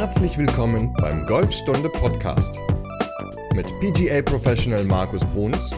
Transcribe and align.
Herzlich 0.00 0.38
willkommen 0.38 0.94
beim 1.00 1.26
Golfstunde 1.26 1.88
Podcast 1.88 2.54
mit 3.56 3.66
PGA 3.80 4.22
Professional 4.22 4.84
Markus 4.84 5.24
Bruns 5.24 5.74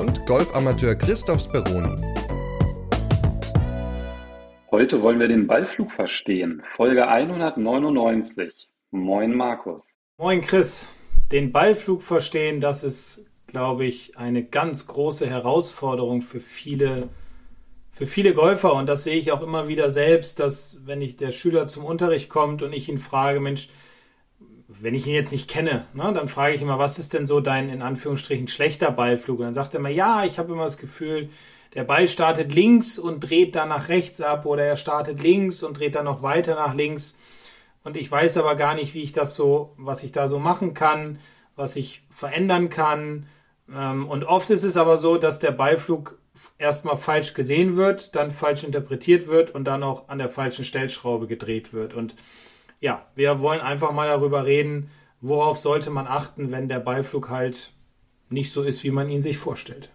und 0.00 0.24
Golfamateur 0.26 0.94
Christoph 0.94 1.40
Speroni. 1.40 2.00
Heute 4.70 5.02
wollen 5.02 5.18
wir 5.18 5.26
den 5.26 5.48
Ballflug 5.48 5.90
verstehen. 5.90 6.62
Folge 6.76 7.08
199. 7.08 8.68
Moin 8.92 9.34
Markus. 9.34 9.82
Moin 10.18 10.40
Chris. 10.40 10.86
Den 11.32 11.50
Ballflug 11.50 12.02
verstehen, 12.02 12.60
das 12.60 12.84
ist, 12.84 13.26
glaube 13.48 13.86
ich, 13.86 14.16
eine 14.16 14.44
ganz 14.44 14.86
große 14.86 15.28
Herausforderung 15.28 16.20
für 16.20 16.38
viele 16.38 17.08
für 17.98 18.06
viele 18.06 18.32
Golfer, 18.32 18.74
und 18.74 18.88
das 18.88 19.02
sehe 19.02 19.16
ich 19.16 19.32
auch 19.32 19.42
immer 19.42 19.66
wieder 19.66 19.90
selbst, 19.90 20.38
dass 20.38 20.76
wenn 20.84 21.02
ich 21.02 21.16
der 21.16 21.32
Schüler 21.32 21.66
zum 21.66 21.84
Unterricht 21.84 22.28
kommt 22.28 22.62
und 22.62 22.72
ich 22.72 22.88
ihn 22.88 22.98
frage, 22.98 23.40
Mensch, 23.40 23.68
wenn 24.68 24.94
ich 24.94 25.08
ihn 25.08 25.14
jetzt 25.14 25.32
nicht 25.32 25.50
kenne, 25.50 25.84
ne, 25.94 26.12
dann 26.12 26.28
frage 26.28 26.54
ich 26.54 26.62
immer, 26.62 26.78
was 26.78 27.00
ist 27.00 27.12
denn 27.12 27.26
so 27.26 27.40
dein 27.40 27.68
in 27.68 27.82
Anführungsstrichen 27.82 28.46
schlechter 28.46 28.92
Ballflug? 28.92 29.40
Und 29.40 29.46
dann 29.46 29.54
sagt 29.54 29.74
er 29.74 29.80
immer, 29.80 29.88
ja, 29.88 30.22
ich 30.22 30.38
habe 30.38 30.52
immer 30.52 30.62
das 30.62 30.76
Gefühl, 30.76 31.28
der 31.74 31.82
Ball 31.82 32.06
startet 32.06 32.54
links 32.54 33.00
und 33.00 33.18
dreht 33.18 33.56
dann 33.56 33.70
nach 33.70 33.88
rechts 33.88 34.20
ab 34.20 34.46
oder 34.46 34.62
er 34.62 34.76
startet 34.76 35.20
links 35.20 35.64
und 35.64 35.76
dreht 35.76 35.96
dann 35.96 36.04
noch 36.04 36.22
weiter 36.22 36.54
nach 36.54 36.74
links. 36.74 37.16
Und 37.82 37.96
ich 37.96 38.08
weiß 38.08 38.36
aber 38.36 38.54
gar 38.54 38.76
nicht, 38.76 38.94
wie 38.94 39.02
ich 39.02 39.10
das 39.10 39.34
so, 39.34 39.72
was 39.76 40.04
ich 40.04 40.12
da 40.12 40.28
so 40.28 40.38
machen 40.38 40.72
kann, 40.72 41.18
was 41.56 41.74
ich 41.74 42.04
verändern 42.10 42.68
kann. 42.68 43.26
Ähm, 43.74 44.08
und 44.08 44.22
oft 44.22 44.50
ist 44.50 44.62
es 44.62 44.76
aber 44.76 44.98
so, 44.98 45.16
dass 45.16 45.40
der 45.40 45.50
Ballflug 45.50 46.16
erstmal 46.58 46.96
falsch 46.96 47.34
gesehen 47.34 47.76
wird, 47.76 48.14
dann 48.14 48.30
falsch 48.30 48.64
interpretiert 48.64 49.28
wird 49.28 49.54
und 49.54 49.64
dann 49.64 49.82
auch 49.82 50.08
an 50.08 50.18
der 50.18 50.28
falschen 50.28 50.64
Stellschraube 50.64 51.26
gedreht 51.26 51.72
wird. 51.72 51.94
Und 51.94 52.14
ja, 52.80 53.06
wir 53.14 53.40
wollen 53.40 53.60
einfach 53.60 53.92
mal 53.92 54.08
darüber 54.08 54.44
reden, 54.44 54.90
worauf 55.20 55.58
sollte 55.58 55.90
man 55.90 56.06
achten, 56.06 56.52
wenn 56.52 56.68
der 56.68 56.80
Beiflug 56.80 57.30
halt 57.30 57.72
nicht 58.30 58.52
so 58.52 58.62
ist, 58.62 58.84
wie 58.84 58.90
man 58.90 59.08
ihn 59.08 59.22
sich 59.22 59.38
vorstellt. 59.38 59.90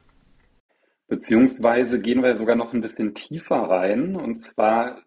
Beziehungsweise 1.08 2.00
gehen 2.00 2.24
wir 2.24 2.38
sogar 2.38 2.56
noch 2.56 2.74
ein 2.74 2.82
bisschen 2.82 3.14
tiefer 3.14 3.58
rein 3.58 4.16
und 4.16 4.38
zwar 4.38 5.04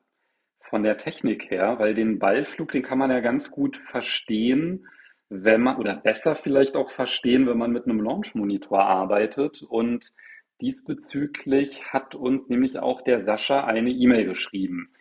von 0.70 0.82
der 0.82 0.98
Technik 0.98 1.50
her, 1.50 1.76
weil 1.78 1.94
den 1.94 2.18
Ballflug, 2.18 2.72
den 2.72 2.82
kann 2.82 2.98
man 2.98 3.10
ja 3.10 3.20
ganz 3.20 3.50
gut 3.50 3.76
verstehen, 3.76 4.86
wenn 5.28 5.62
man 5.62 5.78
oder 5.78 5.96
besser 5.96 6.36
vielleicht 6.36 6.76
auch 6.76 6.90
verstehen, 6.92 7.46
wenn 7.46 7.58
man 7.58 7.72
mit 7.72 7.86
einem 7.86 8.00
Launch-Monitor 8.00 8.80
arbeitet 8.80 9.62
und 9.62 10.12
Diesbezüglich 10.60 11.84
hat 11.92 12.14
uns 12.14 12.48
nämlich 12.48 12.78
auch 12.78 13.02
der 13.02 13.24
Sascha 13.24 13.64
eine 13.64 13.90
E-Mail 13.90 14.24
geschrieben. 14.24 14.92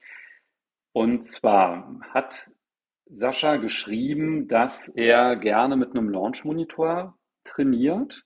Und 0.91 1.25
zwar 1.25 1.99
hat 2.13 2.49
Sascha 3.05 3.57
geschrieben, 3.57 4.47
dass 4.47 4.89
er 4.89 5.35
gerne 5.35 5.75
mit 5.77 5.91
einem 5.91 6.09
Launch-Monitor 6.09 7.17
trainiert. 7.43 8.25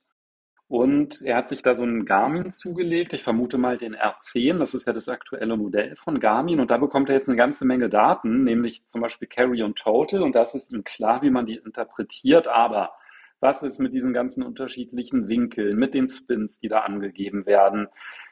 Und 0.66 1.20
er 1.22 1.36
hat 1.36 1.48
sich 1.48 1.62
da 1.62 1.74
so 1.74 1.82
einen 1.82 2.04
Garmin 2.04 2.52
zugelegt. 2.52 3.12
Ich 3.12 3.24
vermute 3.24 3.58
mal 3.58 3.76
den 3.76 3.96
R10. 3.96 4.58
Das 4.58 4.72
ist 4.74 4.86
ja 4.86 4.92
das 4.92 5.08
aktuelle 5.08 5.56
Modell 5.56 5.96
von 5.96 6.20
Garmin. 6.20 6.60
Und 6.60 6.70
da 6.70 6.78
bekommt 6.78 7.08
er 7.08 7.16
jetzt 7.16 7.28
eine 7.28 7.36
ganze 7.36 7.64
Menge 7.64 7.88
Daten, 7.88 8.44
nämlich 8.44 8.86
zum 8.86 9.00
Beispiel 9.00 9.26
Carry 9.26 9.62
und 9.64 9.76
Total. 9.76 10.22
Und 10.22 10.34
das 10.36 10.54
ist 10.54 10.72
ihm 10.72 10.84
klar, 10.84 11.22
wie 11.22 11.30
man 11.30 11.46
die 11.46 11.56
interpretiert. 11.56 12.46
Aber 12.46 12.92
was 13.40 13.62
ist 13.62 13.78
mit 13.78 13.92
diesen 13.92 14.12
ganzen 14.12 14.42
unterschiedlichen 14.42 15.28
Winkeln, 15.28 15.76
mit 15.76 15.94
den 15.94 16.08
Spins, 16.08 16.60
die 16.60 16.68
da 16.68 16.80
angegeben 16.80 17.46
werden? 17.46 17.88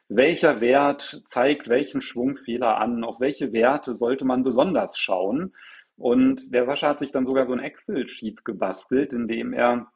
Welcher 0.08 0.60
Wert 0.60 1.22
zeigt 1.26 1.68
welchen 1.68 2.00
Schwungfehler 2.00 2.78
an? 2.78 3.04
Auf 3.04 3.20
welche 3.20 3.52
Werte 3.52 3.94
sollte 3.94 4.24
man 4.24 4.42
besonders 4.42 4.98
schauen? 4.98 5.54
Und 5.96 6.54
der 6.54 6.64
Sascha 6.64 6.90
hat 6.90 6.98
sich 7.00 7.10
dann 7.10 7.26
sogar 7.26 7.46
so 7.46 7.52
ein 7.52 7.58
Excel-Sheet 7.58 8.44
gebastelt, 8.44 9.12
in 9.12 9.28
dem 9.28 9.52
er 9.52 9.90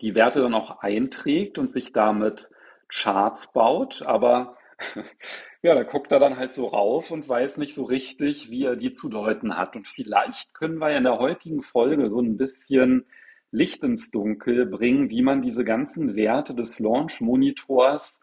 die 0.00 0.14
Werte 0.14 0.40
dann 0.40 0.54
auch 0.54 0.80
einträgt 0.80 1.58
und 1.58 1.72
sich 1.72 1.92
damit 1.92 2.48
Charts 2.88 3.52
baut. 3.52 4.02
Aber 4.02 4.56
ja, 5.62 5.74
da 5.74 5.82
guckt 5.82 6.12
er 6.12 6.20
dann 6.20 6.36
halt 6.36 6.54
so 6.54 6.66
rauf 6.66 7.10
und 7.10 7.28
weiß 7.28 7.58
nicht 7.58 7.74
so 7.74 7.84
richtig, 7.84 8.50
wie 8.50 8.64
er 8.64 8.76
die 8.76 8.92
zu 8.92 9.08
deuten 9.08 9.56
hat. 9.56 9.76
Und 9.76 9.88
vielleicht 9.88 10.54
können 10.54 10.78
wir 10.78 10.96
in 10.96 11.04
der 11.04 11.18
heutigen 11.18 11.62
Folge 11.62 12.08
so 12.08 12.20
ein 12.20 12.36
bisschen 12.36 13.06
Licht 13.50 13.82
ins 13.82 14.10
Dunkel 14.10 14.66
bringen, 14.66 15.10
wie 15.10 15.22
man 15.22 15.42
diese 15.42 15.64
ganzen 15.64 16.16
Werte 16.16 16.54
des 16.54 16.78
Launch-Monitors 16.78 18.20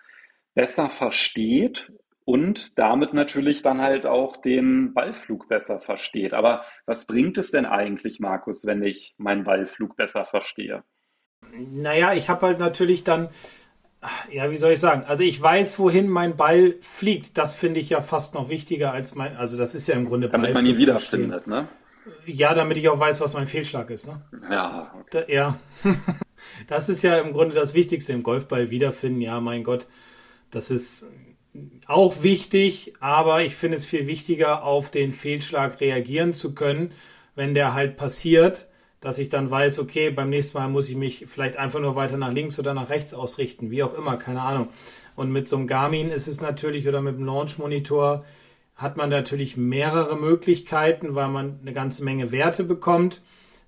besser 0.53 0.89
versteht 0.89 1.91
und 2.25 2.77
damit 2.77 3.13
natürlich 3.13 3.61
dann 3.61 3.81
halt 3.81 4.05
auch 4.05 4.37
den 4.37 4.93
Ballflug 4.93 5.47
besser 5.47 5.79
versteht. 5.79 6.33
Aber 6.33 6.63
was 6.85 7.05
bringt 7.05 7.37
es 7.37 7.51
denn 7.51 7.65
eigentlich, 7.65 8.19
Markus, 8.19 8.65
wenn 8.65 8.83
ich 8.83 9.13
meinen 9.17 9.43
Ballflug 9.43 9.95
besser 9.95 10.25
verstehe? 10.25 10.83
Naja, 11.73 12.13
ich 12.13 12.29
habe 12.29 12.45
halt 12.45 12.59
natürlich 12.59 13.03
dann, 13.03 13.29
ja, 14.31 14.49
wie 14.51 14.57
soll 14.57 14.73
ich 14.73 14.79
sagen, 14.79 15.03
also 15.05 15.23
ich 15.23 15.41
weiß, 15.41 15.79
wohin 15.79 16.07
mein 16.07 16.37
Ball 16.37 16.75
fliegt. 16.81 17.37
Das 17.37 17.53
finde 17.53 17.79
ich 17.79 17.89
ja 17.89 18.01
fast 18.01 18.35
noch 18.35 18.49
wichtiger 18.49 18.93
als 18.93 19.15
mein, 19.15 19.35
also 19.35 19.57
das 19.57 19.75
ist 19.75 19.87
ja 19.87 19.95
im 19.95 20.05
Grunde 20.05 20.29
Damit 20.29 20.53
Ballflug 20.53 20.63
man 20.63 20.71
ihn 20.71 20.77
wiederfindet, 20.77 21.47
ne? 21.47 21.67
Ja, 22.25 22.53
damit 22.53 22.77
ich 22.77 22.89
auch 22.89 22.99
weiß, 22.99 23.21
was 23.21 23.33
mein 23.33 23.47
Fehlschlag 23.47 23.89
ist. 23.89 24.07
Ne? 24.07 24.21
Ja. 24.49 24.93
Okay. 24.99 25.25
Da, 25.27 25.33
ja. 25.33 25.59
das 26.67 26.89
ist 26.89 27.03
ja 27.03 27.17
im 27.17 27.33
Grunde 27.33 27.55
das 27.55 27.73
Wichtigste 27.73 28.13
im 28.13 28.23
Golfball 28.23 28.69
wiederfinden. 28.69 29.21
Ja, 29.21 29.39
mein 29.39 29.63
Gott, 29.63 29.87
das 30.51 30.71
ist 30.71 31.09
auch 31.87 32.23
wichtig, 32.23 32.93
aber 32.99 33.43
ich 33.43 33.55
finde 33.55 33.77
es 33.77 33.85
viel 33.85 34.07
wichtiger, 34.07 34.63
auf 34.63 34.89
den 34.89 35.11
Fehlschlag 35.11 35.79
reagieren 35.81 36.33
zu 36.33 36.55
können, 36.55 36.91
wenn 37.35 37.53
der 37.53 37.73
halt 37.73 37.95
passiert, 37.95 38.67
dass 38.99 39.19
ich 39.19 39.29
dann 39.29 39.49
weiß, 39.49 39.79
okay, 39.79 40.09
beim 40.09 40.29
nächsten 40.29 40.57
Mal 40.57 40.69
muss 40.69 40.89
ich 40.89 40.95
mich 40.95 41.25
vielleicht 41.27 41.57
einfach 41.57 41.79
nur 41.79 41.95
weiter 41.95 42.17
nach 42.17 42.31
links 42.31 42.57
oder 42.57 42.73
nach 42.73 42.89
rechts 42.89 43.13
ausrichten, 43.13 43.69
wie 43.69 43.83
auch 43.83 43.93
immer, 43.93 44.17
keine 44.17 44.41
Ahnung. 44.41 44.69
Und 45.15 45.31
mit 45.31 45.47
so 45.47 45.57
einem 45.57 45.67
Garmin 45.67 46.09
ist 46.09 46.27
es 46.27 46.41
natürlich 46.41 46.87
oder 46.87 47.01
mit 47.01 47.17
dem 47.17 47.25
Launch 47.25 47.59
Monitor 47.59 48.25
hat 48.75 48.97
man 48.97 49.09
natürlich 49.09 49.57
mehrere 49.57 50.15
Möglichkeiten, 50.15 51.15
weil 51.15 51.29
man 51.29 51.59
eine 51.61 51.73
ganze 51.73 52.03
Menge 52.03 52.31
Werte 52.31 52.63
bekommt. 52.63 53.21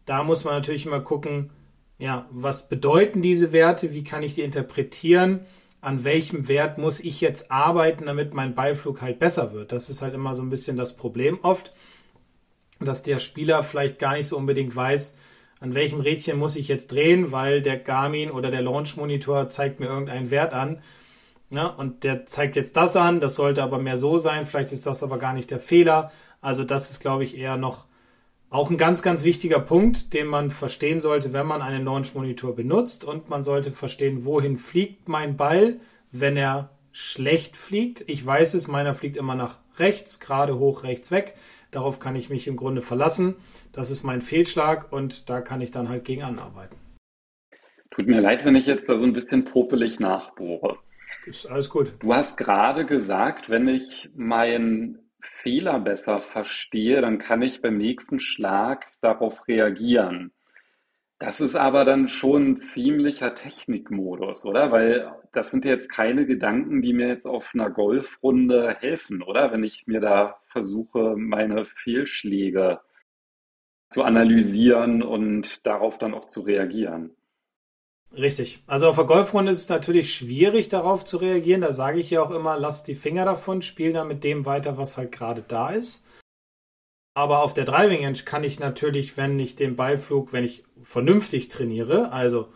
Da 0.05 0.23
muss 0.23 0.43
man 0.43 0.55
natürlich 0.55 0.85
immer 0.85 1.01
gucken, 1.01 1.51
ja, 1.97 2.27
was 2.31 2.67
bedeuten 2.67 3.21
diese 3.21 3.51
Werte, 3.51 3.93
wie 3.93 4.03
kann 4.03 4.23
ich 4.23 4.35
die 4.35 4.41
interpretieren, 4.41 5.41
an 5.81 6.03
welchem 6.03 6.47
Wert 6.47 6.77
muss 6.77 6.99
ich 6.99 7.21
jetzt 7.21 7.51
arbeiten, 7.51 8.07
damit 8.07 8.33
mein 8.33 8.55
Beiflug 8.55 9.01
halt 9.01 9.19
besser 9.19 9.53
wird. 9.53 9.71
Das 9.71 9.89
ist 9.89 10.01
halt 10.01 10.13
immer 10.13 10.33
so 10.33 10.41
ein 10.41 10.49
bisschen 10.49 10.77
das 10.77 10.95
Problem 10.95 11.39
oft, 11.43 11.73
dass 12.79 13.03
der 13.03 13.19
Spieler 13.19 13.63
vielleicht 13.63 13.99
gar 13.99 14.13
nicht 14.13 14.27
so 14.27 14.37
unbedingt 14.37 14.75
weiß, 14.75 15.15
an 15.59 15.73
welchem 15.73 15.99
Rädchen 15.99 16.37
muss 16.37 16.55
ich 16.55 16.67
jetzt 16.67 16.91
drehen, 16.91 17.31
weil 17.31 17.61
der 17.61 17.77
Garmin 17.77 18.31
oder 18.31 18.51
der 18.51 18.61
Launch 18.61 18.97
Monitor 18.97 19.47
zeigt 19.47 19.79
mir 19.79 19.85
irgendeinen 19.85 20.31
Wert 20.31 20.53
an 20.53 20.81
Ne? 21.49 21.71
Und 21.75 22.03
der 22.03 22.25
zeigt 22.25 22.55
jetzt 22.55 22.75
das 22.75 22.95
an, 22.95 23.19
das 23.19 23.35
sollte 23.35 23.63
aber 23.63 23.79
mehr 23.79 23.97
so 23.97 24.17
sein, 24.17 24.45
vielleicht 24.45 24.71
ist 24.71 24.85
das 24.87 25.03
aber 25.03 25.17
gar 25.17 25.33
nicht 25.33 25.51
der 25.51 25.59
Fehler. 25.59 26.11
Also 26.41 26.63
das 26.63 26.89
ist, 26.89 26.99
glaube 26.99 27.23
ich, 27.23 27.37
eher 27.37 27.57
noch 27.57 27.85
auch 28.49 28.69
ein 28.69 28.77
ganz, 28.77 29.01
ganz 29.01 29.23
wichtiger 29.23 29.59
Punkt, 29.59 30.13
den 30.13 30.27
man 30.27 30.49
verstehen 30.49 30.99
sollte, 30.99 31.33
wenn 31.33 31.45
man 31.45 31.61
einen 31.61 31.83
Launch-Monitor 31.83 32.55
benutzt. 32.55 33.03
Und 33.03 33.29
man 33.29 33.43
sollte 33.43 33.71
verstehen, 33.71 34.25
wohin 34.25 34.55
fliegt 34.55 35.09
mein 35.09 35.35
Ball, 35.35 35.79
wenn 36.11 36.37
er 36.37 36.69
schlecht 36.91 37.57
fliegt. 37.57 38.05
Ich 38.07 38.25
weiß 38.25 38.53
es, 38.53 38.67
meiner 38.67 38.93
fliegt 38.93 39.17
immer 39.17 39.35
nach 39.35 39.59
rechts, 39.77 40.19
gerade 40.19 40.57
hoch, 40.57 40.83
rechts 40.83 41.11
weg. 41.11 41.35
Darauf 41.71 41.99
kann 41.99 42.15
ich 42.15 42.29
mich 42.29 42.47
im 42.47 42.55
Grunde 42.55 42.81
verlassen. 42.81 43.35
Das 43.73 43.91
ist 43.91 44.03
mein 44.03 44.21
Fehlschlag 44.21 44.93
und 44.93 45.29
da 45.29 45.41
kann 45.41 45.59
ich 45.59 45.71
dann 45.71 45.89
halt 45.89 46.05
gegen 46.05 46.23
anarbeiten. 46.23 46.77
Tut 47.91 48.07
mir 48.07 48.21
leid, 48.21 48.45
wenn 48.45 48.55
ich 48.55 48.65
jetzt 48.65 48.87
da 48.87 48.97
so 48.97 49.03
ein 49.03 49.13
bisschen 49.13 49.43
popelig 49.45 49.99
nachbohre. 49.99 50.77
Ist 51.25 51.47
alles 51.47 51.69
gut. 51.69 51.93
Du 51.99 52.13
hast 52.13 52.37
gerade 52.37 52.85
gesagt, 52.85 53.49
wenn 53.49 53.67
ich 53.67 54.09
meinen 54.15 55.09
Fehler 55.21 55.79
besser 55.79 56.21
verstehe, 56.21 57.01
dann 57.01 57.17
kann 57.17 57.41
ich 57.41 57.61
beim 57.61 57.77
nächsten 57.77 58.19
Schlag 58.19 58.85
darauf 59.01 59.47
reagieren. 59.47 60.31
Das 61.17 61.41
ist 61.41 61.55
aber 61.55 61.85
dann 61.85 62.09
schon 62.09 62.51
ein 62.51 62.57
ziemlicher 62.57 63.33
Technikmodus, 63.33 64.45
oder? 64.45 64.71
Weil 64.71 65.11
das 65.31 65.49
sind 65.49 65.65
jetzt 65.65 65.89
keine 65.89 66.25
Gedanken, 66.25 66.81
die 66.81 66.93
mir 66.93 67.07
jetzt 67.07 67.25
auf 67.25 67.49
einer 67.53 67.71
Golfrunde 67.71 68.75
helfen, 68.79 69.23
oder? 69.23 69.51
Wenn 69.51 69.63
ich 69.63 69.87
mir 69.87 70.01
da 70.01 70.37
versuche, 70.45 71.15
meine 71.17 71.65
Fehlschläge 71.65 72.81
zu 73.89 74.03
analysieren 74.03 75.01
und 75.01 75.65
darauf 75.65 75.97
dann 75.97 76.13
auch 76.13 76.27
zu 76.27 76.41
reagieren. 76.41 77.15
Richtig. 78.13 78.63
Also 78.65 78.87
auf 78.87 78.95
der 78.95 79.05
Golfrunde 79.05 79.51
ist 79.51 79.59
es 79.59 79.69
natürlich 79.69 80.13
schwierig, 80.13 80.69
darauf 80.69 81.05
zu 81.05 81.17
reagieren. 81.17 81.61
Da 81.61 81.71
sage 81.71 81.99
ich 81.99 82.09
ja 82.09 82.21
auch 82.21 82.31
immer, 82.31 82.57
lass 82.57 82.83
die 82.83 82.95
Finger 82.95 83.25
davon, 83.25 83.61
spiel 83.61 83.93
da 83.93 84.03
mit 84.03 84.23
dem 84.23 84.45
weiter, 84.45 84.77
was 84.77 84.97
halt 84.97 85.11
gerade 85.11 85.43
da 85.47 85.69
ist. 85.69 86.05
Aber 87.13 87.43
auf 87.43 87.53
der 87.53 87.65
Driving 87.65 88.03
Range 88.03 88.17
kann 88.25 88.43
ich 88.43 88.59
natürlich, 88.59 89.15
wenn 89.15 89.39
ich 89.39 89.55
den 89.55 89.75
Ballflug, 89.75 90.33
wenn 90.33 90.43
ich 90.43 90.63
vernünftig 90.81 91.47
trainiere, 91.47 92.11
also 92.11 92.49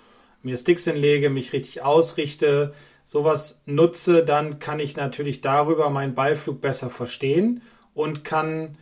mir 0.44 0.58
Sticks 0.58 0.84
hinlege, 0.84 1.30
mich 1.30 1.54
richtig 1.54 1.82
ausrichte, 1.82 2.74
sowas 3.06 3.62
nutze, 3.66 4.24
dann 4.24 4.60
kann 4.60 4.80
ich 4.80 4.96
natürlich 4.96 5.42
darüber 5.42 5.90
meinen 5.90 6.14
Ballflug 6.14 6.62
besser 6.62 6.90
verstehen 6.90 7.62
und 7.96 8.24
kann 8.24 8.78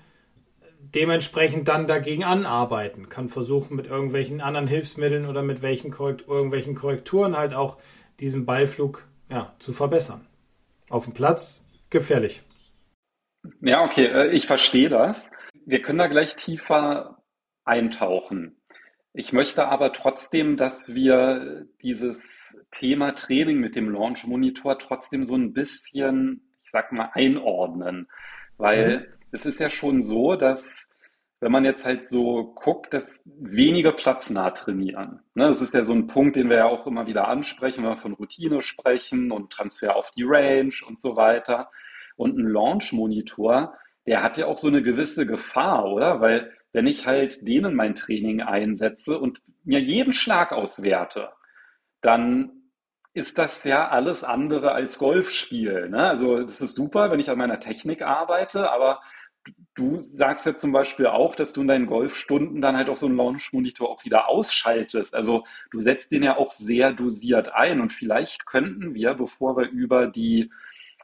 dementsprechend 0.94 1.68
dann 1.68 1.88
dagegen 1.88 2.24
anarbeiten, 2.24 3.10
kann 3.10 3.30
versuchen 3.30 3.76
mit 3.76 3.88
irgendwelchen 3.88 4.42
anderen 4.42 4.68
Hilfsmitteln 4.68 5.26
oder 5.26 5.44
mit 5.44 5.62
welchen 5.62 5.92
Korrekt 5.92 6.28
irgendwelchen 6.28 6.76
Korrekturen 6.76 7.38
halt 7.38 7.54
auch 7.54 7.78
diesen 8.20 8.46
Ballflug 8.46 9.06
ja, 9.30 9.54
zu 9.60 9.72
verbessern. 9.72 10.28
Auf 10.90 11.06
dem 11.06 11.14
Platz 11.14 11.66
gefährlich. 11.90 12.44
Ja, 13.62 13.84
okay, 13.84 14.06
äh, 14.06 14.32
ich 14.32 14.48
verstehe 14.48 14.90
das. 14.90 15.32
Wir 15.66 15.82
können 15.82 16.00
da 16.00 16.08
gleich 16.08 16.36
tiefer 16.36 17.22
eintauchen. 17.66 18.58
Ich 19.14 19.34
möchte 19.34 19.66
aber 19.68 19.94
trotzdem, 19.94 20.58
dass 20.58 20.94
wir 20.94 21.66
dieses 21.82 22.64
Thema 22.72 23.14
Training 23.14 23.58
mit 23.58 23.76
dem 23.76 23.90
Launch 23.90 24.26
Monitor 24.26 24.78
trotzdem 24.80 25.26
so 25.26 25.36
ein 25.36 25.54
bisschen, 25.54 26.54
ich 26.64 26.70
sag 26.72 26.92
mal, 26.92 27.10
einordnen. 27.14 28.08
Weil 28.58 29.00
mhm. 29.00 29.17
Es 29.32 29.46
ist 29.46 29.60
ja 29.60 29.70
schon 29.70 30.02
so, 30.02 30.36
dass 30.36 30.90
wenn 31.40 31.52
man 31.52 31.66
jetzt 31.66 31.86
halt 31.86 32.08
so 32.08 32.56
guckt, 32.56 32.94
dass 32.94 33.22
wenige 33.26 33.92
platznah 33.92 34.52
trainieren. 34.52 35.22
Ne, 35.36 35.48
das 35.48 35.62
ist 35.62 35.74
ja 35.74 35.84
so 35.84 35.94
ein 35.94 36.08
Punkt, 36.08 36.36
den 36.36 36.50
wir 36.50 36.58
ja 36.58 36.66
auch 36.66 36.88
immer 36.88 37.06
wieder 37.06 37.28
ansprechen, 37.28 37.84
wenn 37.84 37.92
wir 37.92 38.02
von 38.02 38.14
Routine 38.14 38.64
sprechen 38.64 39.32
und 39.32 39.52
Transfer 39.52 39.96
auf 39.96 40.10
die 40.18 40.24
Range 40.24 40.74
und 40.88 41.00
so 41.00 41.16
weiter. 41.16 41.70
Und 42.16 42.38
ein 42.38 42.48
Launch-Monitor, 42.48 43.76
der 44.08 44.24
hat 44.24 44.40
ja 44.40 44.48
auch 44.48 44.58
so 44.58 44.68
eine 44.68 44.82
gewisse 44.82 45.28
Gefahr, 45.28 45.86
oder? 45.86 46.22
Weil 46.22 46.52
wenn 46.74 46.88
ich 46.88 47.06
halt 47.06 47.48
denen 47.48 47.76
mein 47.76 47.94
Training 47.94 48.42
einsetze 48.42 49.20
und 49.20 49.40
mir 49.64 49.80
jeden 49.80 50.14
Schlag 50.14 50.52
auswerte, 50.52 51.30
dann 52.02 52.52
ist 53.14 53.38
das 53.38 53.64
ja 53.64 53.90
alles 53.90 54.24
andere 54.24 54.72
als 54.72 54.98
Golfspiel. 55.00 55.90
Ne? 55.90 56.08
Also 56.08 56.44
das 56.44 56.62
ist 56.62 56.76
super, 56.76 57.12
wenn 57.12 57.20
ich 57.20 57.30
an 57.30 57.38
meiner 57.38 57.60
Technik 57.60 58.02
arbeite, 58.02 58.72
aber 58.72 59.02
du 59.76 60.02
sagst 60.02 60.46
ja 60.46 60.58
zum 60.58 60.72
Beispiel 60.72 61.08
auch, 61.08 61.36
dass 61.36 61.54
du 61.54 61.62
in 61.62 61.68
deinen 61.68 61.88
Golfstunden 61.88 62.62
dann 62.62 62.76
halt 62.76 62.90
auch 62.90 62.98
so 62.98 63.06
einen 63.06 63.18
Launch-Monitor 63.18 63.90
auch 63.90 64.04
wieder 64.06 64.28
ausschaltest. 64.30 65.14
Also 65.14 65.46
du 65.72 65.82
setzt 65.82 66.12
den 66.12 66.24
ja 66.24 66.38
auch 66.38 66.52
sehr 66.52 66.94
dosiert 66.94 67.54
ein 67.54 67.82
und 67.82 67.94
vielleicht 67.94 68.46
könnten 68.46 68.94
wir, 68.94 69.14
bevor 69.14 69.58
wir 69.58 69.70
über 69.70 70.08
die 70.08 70.52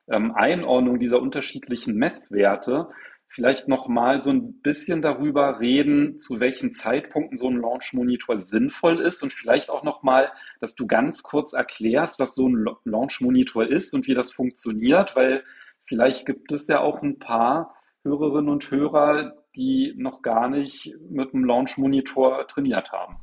ähm, 0.09 0.33
Einordnung 0.35 0.99
dieser 0.99 1.21
unterschiedlichen 1.21 1.95
Messwerte 1.95 2.89
vielleicht 3.33 3.67
noch 3.67 3.87
mal 3.87 4.21
so 4.21 4.29
ein 4.29 4.61
bisschen 4.61 5.01
darüber 5.01 5.59
reden, 5.59 6.19
zu 6.19 6.39
welchen 6.39 6.71
Zeitpunkten 6.71 7.39
so 7.39 7.49
ein 7.49 7.59
Launch-Monitor 7.59 8.41
sinnvoll 8.41 8.99
ist 8.99 9.23
und 9.23 9.33
vielleicht 9.33 9.69
auch 9.69 9.83
noch 9.83 10.03
mal, 10.03 10.31
dass 10.59 10.75
du 10.75 10.85
ganz 10.85 11.23
kurz 11.23 11.53
erklärst, 11.53 12.19
was 12.19 12.35
so 12.35 12.47
ein 12.47 12.67
Launch-Monitor 12.85 13.65
ist 13.65 13.93
und 13.95 14.07
wie 14.07 14.13
das 14.13 14.31
funktioniert, 14.31 15.15
weil 15.15 15.43
vielleicht 15.85 16.27
gibt 16.27 16.51
es 16.51 16.67
ja 16.67 16.79
auch 16.79 17.01
ein 17.01 17.17
paar 17.17 17.75
Hörerinnen 18.03 18.49
und 18.49 18.69
Hörer, 18.69 19.33
die 19.55 19.93
noch 19.97 20.21
gar 20.21 20.49
nicht 20.49 20.93
mit 21.09 21.33
dem 21.33 21.45
Launch-Monitor 21.45 22.47
trainiert 22.47 22.91
haben. 22.91 23.17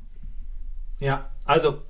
Ja, 0.99 1.31
also 1.45 1.81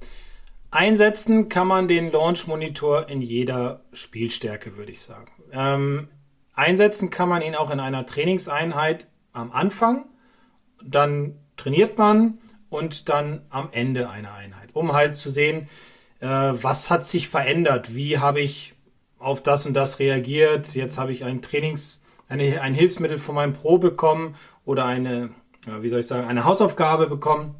einsetzen 0.71 1.49
kann 1.49 1.67
man 1.67 1.87
den 1.87 2.11
Launch-Monitor 2.11 3.07
in 3.09 3.21
jeder 3.21 3.81
Spielstärke, 3.93 4.77
würde 4.77 4.91
ich 4.91 5.01
sagen. 5.01 5.31
Ähm, 5.51 6.09
einsetzen 6.53 7.09
kann 7.09 7.29
man 7.29 7.41
ihn 7.41 7.55
auch 7.55 7.71
in 7.71 7.79
einer 7.79 8.05
Trainingseinheit 8.05 9.07
am 9.31 9.51
Anfang, 9.51 10.05
dann 10.83 11.37
trainiert 11.55 11.97
man 11.97 12.39
und 12.69 13.09
dann 13.09 13.45
am 13.49 13.69
Ende 13.71 14.09
einer 14.09 14.33
Einheit, 14.33 14.69
um 14.73 14.93
halt 14.93 15.15
zu 15.15 15.29
sehen, 15.29 15.67
äh, 16.19 16.27
was 16.27 16.89
hat 16.89 17.05
sich 17.05 17.29
verändert, 17.29 17.95
wie 17.95 18.17
habe 18.17 18.41
ich 18.41 18.73
auf 19.19 19.43
das 19.43 19.65
und 19.67 19.73
das 19.73 19.99
reagiert, 19.99 20.73
jetzt 20.73 20.97
habe 20.97 21.13
ich 21.13 21.23
ein 21.23 21.41
Trainings- 21.41 22.00
eine, 22.31 22.61
ein 22.61 22.73
Hilfsmittel 22.73 23.17
von 23.17 23.35
meinem 23.35 23.53
Pro 23.53 23.77
bekommen 23.77 24.35
oder 24.65 24.85
eine, 24.85 25.31
wie 25.79 25.89
soll 25.89 25.99
ich 25.99 26.07
sagen, 26.07 26.27
eine 26.27 26.45
Hausaufgabe 26.45 27.07
bekommen. 27.07 27.55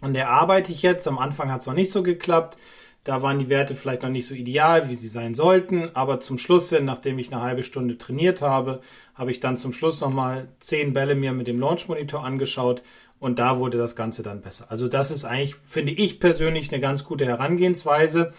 An 0.00 0.14
der 0.14 0.30
arbeite 0.30 0.72
ich 0.72 0.82
jetzt. 0.82 1.06
Am 1.08 1.18
Anfang 1.18 1.50
hat 1.50 1.60
es 1.60 1.66
noch 1.66 1.74
nicht 1.74 1.90
so 1.90 2.02
geklappt. 2.02 2.56
Da 3.04 3.22
waren 3.22 3.38
die 3.38 3.48
Werte 3.48 3.74
vielleicht 3.74 4.02
noch 4.02 4.10
nicht 4.10 4.26
so 4.26 4.34
ideal, 4.34 4.88
wie 4.88 4.94
sie 4.94 5.08
sein 5.08 5.34
sollten. 5.34 5.94
Aber 5.94 6.20
zum 6.20 6.38
Schluss 6.38 6.70
hin, 6.70 6.84
nachdem 6.84 7.18
ich 7.18 7.32
eine 7.32 7.42
halbe 7.42 7.62
Stunde 7.62 7.98
trainiert 7.98 8.42
habe, 8.42 8.80
habe 9.14 9.30
ich 9.30 9.40
dann 9.40 9.56
zum 9.56 9.72
Schluss 9.72 10.00
nochmal 10.00 10.48
zehn 10.60 10.92
Bälle 10.92 11.14
mir 11.14 11.32
mit 11.32 11.46
dem 11.46 11.58
Launch 11.58 11.88
Monitor 11.88 12.24
angeschaut 12.24 12.82
und 13.18 13.38
da 13.38 13.58
wurde 13.58 13.76
das 13.76 13.96
Ganze 13.96 14.22
dann 14.22 14.40
besser. 14.40 14.66
Also 14.70 14.88
das 14.88 15.10
ist 15.10 15.24
eigentlich, 15.24 15.56
finde 15.56 15.92
ich 15.92 16.20
persönlich, 16.20 16.72
eine 16.72 16.80
ganz 16.80 17.04
gute 17.04 17.26
Herangehensweise. 17.26 18.32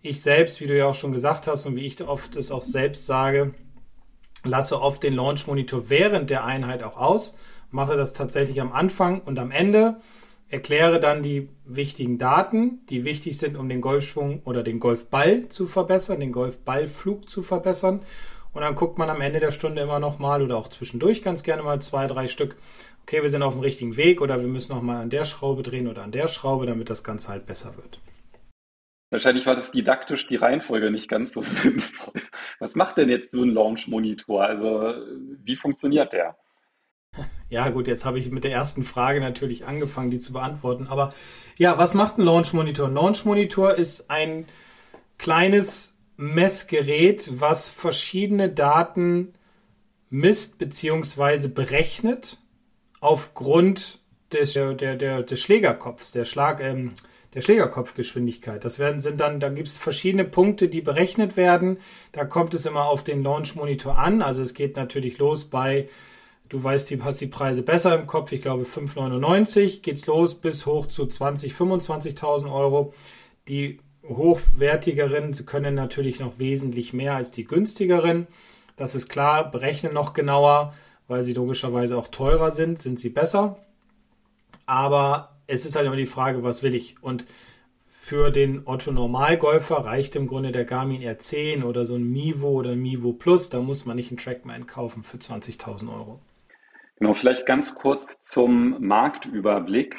Ich 0.00 0.22
selbst, 0.22 0.60
wie 0.60 0.66
du 0.66 0.76
ja 0.76 0.86
auch 0.86 0.94
schon 0.94 1.12
gesagt 1.12 1.48
hast 1.48 1.66
und 1.66 1.74
wie 1.74 1.86
ich 1.86 2.00
oft 2.06 2.36
es 2.36 2.52
auch 2.52 2.62
selbst 2.62 3.06
sage, 3.06 3.54
lasse 4.48 4.80
oft 4.80 5.02
den 5.02 5.14
Launch 5.14 5.46
Monitor 5.46 5.90
während 5.90 6.30
der 6.30 6.44
Einheit 6.44 6.82
auch 6.82 6.96
aus, 6.96 7.36
mache 7.70 7.94
das 7.94 8.14
tatsächlich 8.14 8.60
am 8.60 8.72
Anfang 8.72 9.20
und 9.20 9.38
am 9.38 9.50
Ende, 9.50 9.96
erkläre 10.48 10.98
dann 10.98 11.22
die 11.22 11.48
wichtigen 11.66 12.18
Daten, 12.18 12.80
die 12.88 13.04
wichtig 13.04 13.38
sind, 13.38 13.56
um 13.56 13.68
den 13.68 13.80
Golfschwung 13.80 14.42
oder 14.44 14.62
den 14.62 14.80
Golfball 14.80 15.48
zu 15.48 15.66
verbessern, 15.66 16.20
den 16.20 16.32
Golfballflug 16.32 17.28
zu 17.28 17.42
verbessern. 17.42 18.00
Und 18.54 18.62
dann 18.62 18.74
guckt 18.74 18.98
man 18.98 19.10
am 19.10 19.20
Ende 19.20 19.40
der 19.40 19.50
Stunde 19.50 19.82
immer 19.82 20.00
noch 20.00 20.18
mal 20.18 20.42
oder 20.42 20.56
auch 20.56 20.68
zwischendurch 20.68 21.22
ganz 21.22 21.42
gerne 21.42 21.62
mal 21.62 21.80
zwei, 21.82 22.06
drei 22.06 22.26
Stück. 22.26 22.56
Okay, 23.02 23.22
wir 23.22 23.28
sind 23.28 23.42
auf 23.42 23.52
dem 23.52 23.60
richtigen 23.60 23.96
Weg 23.96 24.20
oder 24.20 24.40
wir 24.40 24.48
müssen 24.48 24.74
noch 24.74 24.82
mal 24.82 25.02
an 25.02 25.10
der 25.10 25.24
Schraube 25.24 25.62
drehen 25.62 25.86
oder 25.86 26.02
an 26.02 26.12
der 26.12 26.28
Schraube, 26.28 26.66
damit 26.66 26.88
das 26.88 27.04
Ganze 27.04 27.28
halt 27.28 27.46
besser 27.46 27.76
wird. 27.76 28.00
Wahrscheinlich 29.10 29.46
war 29.46 29.56
das 29.56 29.70
didaktisch 29.70 30.26
die 30.26 30.36
Reihenfolge 30.36 30.90
nicht 30.90 31.08
ganz 31.08 31.32
so 31.32 31.42
sinnvoll. 31.44 32.22
Was 32.58 32.74
macht 32.74 32.98
denn 32.98 33.08
jetzt 33.08 33.32
so 33.32 33.42
ein 33.42 33.50
Launch-Monitor? 33.50 34.44
Also 34.44 34.94
wie 35.44 35.56
funktioniert 35.56 36.12
der? 36.12 36.36
Ja, 37.48 37.70
gut, 37.70 37.86
jetzt 37.86 38.04
habe 38.04 38.18
ich 38.18 38.30
mit 38.30 38.44
der 38.44 38.52
ersten 38.52 38.82
Frage 38.82 39.20
natürlich 39.20 39.66
angefangen, 39.66 40.10
die 40.10 40.18
zu 40.18 40.34
beantworten. 40.34 40.86
Aber 40.88 41.14
ja, 41.56 41.78
was 41.78 41.94
macht 41.94 42.18
ein 42.18 42.22
Launch 42.22 42.52
Monitor? 42.52 42.88
Ein 42.88 42.94
Launch 42.94 43.24
Monitor 43.24 43.74
ist 43.74 44.10
ein 44.10 44.46
kleines 45.16 45.98
Messgerät, 46.16 47.30
was 47.40 47.68
verschiedene 47.68 48.50
Daten 48.50 49.32
misst 50.10 50.58
bzw. 50.58 51.48
berechnet 51.48 52.38
aufgrund 53.00 54.00
des, 54.32 54.52
der, 54.52 54.74
der, 54.74 55.22
des 55.22 55.40
Schlägerkopfs, 55.40 56.12
der 56.12 56.24
Schlag, 56.26 56.60
ähm, 56.60 56.92
der 57.34 57.40
Schlägerkopfgeschwindigkeit. 57.40 58.64
Das 58.64 58.78
werden, 58.78 59.00
sind 59.00 59.20
dann, 59.20 59.40
da 59.40 59.48
gibt 59.50 59.68
es 59.68 59.78
verschiedene 59.78 60.24
Punkte, 60.24 60.68
die 60.68 60.80
berechnet 60.80 61.36
werden. 61.36 61.78
Da 62.12 62.24
kommt 62.24 62.54
es 62.54 62.64
immer 62.66 62.86
auf 62.86 63.02
den 63.02 63.22
Launch 63.22 63.54
Monitor 63.54 63.98
an. 63.98 64.22
Also 64.22 64.40
es 64.40 64.54
geht 64.54 64.76
natürlich 64.76 65.18
los 65.18 65.44
bei, 65.44 65.88
du 66.48 66.62
weißt, 66.62 66.90
du 66.90 67.04
hast 67.04 67.20
die 67.20 67.26
Preise 67.26 67.62
besser 67.62 67.98
im 67.98 68.06
Kopf. 68.06 68.32
Ich 68.32 68.40
glaube 68.40 68.64
5,99 68.64 69.82
geht's 69.82 70.06
los 70.06 70.34
bis 70.36 70.64
hoch 70.64 70.86
zu 70.86 71.06
20, 71.06 71.52
25.000 71.52 72.52
Euro. 72.52 72.94
Die 73.46 73.78
hochwertigeren, 74.08 75.32
können 75.44 75.74
natürlich 75.74 76.20
noch 76.20 76.38
wesentlich 76.38 76.92
mehr 76.94 77.14
als 77.14 77.30
die 77.30 77.44
günstigeren. 77.44 78.26
Das 78.76 78.94
ist 78.94 79.08
klar, 79.08 79.50
berechnen 79.50 79.92
noch 79.92 80.14
genauer, 80.14 80.72
weil 81.08 81.22
sie 81.22 81.34
logischerweise 81.34 81.98
auch 81.98 82.08
teurer 82.08 82.50
sind, 82.50 82.78
sind 82.78 82.98
sie 82.98 83.10
besser. 83.10 83.58
Aber 84.66 85.37
es 85.48 85.64
ist 85.66 85.74
halt 85.74 85.86
immer 85.86 85.96
die 85.96 86.06
Frage, 86.06 86.44
was 86.44 86.62
will 86.62 86.74
ich? 86.74 87.02
Und 87.02 87.24
für 87.84 88.30
den 88.30 88.62
Otto 88.64 88.92
Normalgolfer 88.92 89.76
reicht 89.76 90.14
im 90.14 90.28
Grunde 90.28 90.52
der 90.52 90.64
Garmin 90.64 91.02
R10 91.02 91.64
oder 91.64 91.84
so 91.84 91.96
ein 91.96 92.08
Mivo 92.08 92.50
oder 92.50 92.70
ein 92.70 92.80
Mivo 92.80 93.12
Plus. 93.12 93.48
Da 93.48 93.60
muss 93.60 93.86
man 93.86 93.96
nicht 93.96 94.10
einen 94.10 94.18
Trackman 94.18 94.66
kaufen 94.66 95.02
für 95.02 95.16
20.000 95.16 95.92
Euro. 95.92 96.20
Genau, 97.00 97.14
vielleicht 97.14 97.46
ganz 97.46 97.74
kurz 97.74 98.22
zum 98.22 98.76
Marktüberblick 98.80 99.96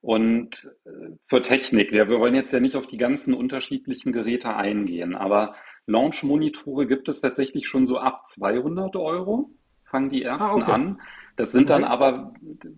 und 0.00 0.70
äh, 0.84 1.16
zur 1.22 1.42
Technik. 1.42 1.92
Ja, 1.92 2.08
wir 2.08 2.18
wollen 2.18 2.34
jetzt 2.34 2.52
ja 2.52 2.60
nicht 2.60 2.76
auf 2.76 2.86
die 2.86 2.98
ganzen 2.98 3.32
unterschiedlichen 3.32 4.12
Geräte 4.12 4.54
eingehen, 4.54 5.14
aber 5.14 5.54
Launch-Monitore 5.86 6.86
gibt 6.86 7.08
es 7.08 7.20
tatsächlich 7.20 7.68
schon 7.68 7.86
so 7.86 7.98
ab 7.98 8.26
200 8.26 8.96
Euro, 8.96 9.50
fangen 9.90 10.10
die 10.10 10.22
ersten 10.22 10.42
ah, 10.42 10.54
okay. 10.54 10.72
an. 10.72 11.00
Das 11.36 11.52
sind 11.52 11.70
dann 11.70 11.84
aber, 11.84 12.34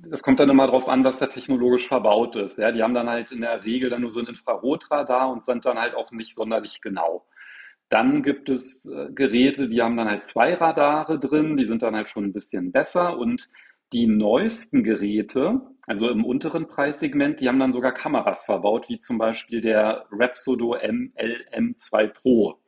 das 0.09 0.23
kommt 0.23 0.38
dann 0.38 0.50
immer 0.50 0.66
darauf 0.66 0.87
an, 0.88 1.02
was 1.02 1.19
da 1.19 1.26
technologisch 1.26 1.88
verbaut 1.88 2.37
ist. 2.37 2.59
Ja, 2.59 2.71
die 2.71 2.83
haben 2.83 2.95
dann 2.95 3.09
halt 3.09 3.33
in 3.33 3.40
der 3.40 3.64
Regel 3.64 3.90
dann 3.90 4.02
nur 4.02 4.11
so 4.11 4.21
ein 4.21 4.26
Infrarotradar 4.26 5.31
und 5.31 5.45
sind 5.47 5.64
dann 5.64 5.78
halt 5.78 5.95
auch 5.95 6.12
nicht 6.12 6.35
sonderlich 6.35 6.81
genau. 6.81 7.26
Dann 7.88 8.23
gibt 8.23 8.49
es 8.49 8.87
äh, 8.87 9.11
Geräte, 9.12 9.69
die 9.69 9.83
haben 9.83 9.97
dann 9.97 10.09
halt 10.09 10.25
zwei 10.25 10.54
Radare 10.54 11.19
drin, 11.19 11.57
die 11.57 11.64
sind 11.64 11.83
dann 11.83 11.97
halt 11.97 12.09
schon 12.09 12.25
ein 12.25 12.33
bisschen 12.33 12.73
besser 12.73 13.19
und 13.19 13.49
die 13.92 14.07
neuesten 14.07 14.83
Geräte, 14.85 15.61
also 15.87 16.09
im 16.09 16.25
unteren 16.25 16.69
Preissegment, 16.69 17.40
die 17.40 17.49
haben 17.49 17.59
dann 17.59 17.73
sogar 17.73 17.92
Kameras 17.92 18.45
verbaut, 18.45 18.88
wie 18.88 19.00
zum 19.00 19.19
Beispiel 19.19 19.61
der 19.61 20.07
Rapsodo 20.11 20.76
MLM2 20.76 22.09
Pro. 22.09 22.62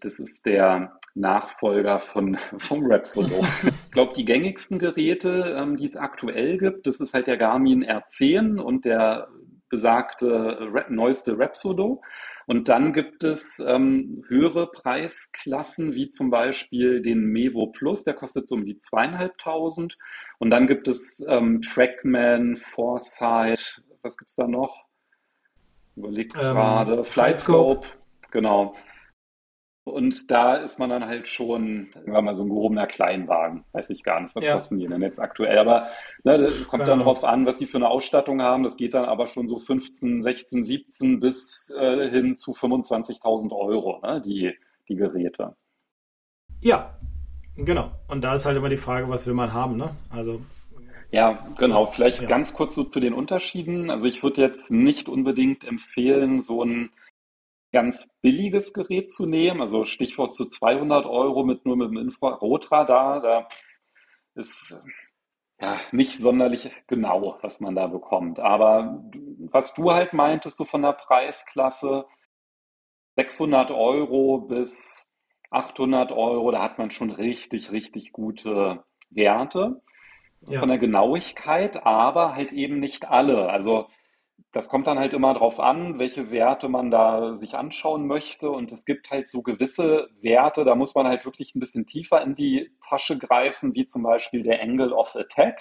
Das 0.00 0.18
ist 0.18 0.46
der 0.46 0.98
Nachfolger 1.14 2.00
von, 2.00 2.38
vom 2.58 2.90
Rapsodo. 2.90 3.44
ich 3.62 3.90
glaube, 3.90 4.14
die 4.16 4.24
gängigsten 4.24 4.78
Geräte, 4.78 5.56
ähm, 5.58 5.76
die 5.76 5.84
es 5.84 5.96
aktuell 5.96 6.58
gibt, 6.58 6.86
das 6.86 7.00
ist 7.00 7.14
halt 7.14 7.26
der 7.26 7.36
Garmin 7.36 7.84
R10 7.84 8.58
und 8.58 8.84
der 8.84 9.28
besagte 9.68 10.58
Rap, 10.72 10.90
neueste 10.90 11.38
Rapsodo. 11.38 12.02
Und 12.46 12.68
dann 12.68 12.92
gibt 12.92 13.22
es 13.22 13.62
ähm, 13.64 14.24
höhere 14.26 14.66
Preisklassen, 14.66 15.94
wie 15.94 16.10
zum 16.10 16.30
Beispiel 16.30 17.00
den 17.00 17.26
Mevo 17.26 17.68
Plus, 17.68 18.02
der 18.02 18.14
kostet 18.14 18.48
so 18.48 18.56
um 18.56 18.64
die 18.64 18.80
zweieinhalbtausend. 18.80 19.96
Und 20.38 20.50
dann 20.50 20.66
gibt 20.66 20.88
es 20.88 21.24
ähm, 21.28 21.62
Trackman, 21.62 22.56
Foresight, 22.56 23.82
was 24.02 24.16
gibt 24.16 24.30
es 24.30 24.36
da 24.36 24.48
noch? 24.48 24.84
Überlegt 25.94 26.34
ähm, 26.34 26.40
gerade, 26.40 27.04
Flightscope, 27.04 27.86
genau. 28.32 28.74
Und 29.84 30.30
da 30.30 30.56
ist 30.56 30.78
man 30.78 30.90
dann 30.90 31.06
halt 31.06 31.26
schon, 31.26 31.88
sagen 31.94 32.12
wir 32.12 32.20
mal, 32.20 32.34
so 32.34 32.42
ein 32.44 32.48
gehobener 32.48 32.86
Kleinwagen. 32.86 33.64
Weiß 33.72 33.88
ich 33.90 34.02
gar 34.02 34.20
nicht, 34.20 34.34
was 34.34 34.44
ja. 34.44 34.54
kosten 34.54 34.78
die 34.78 34.86
denn 34.86 35.00
jetzt 35.00 35.18
aktuell. 35.18 35.58
Aber 35.58 35.88
ne, 36.22 36.38
das 36.38 36.68
kommt 36.68 36.86
dann 36.86 36.98
darauf 36.98 37.24
an, 37.24 37.46
was 37.46 37.58
die 37.58 37.66
für 37.66 37.78
eine 37.78 37.88
Ausstattung 37.88 38.42
haben. 38.42 38.62
Das 38.62 38.76
geht 38.76 38.94
dann 38.94 39.06
aber 39.06 39.28
schon 39.28 39.48
so 39.48 39.58
15, 39.58 40.22
16, 40.22 40.64
17 40.64 41.20
bis 41.20 41.70
äh, 41.70 42.10
hin 42.10 42.36
zu 42.36 42.52
25.000 42.52 43.52
Euro, 43.52 44.00
ne, 44.02 44.20
die, 44.20 44.52
die 44.88 44.96
Geräte. 44.96 45.56
Ja, 46.60 46.98
genau. 47.56 47.90
Und 48.06 48.22
da 48.22 48.34
ist 48.34 48.44
halt 48.44 48.58
immer 48.58 48.68
die 48.68 48.76
Frage, 48.76 49.08
was 49.08 49.26
will 49.26 49.34
man 49.34 49.54
haben, 49.54 49.76
ne? 49.76 49.90
Also 50.10 50.40
ja, 51.10 51.44
genau. 51.58 51.86
Vielleicht 51.86 52.22
ja. 52.22 52.28
ganz 52.28 52.54
kurz 52.54 52.76
so 52.76 52.84
zu 52.84 53.00
den 53.00 53.14
Unterschieden. 53.14 53.90
Also 53.90 54.04
ich 54.04 54.22
würde 54.22 54.40
jetzt 54.42 54.70
nicht 54.70 55.08
unbedingt 55.08 55.64
empfehlen, 55.64 56.42
so 56.42 56.62
ein 56.62 56.90
ganz 57.72 58.10
billiges 58.20 58.72
Gerät 58.72 59.10
zu 59.12 59.26
nehmen, 59.26 59.60
also 59.60 59.84
Stichwort 59.84 60.34
zu 60.34 60.46
200 60.46 61.06
Euro 61.06 61.44
mit 61.44 61.64
nur 61.64 61.76
mit 61.76 61.90
dem 61.90 61.98
Infrarotradar, 61.98 63.20
da 63.20 63.48
ist 64.34 64.76
ja 65.60 65.80
nicht 65.92 66.16
sonderlich 66.16 66.70
genau, 66.86 67.38
was 67.42 67.60
man 67.60 67.74
da 67.74 67.86
bekommt. 67.86 68.40
Aber 68.40 69.02
was 69.50 69.74
du 69.74 69.92
halt 69.92 70.12
meintest, 70.12 70.56
so 70.56 70.64
von 70.64 70.82
der 70.82 70.92
Preisklasse 70.92 72.06
600 73.16 73.70
Euro 73.70 74.38
bis 74.38 75.08
800 75.50 76.12
Euro, 76.12 76.50
da 76.50 76.62
hat 76.62 76.78
man 76.78 76.90
schon 76.90 77.10
richtig, 77.10 77.70
richtig 77.72 78.12
gute 78.12 78.84
Werte 79.10 79.82
ja. 80.48 80.60
von 80.60 80.68
der 80.68 80.78
Genauigkeit, 80.78 81.84
aber 81.84 82.34
halt 82.34 82.52
eben 82.52 82.80
nicht 82.80 83.08
alle. 83.08 83.50
Also 83.50 83.88
das 84.52 84.68
kommt 84.68 84.86
dann 84.86 84.98
halt 84.98 85.12
immer 85.12 85.34
darauf 85.34 85.60
an, 85.60 85.98
welche 85.98 86.30
Werte 86.30 86.68
man 86.68 86.90
da 86.90 87.36
sich 87.36 87.54
anschauen 87.54 88.06
möchte. 88.06 88.50
Und 88.50 88.72
es 88.72 88.84
gibt 88.84 89.10
halt 89.10 89.28
so 89.28 89.42
gewisse 89.42 90.08
Werte, 90.20 90.64
da 90.64 90.74
muss 90.74 90.94
man 90.94 91.06
halt 91.06 91.24
wirklich 91.24 91.54
ein 91.54 91.60
bisschen 91.60 91.86
tiefer 91.86 92.20
in 92.22 92.34
die 92.34 92.70
Tasche 92.88 93.18
greifen, 93.18 93.74
wie 93.74 93.86
zum 93.86 94.02
Beispiel 94.02 94.42
der 94.42 94.62
Angle 94.62 94.92
of 94.92 95.14
Attack. 95.14 95.58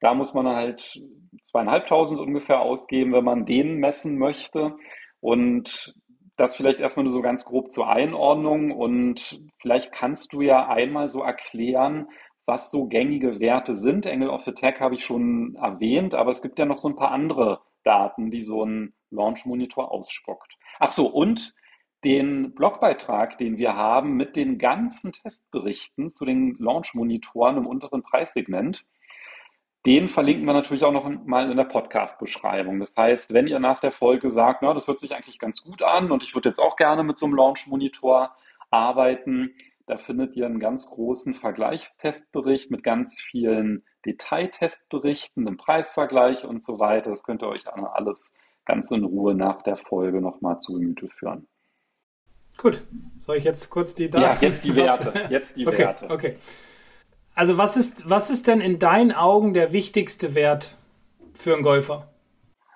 Da 0.00 0.14
muss 0.14 0.34
man 0.34 0.46
halt 0.46 1.00
zweieinhalbtausend 1.44 2.20
ungefähr 2.20 2.60
ausgeben, 2.60 3.12
wenn 3.12 3.24
man 3.24 3.46
den 3.46 3.76
messen 3.76 4.18
möchte. 4.18 4.76
Und 5.20 5.94
das 6.36 6.56
vielleicht 6.56 6.80
erstmal 6.80 7.04
nur 7.04 7.12
so 7.12 7.22
ganz 7.22 7.44
grob 7.44 7.72
zur 7.72 7.88
Einordnung. 7.88 8.72
Und 8.72 9.40
vielleicht 9.60 9.92
kannst 9.92 10.32
du 10.32 10.40
ja 10.40 10.68
einmal 10.68 11.08
so 11.08 11.22
erklären, 11.22 12.08
was 12.46 12.70
so 12.70 12.86
gängige 12.86 13.40
Werte 13.40 13.76
sind. 13.76 14.06
Angle 14.06 14.30
of 14.30 14.46
Attack 14.46 14.80
habe 14.80 14.96
ich 14.96 15.04
schon 15.04 15.54
erwähnt, 15.54 16.14
aber 16.14 16.32
es 16.32 16.42
gibt 16.42 16.58
ja 16.58 16.66
noch 16.66 16.78
so 16.78 16.88
ein 16.88 16.96
paar 16.96 17.12
andere 17.12 17.60
Daten, 17.84 18.30
die 18.30 18.42
so 18.42 18.64
ein 18.64 18.94
Launch-Monitor 19.10 19.90
ausspuckt. 19.90 20.56
Ach 20.78 20.92
so, 20.92 21.06
und 21.06 21.54
den 22.04 22.54
Blogbeitrag, 22.54 23.38
den 23.38 23.58
wir 23.58 23.76
haben 23.76 24.16
mit 24.16 24.34
den 24.34 24.58
ganzen 24.58 25.12
Testberichten 25.12 26.12
zu 26.12 26.24
den 26.24 26.56
Launch-Monitoren 26.58 27.58
im 27.58 27.66
unteren 27.66 28.02
Preissegment, 28.02 28.84
den 29.84 30.08
verlinken 30.08 30.44
wir 30.44 30.52
natürlich 30.52 30.84
auch 30.84 30.92
noch 30.92 31.08
mal 31.24 31.50
in 31.50 31.56
der 31.56 31.64
Podcast-Beschreibung. 31.64 32.78
Das 32.78 32.96
heißt, 32.96 33.32
wenn 33.34 33.48
ihr 33.48 33.58
nach 33.58 33.80
der 33.80 33.92
Folge 33.92 34.30
sagt, 34.30 34.62
na, 34.62 34.74
das 34.74 34.86
hört 34.86 35.00
sich 35.00 35.12
eigentlich 35.12 35.38
ganz 35.38 35.62
gut 35.62 35.82
an 35.82 36.12
und 36.12 36.22
ich 36.22 36.34
würde 36.34 36.50
jetzt 36.50 36.60
auch 36.60 36.76
gerne 36.76 37.02
mit 37.02 37.18
so 37.18 37.26
einem 37.26 37.34
Launch-Monitor 37.34 38.34
arbeiten, 38.70 39.54
da 39.86 39.98
findet 39.98 40.36
ihr 40.36 40.46
einen 40.46 40.60
ganz 40.60 40.86
großen 40.86 41.34
Vergleichstestbericht 41.34 42.70
mit 42.70 42.84
ganz 42.84 43.20
vielen 43.20 43.84
Detailtestberichten, 44.04 45.46
einem 45.46 45.56
Preisvergleich 45.56 46.44
und 46.44 46.64
so 46.64 46.78
weiter. 46.78 47.10
Das 47.10 47.22
könnt 47.22 47.42
ihr 47.42 47.48
euch 47.48 47.66
alles 47.68 48.32
ganz 48.64 48.90
in 48.90 49.04
Ruhe 49.04 49.34
nach 49.34 49.62
der 49.62 49.76
Folge 49.76 50.20
nochmal 50.20 50.60
zu 50.60 50.74
Gemüte 50.74 51.08
führen. 51.08 51.46
Gut, 52.58 52.82
soll 53.20 53.36
ich 53.36 53.44
jetzt 53.44 53.70
kurz 53.70 53.94
die 53.94 54.10
Daten? 54.10 54.44
Ja, 54.44 54.48
jetzt 54.48 54.64
die 54.64 54.76
Werte. 54.76 55.12
Jetzt 55.30 55.56
die 55.56 55.66
okay, 55.66 55.78
Werte. 55.78 56.10
Okay. 56.10 56.36
Also 57.34 57.56
was 57.56 57.76
ist, 57.76 58.08
was 58.08 58.28
ist 58.28 58.46
denn 58.46 58.60
in 58.60 58.78
deinen 58.78 59.12
Augen 59.12 59.54
der 59.54 59.72
wichtigste 59.72 60.34
Wert 60.34 60.76
für 61.32 61.54
einen 61.54 61.62
Golfer? 61.62 62.12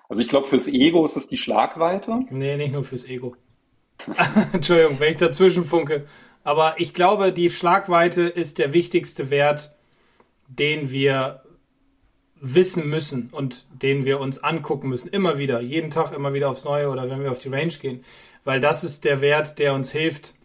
Also 0.09 0.21
ich 0.21 0.29
glaube, 0.29 0.47
fürs 0.47 0.67
Ego 0.67 1.05
ist 1.05 1.15
es 1.15 1.27
die 1.27 1.37
Schlagweite. 1.37 2.25
Nee, 2.31 2.57
nicht 2.57 2.73
nur 2.73 2.83
fürs 2.83 3.05
Ego. 3.05 3.35
Entschuldigung, 4.53 4.99
wenn 4.99 5.11
ich 5.11 5.17
dazwischen 5.17 5.63
funke. 5.63 6.07
Aber 6.43 6.75
ich 6.77 6.93
glaube, 6.93 7.33
die 7.33 7.49
Schlagweite 7.49 8.21
ist 8.23 8.57
der 8.57 8.73
wichtigste 8.73 9.29
Wert, 9.29 9.76
den 10.47 10.91
wir 10.91 11.43
wissen 12.39 12.87
müssen 12.89 13.29
und 13.31 13.65
den 13.71 14.05
wir 14.05 14.19
uns 14.19 14.43
angucken 14.43 14.89
müssen. 14.89 15.09
Immer 15.09 15.37
wieder, 15.37 15.59
jeden 15.61 15.89
Tag 15.89 16.13
immer 16.13 16.33
wieder 16.33 16.49
aufs 16.49 16.65
Neue 16.65 16.89
oder 16.89 17.09
wenn 17.09 17.23
wir 17.23 17.31
auf 17.31 17.39
die 17.39 17.49
Range 17.49 17.73
gehen. 17.73 18.03
Weil 18.43 18.59
das 18.59 18.83
ist 18.83 19.05
der 19.05 19.21
Wert, 19.21 19.59
der 19.59 19.73
uns 19.73 19.91
hilft, 19.91 20.35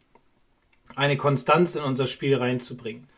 eine 0.96 1.16
Konstanz 1.16 1.74
in 1.74 1.84
unser 1.84 2.06
Spiel 2.06 2.36
reinzubringen. 2.36 3.08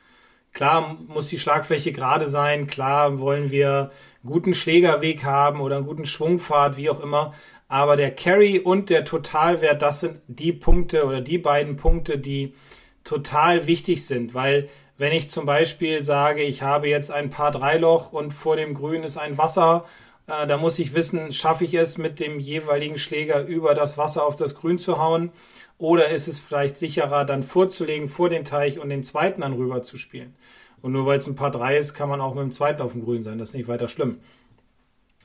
Klar 0.52 0.98
muss 1.08 1.28
die 1.28 1.38
Schlagfläche 1.38 1.92
gerade 1.92 2.26
sein, 2.26 2.68
klar 2.68 3.18
wollen 3.18 3.50
wir 3.50 3.90
guten 4.24 4.54
Schlägerweg 4.54 5.24
haben 5.24 5.60
oder 5.60 5.76
einen 5.76 5.86
guten 5.86 6.04
Schwungpfad, 6.04 6.76
wie 6.76 6.90
auch 6.90 7.00
immer. 7.00 7.34
Aber 7.66 7.96
der 7.96 8.14
Carry 8.14 8.60
und 8.60 8.88
der 8.88 9.04
Totalwert, 9.04 9.82
das 9.82 10.00
sind 10.00 10.20
die 10.28 10.52
Punkte 10.52 11.06
oder 11.06 11.20
die 11.20 11.38
beiden 11.38 11.76
Punkte, 11.76 12.18
die 12.18 12.54
total 13.02 13.66
wichtig 13.66 14.06
sind, 14.06 14.34
weil 14.34 14.68
wenn 14.96 15.12
ich 15.12 15.30
zum 15.30 15.46
Beispiel 15.46 16.02
sage, 16.02 16.42
ich 16.42 16.62
habe 16.62 16.88
jetzt 16.88 17.10
ein 17.10 17.30
paar 17.30 17.50
Dreiloch 17.50 18.12
und 18.12 18.32
vor 18.32 18.56
dem 18.56 18.74
Grün 18.74 19.02
ist 19.02 19.16
ein 19.16 19.38
Wasser, 19.38 19.84
äh, 20.26 20.46
da 20.46 20.56
muss 20.56 20.78
ich 20.78 20.94
wissen, 20.94 21.32
schaffe 21.32 21.64
ich 21.64 21.74
es 21.74 21.98
mit 21.98 22.20
dem 22.20 22.38
jeweiligen 22.38 22.98
Schläger 22.98 23.42
über 23.42 23.74
das 23.74 23.98
Wasser 23.98 24.24
auf 24.24 24.34
das 24.34 24.54
Grün 24.54 24.78
zu 24.78 24.98
hauen 24.98 25.32
oder 25.78 26.08
ist 26.08 26.28
es 26.28 26.40
vielleicht 26.40 26.76
sicherer, 26.76 27.24
dann 27.24 27.42
vorzulegen 27.42 28.08
vor 28.08 28.28
den 28.28 28.44
Teich 28.44 28.78
und 28.78 28.88
den 28.88 29.02
zweiten 29.02 29.40
dann 29.40 29.54
rüber 29.54 29.82
zu 29.82 29.96
spielen. 29.96 30.34
Und 30.80 30.92
nur 30.92 31.06
weil 31.06 31.16
es 31.16 31.26
ein 31.26 31.34
paar 31.34 31.50
drei 31.50 31.76
ist, 31.76 31.94
kann 31.94 32.08
man 32.08 32.20
auch 32.20 32.34
mit 32.34 32.42
dem 32.42 32.50
zweiten 32.50 32.82
auf 32.82 32.92
dem 32.92 33.04
Grün 33.04 33.22
sein. 33.22 33.38
Das 33.38 33.50
ist 33.50 33.54
nicht 33.54 33.68
weiter 33.68 33.88
schlimm. 33.88 34.20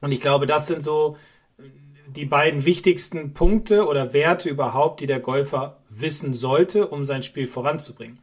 Und 0.01 0.11
ich 0.11 0.21
glaube, 0.21 0.45
das 0.45 0.67
sind 0.67 0.81
so 0.81 1.17
die 2.07 2.25
beiden 2.25 2.65
wichtigsten 2.65 3.33
Punkte 3.33 3.85
oder 3.85 4.13
Werte 4.13 4.49
überhaupt, 4.49 5.01
die 5.01 5.05
der 5.05 5.19
Golfer 5.19 5.77
wissen 5.89 6.33
sollte, 6.33 6.87
um 6.87 7.05
sein 7.05 7.21
Spiel 7.21 7.45
voranzubringen. 7.45 8.19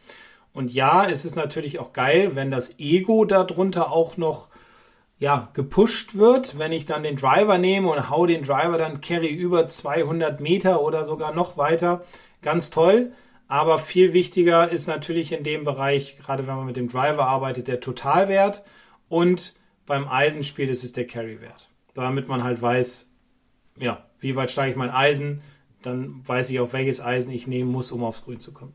Und 0.56 0.72
ja, 0.72 1.06
es 1.06 1.26
ist 1.26 1.36
natürlich 1.36 1.80
auch 1.80 1.92
geil, 1.92 2.34
wenn 2.34 2.50
das 2.50 2.78
Ego 2.78 3.26
darunter 3.26 3.92
auch 3.92 4.16
noch 4.16 4.48
ja, 5.18 5.50
gepusht 5.52 6.16
wird, 6.16 6.58
wenn 6.58 6.72
ich 6.72 6.86
dann 6.86 7.02
den 7.02 7.16
Driver 7.16 7.58
nehme 7.58 7.90
und 7.90 8.08
hau 8.08 8.24
den 8.24 8.42
Driver 8.42 8.78
dann 8.78 9.02
Carry 9.02 9.28
über 9.28 9.68
200 9.68 10.40
Meter 10.40 10.80
oder 10.80 11.04
sogar 11.04 11.34
noch 11.34 11.58
weiter. 11.58 12.04
Ganz 12.40 12.70
toll. 12.70 13.12
Aber 13.48 13.78
viel 13.78 14.14
wichtiger 14.14 14.70
ist 14.70 14.86
natürlich 14.86 15.30
in 15.32 15.44
dem 15.44 15.64
Bereich, 15.64 16.16
gerade 16.16 16.46
wenn 16.46 16.56
man 16.56 16.64
mit 16.64 16.76
dem 16.76 16.88
Driver 16.88 17.26
arbeitet, 17.26 17.68
der 17.68 17.80
Totalwert 17.80 18.64
und 19.10 19.54
beim 19.84 20.08
Eisenspiel 20.08 20.70
ist 20.70 20.84
es 20.84 20.92
der 20.92 21.06
Carry-Wert. 21.06 21.68
Damit 21.92 22.28
man 22.28 22.42
halt 22.42 22.62
weiß, 22.62 23.12
ja, 23.78 24.06
wie 24.20 24.36
weit 24.36 24.50
steige 24.50 24.70
ich 24.70 24.76
mein 24.78 24.90
Eisen, 24.90 25.42
dann 25.82 26.26
weiß 26.26 26.48
ich, 26.48 26.60
auf 26.60 26.72
welches 26.72 27.02
Eisen 27.02 27.30
ich 27.30 27.46
nehmen 27.46 27.70
muss, 27.70 27.92
um 27.92 28.02
aufs 28.02 28.22
Grün 28.22 28.40
zu 28.40 28.54
kommen. 28.54 28.74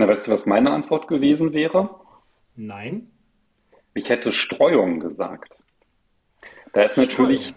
Na, 0.00 0.08
weißt 0.08 0.28
du, 0.28 0.30
was 0.30 0.46
meine 0.46 0.70
Antwort 0.70 1.08
gewesen 1.08 1.52
wäre? 1.52 1.90
Nein. 2.56 3.10
Ich 3.92 4.08
hätte 4.08 4.32
Streuung 4.32 4.98
gesagt. 4.98 5.58
Da 6.72 6.84
ist 6.84 6.92
Streuung. 6.92 7.08
natürlich 7.08 7.54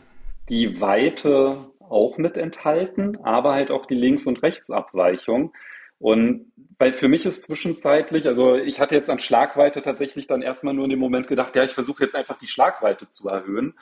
die 0.49 0.81
Weite 0.81 1.71
auch 1.79 2.17
mit 2.17 2.35
enthalten, 2.35 3.17
aber 3.23 3.53
halt 3.53 3.71
auch 3.71 3.85
die 3.85 3.95
Links- 3.95 4.25
und 4.25 4.43
Rechtsabweichung. 4.43 5.53
Und 5.99 6.51
weil 6.79 6.91
für 6.91 7.07
mich 7.07 7.25
ist 7.25 7.43
zwischenzeitlich, 7.43 8.27
also 8.27 8.55
ich 8.55 8.81
hatte 8.81 8.95
jetzt 8.95 9.09
an 9.09 9.21
Schlagweite 9.21 9.81
tatsächlich 9.81 10.27
dann 10.27 10.41
erstmal 10.41 10.73
nur 10.73 10.83
in 10.83 10.89
dem 10.89 10.99
Moment 10.99 11.29
gedacht, 11.29 11.55
ja, 11.55 11.63
ich 11.63 11.71
versuche 11.71 12.03
jetzt 12.03 12.15
einfach 12.15 12.37
die 12.39 12.47
Schlagweite 12.47 13.09
zu 13.09 13.29
erhöhen. 13.29 13.75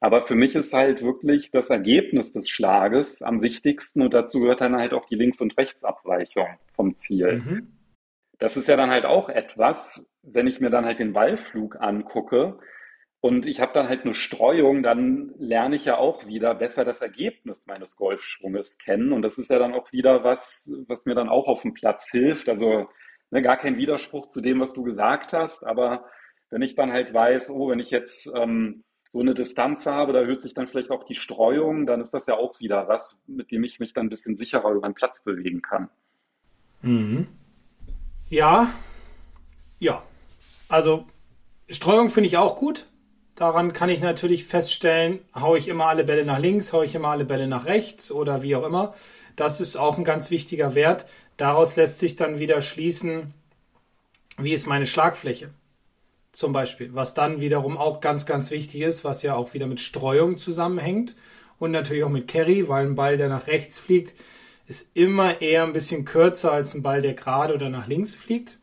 Aber 0.00 0.26
für 0.26 0.34
mich 0.34 0.56
ist 0.56 0.72
halt 0.72 1.02
wirklich 1.02 1.52
das 1.52 1.70
Ergebnis 1.70 2.32
des 2.32 2.48
Schlages 2.48 3.22
am 3.22 3.42
wichtigsten 3.42 4.02
und 4.02 4.12
dazu 4.12 4.40
gehört 4.40 4.60
dann 4.60 4.74
halt 4.74 4.92
auch 4.92 5.06
die 5.06 5.14
Links- 5.14 5.40
und 5.40 5.56
Rechtsabweichung 5.56 6.48
vom 6.74 6.96
Ziel. 6.96 7.44
Mhm. 7.46 7.77
Das 8.38 8.56
ist 8.56 8.68
ja 8.68 8.76
dann 8.76 8.90
halt 8.90 9.04
auch 9.04 9.28
etwas, 9.28 10.06
wenn 10.22 10.46
ich 10.46 10.60
mir 10.60 10.70
dann 10.70 10.84
halt 10.84 10.98
den 10.98 11.12
Ballflug 11.12 11.80
angucke 11.80 12.58
und 13.20 13.46
ich 13.46 13.60
habe 13.60 13.72
dann 13.72 13.88
halt 13.88 14.04
eine 14.04 14.14
Streuung, 14.14 14.82
dann 14.82 15.34
lerne 15.38 15.74
ich 15.74 15.84
ja 15.84 15.98
auch 15.98 16.26
wieder 16.26 16.54
besser 16.54 16.84
das 16.84 17.00
Ergebnis 17.00 17.66
meines 17.66 17.96
Golfschwunges 17.96 18.78
kennen 18.78 19.12
und 19.12 19.22
das 19.22 19.38
ist 19.38 19.50
ja 19.50 19.58
dann 19.58 19.74
auch 19.74 19.92
wieder 19.92 20.22
was, 20.22 20.70
was 20.86 21.04
mir 21.04 21.16
dann 21.16 21.28
auch 21.28 21.48
auf 21.48 21.62
dem 21.62 21.74
Platz 21.74 22.10
hilft. 22.10 22.48
Also 22.48 22.88
ne, 23.30 23.42
gar 23.42 23.56
kein 23.56 23.76
Widerspruch 23.76 24.28
zu 24.28 24.40
dem, 24.40 24.60
was 24.60 24.72
du 24.72 24.84
gesagt 24.84 25.32
hast, 25.32 25.64
aber 25.64 26.04
wenn 26.50 26.62
ich 26.62 26.76
dann 26.76 26.92
halt 26.92 27.12
weiß, 27.12 27.50
oh, 27.50 27.70
wenn 27.70 27.80
ich 27.80 27.90
jetzt 27.90 28.30
ähm, 28.34 28.84
so 29.10 29.20
eine 29.20 29.34
Distanz 29.34 29.86
habe, 29.86 30.12
da 30.12 30.20
erhöht 30.20 30.40
sich 30.40 30.54
dann 30.54 30.68
vielleicht 30.68 30.90
auch 30.90 31.04
die 31.04 31.14
Streuung, 31.14 31.86
dann 31.86 32.00
ist 32.00 32.14
das 32.14 32.26
ja 32.26 32.36
auch 32.36 32.60
wieder 32.60 32.88
was, 32.88 33.16
mit 33.26 33.50
dem 33.50 33.64
ich 33.64 33.80
mich 33.80 33.94
dann 33.94 34.06
ein 34.06 34.10
bisschen 34.10 34.36
sicherer 34.36 34.70
über 34.70 34.88
den 34.88 34.94
Platz 34.94 35.22
bewegen 35.22 35.60
kann. 35.60 35.88
Mhm. 36.82 37.26
Ja, 38.30 38.72
ja. 39.78 40.02
Also 40.68 41.06
Streuung 41.70 42.10
finde 42.10 42.28
ich 42.28 42.36
auch 42.36 42.56
gut. 42.56 42.86
Daran 43.36 43.72
kann 43.72 43.88
ich 43.88 44.00
natürlich 44.00 44.44
feststellen, 44.44 45.20
haue 45.34 45.58
ich 45.58 45.68
immer 45.68 45.86
alle 45.86 46.04
Bälle 46.04 46.24
nach 46.24 46.38
links, 46.38 46.72
haue 46.72 46.84
ich 46.84 46.94
immer 46.94 47.08
alle 47.08 47.24
Bälle 47.24 47.46
nach 47.46 47.66
rechts 47.66 48.10
oder 48.10 48.42
wie 48.42 48.56
auch 48.56 48.64
immer. 48.64 48.94
Das 49.36 49.60
ist 49.60 49.76
auch 49.76 49.96
ein 49.96 50.04
ganz 50.04 50.30
wichtiger 50.30 50.74
Wert. 50.74 51.06
Daraus 51.36 51.76
lässt 51.76 52.00
sich 52.00 52.16
dann 52.16 52.40
wieder 52.40 52.60
schließen, 52.60 53.32
wie 54.36 54.52
ist 54.52 54.66
meine 54.66 54.86
Schlagfläche 54.86 55.50
zum 56.32 56.52
Beispiel, 56.52 56.94
was 56.94 57.14
dann 57.14 57.40
wiederum 57.40 57.76
auch 57.76 58.00
ganz, 58.00 58.26
ganz 58.26 58.50
wichtig 58.50 58.82
ist, 58.82 59.04
was 59.04 59.22
ja 59.22 59.34
auch 59.34 59.54
wieder 59.54 59.66
mit 59.66 59.80
Streuung 59.80 60.36
zusammenhängt 60.36 61.16
und 61.58 61.70
natürlich 61.70 62.04
auch 62.04 62.10
mit 62.10 62.28
Carry, 62.28 62.68
weil 62.68 62.86
ein 62.86 62.94
Ball, 62.94 63.16
der 63.16 63.28
nach 63.28 63.46
rechts 63.46 63.78
fliegt, 63.78 64.14
ist 64.68 64.94
immer 64.96 65.40
eher 65.40 65.64
ein 65.64 65.72
bisschen 65.72 66.04
kürzer 66.04 66.52
als 66.52 66.74
ein 66.74 66.82
Ball, 66.82 67.00
der 67.00 67.14
gerade 67.14 67.54
oder 67.54 67.70
nach 67.70 67.88
links 67.88 68.14
fliegt. 68.14 68.58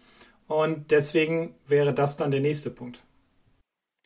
Und 0.48 0.92
deswegen 0.92 1.56
wäre 1.68 1.94
das 1.94 2.18
dann 2.18 2.32
der 2.32 2.42
nächste 2.42 2.70
Punkt. 2.70 3.02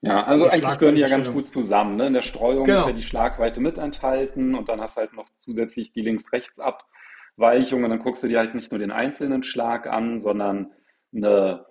Ja, 0.02 0.24
also 0.24 0.46
die 0.46 0.52
eigentlich 0.52 0.78
gehören 0.78 0.96
die 0.96 1.02
ja 1.02 1.10
ganz 1.10 1.32
gut 1.32 1.50
zusammen. 1.50 1.98
Ne? 1.98 2.08
In 2.08 2.14
der 2.14 2.22
Streuung 2.22 2.64
genau. 2.64 2.82
ist 2.82 2.88
ja 2.88 2.94
die 2.94 3.04
Schlagweite 3.04 3.60
mit 3.60 3.78
enthalten 3.78 4.56
und 4.56 4.70
dann 4.70 4.80
hast 4.80 4.96
du 4.96 5.02
halt 5.02 5.14
noch 5.14 5.28
zusätzlich 5.36 5.92
die 5.92 6.02
Links-Rechts-Abweichung 6.02 7.84
und 7.84 7.90
dann 7.90 8.00
guckst 8.00 8.24
du 8.24 8.30
dir 8.30 8.40
halt 8.40 8.56
nicht 8.56 8.72
nur 8.72 8.80
den 8.80 8.92
einzelnen 8.92 9.44
Schlag 9.44 9.86
an, 9.88 10.22
sondern 10.22 10.72
eine 11.14 11.66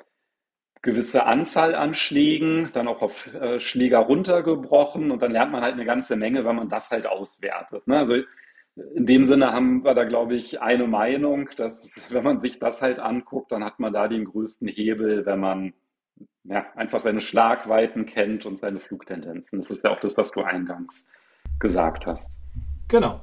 gewisse 0.83 1.25
Anzahl 1.25 1.75
an 1.75 1.95
Schlägen, 1.95 2.71
dann 2.75 2.87
auch 2.87 3.01
auf 3.01 3.27
äh, 3.29 3.61
Schläger 3.61 4.01
runtergebrochen 4.01 5.11
und 5.11 5.23
dann 5.23 5.33
lernt 5.33 5.51
man 5.51 5.63
halt 5.63 5.75
eine 5.75 5.87
ganze 5.87 6.15
Menge, 6.15 6.45
wenn 6.45 6.55
man 6.55 6.69
das 6.69 6.91
halt 6.91 7.07
auswertet. 7.07 7.87
Ne? 7.87 7.99
Also 7.99 8.15
in 8.95 9.07
dem 9.07 9.25
Sinne 9.25 9.53
haben 9.53 9.85
wir 9.85 9.95
da, 9.95 10.05
glaube 10.05 10.35
ich, 10.37 10.61
eine 10.61 10.87
Meinung, 10.87 11.49
dass 11.57 12.07
wenn 12.11 12.25
man 12.25 12.41
sich 12.41 12.59
das 12.59 12.83
halt 12.83 12.99
anguckt, 12.99 13.53
dann 13.53 13.65
hat 13.65 13.79
man 13.81 13.93
da 13.93 14.09
den 14.09 14.25
größten 14.25 14.69
Hebel, 14.69 15.27
wenn 15.27 15.41
man 15.41 15.75
ja, 16.45 16.67
einfach 16.75 17.03
seine 17.03 17.21
Schlagweiten 17.21 18.07
kennt 18.07 18.47
und 18.47 18.59
seine 18.59 18.81
Flugtendenzen. 18.81 19.61
Das 19.61 19.71
ist 19.71 19.85
ja 19.85 19.91
auch 19.91 20.01
das, 20.01 20.17
was 20.17 20.31
du 20.31 20.43
eingangs 20.43 21.07
gesagt 21.59 22.07
hast. 22.07 22.33
Genau. 22.89 23.21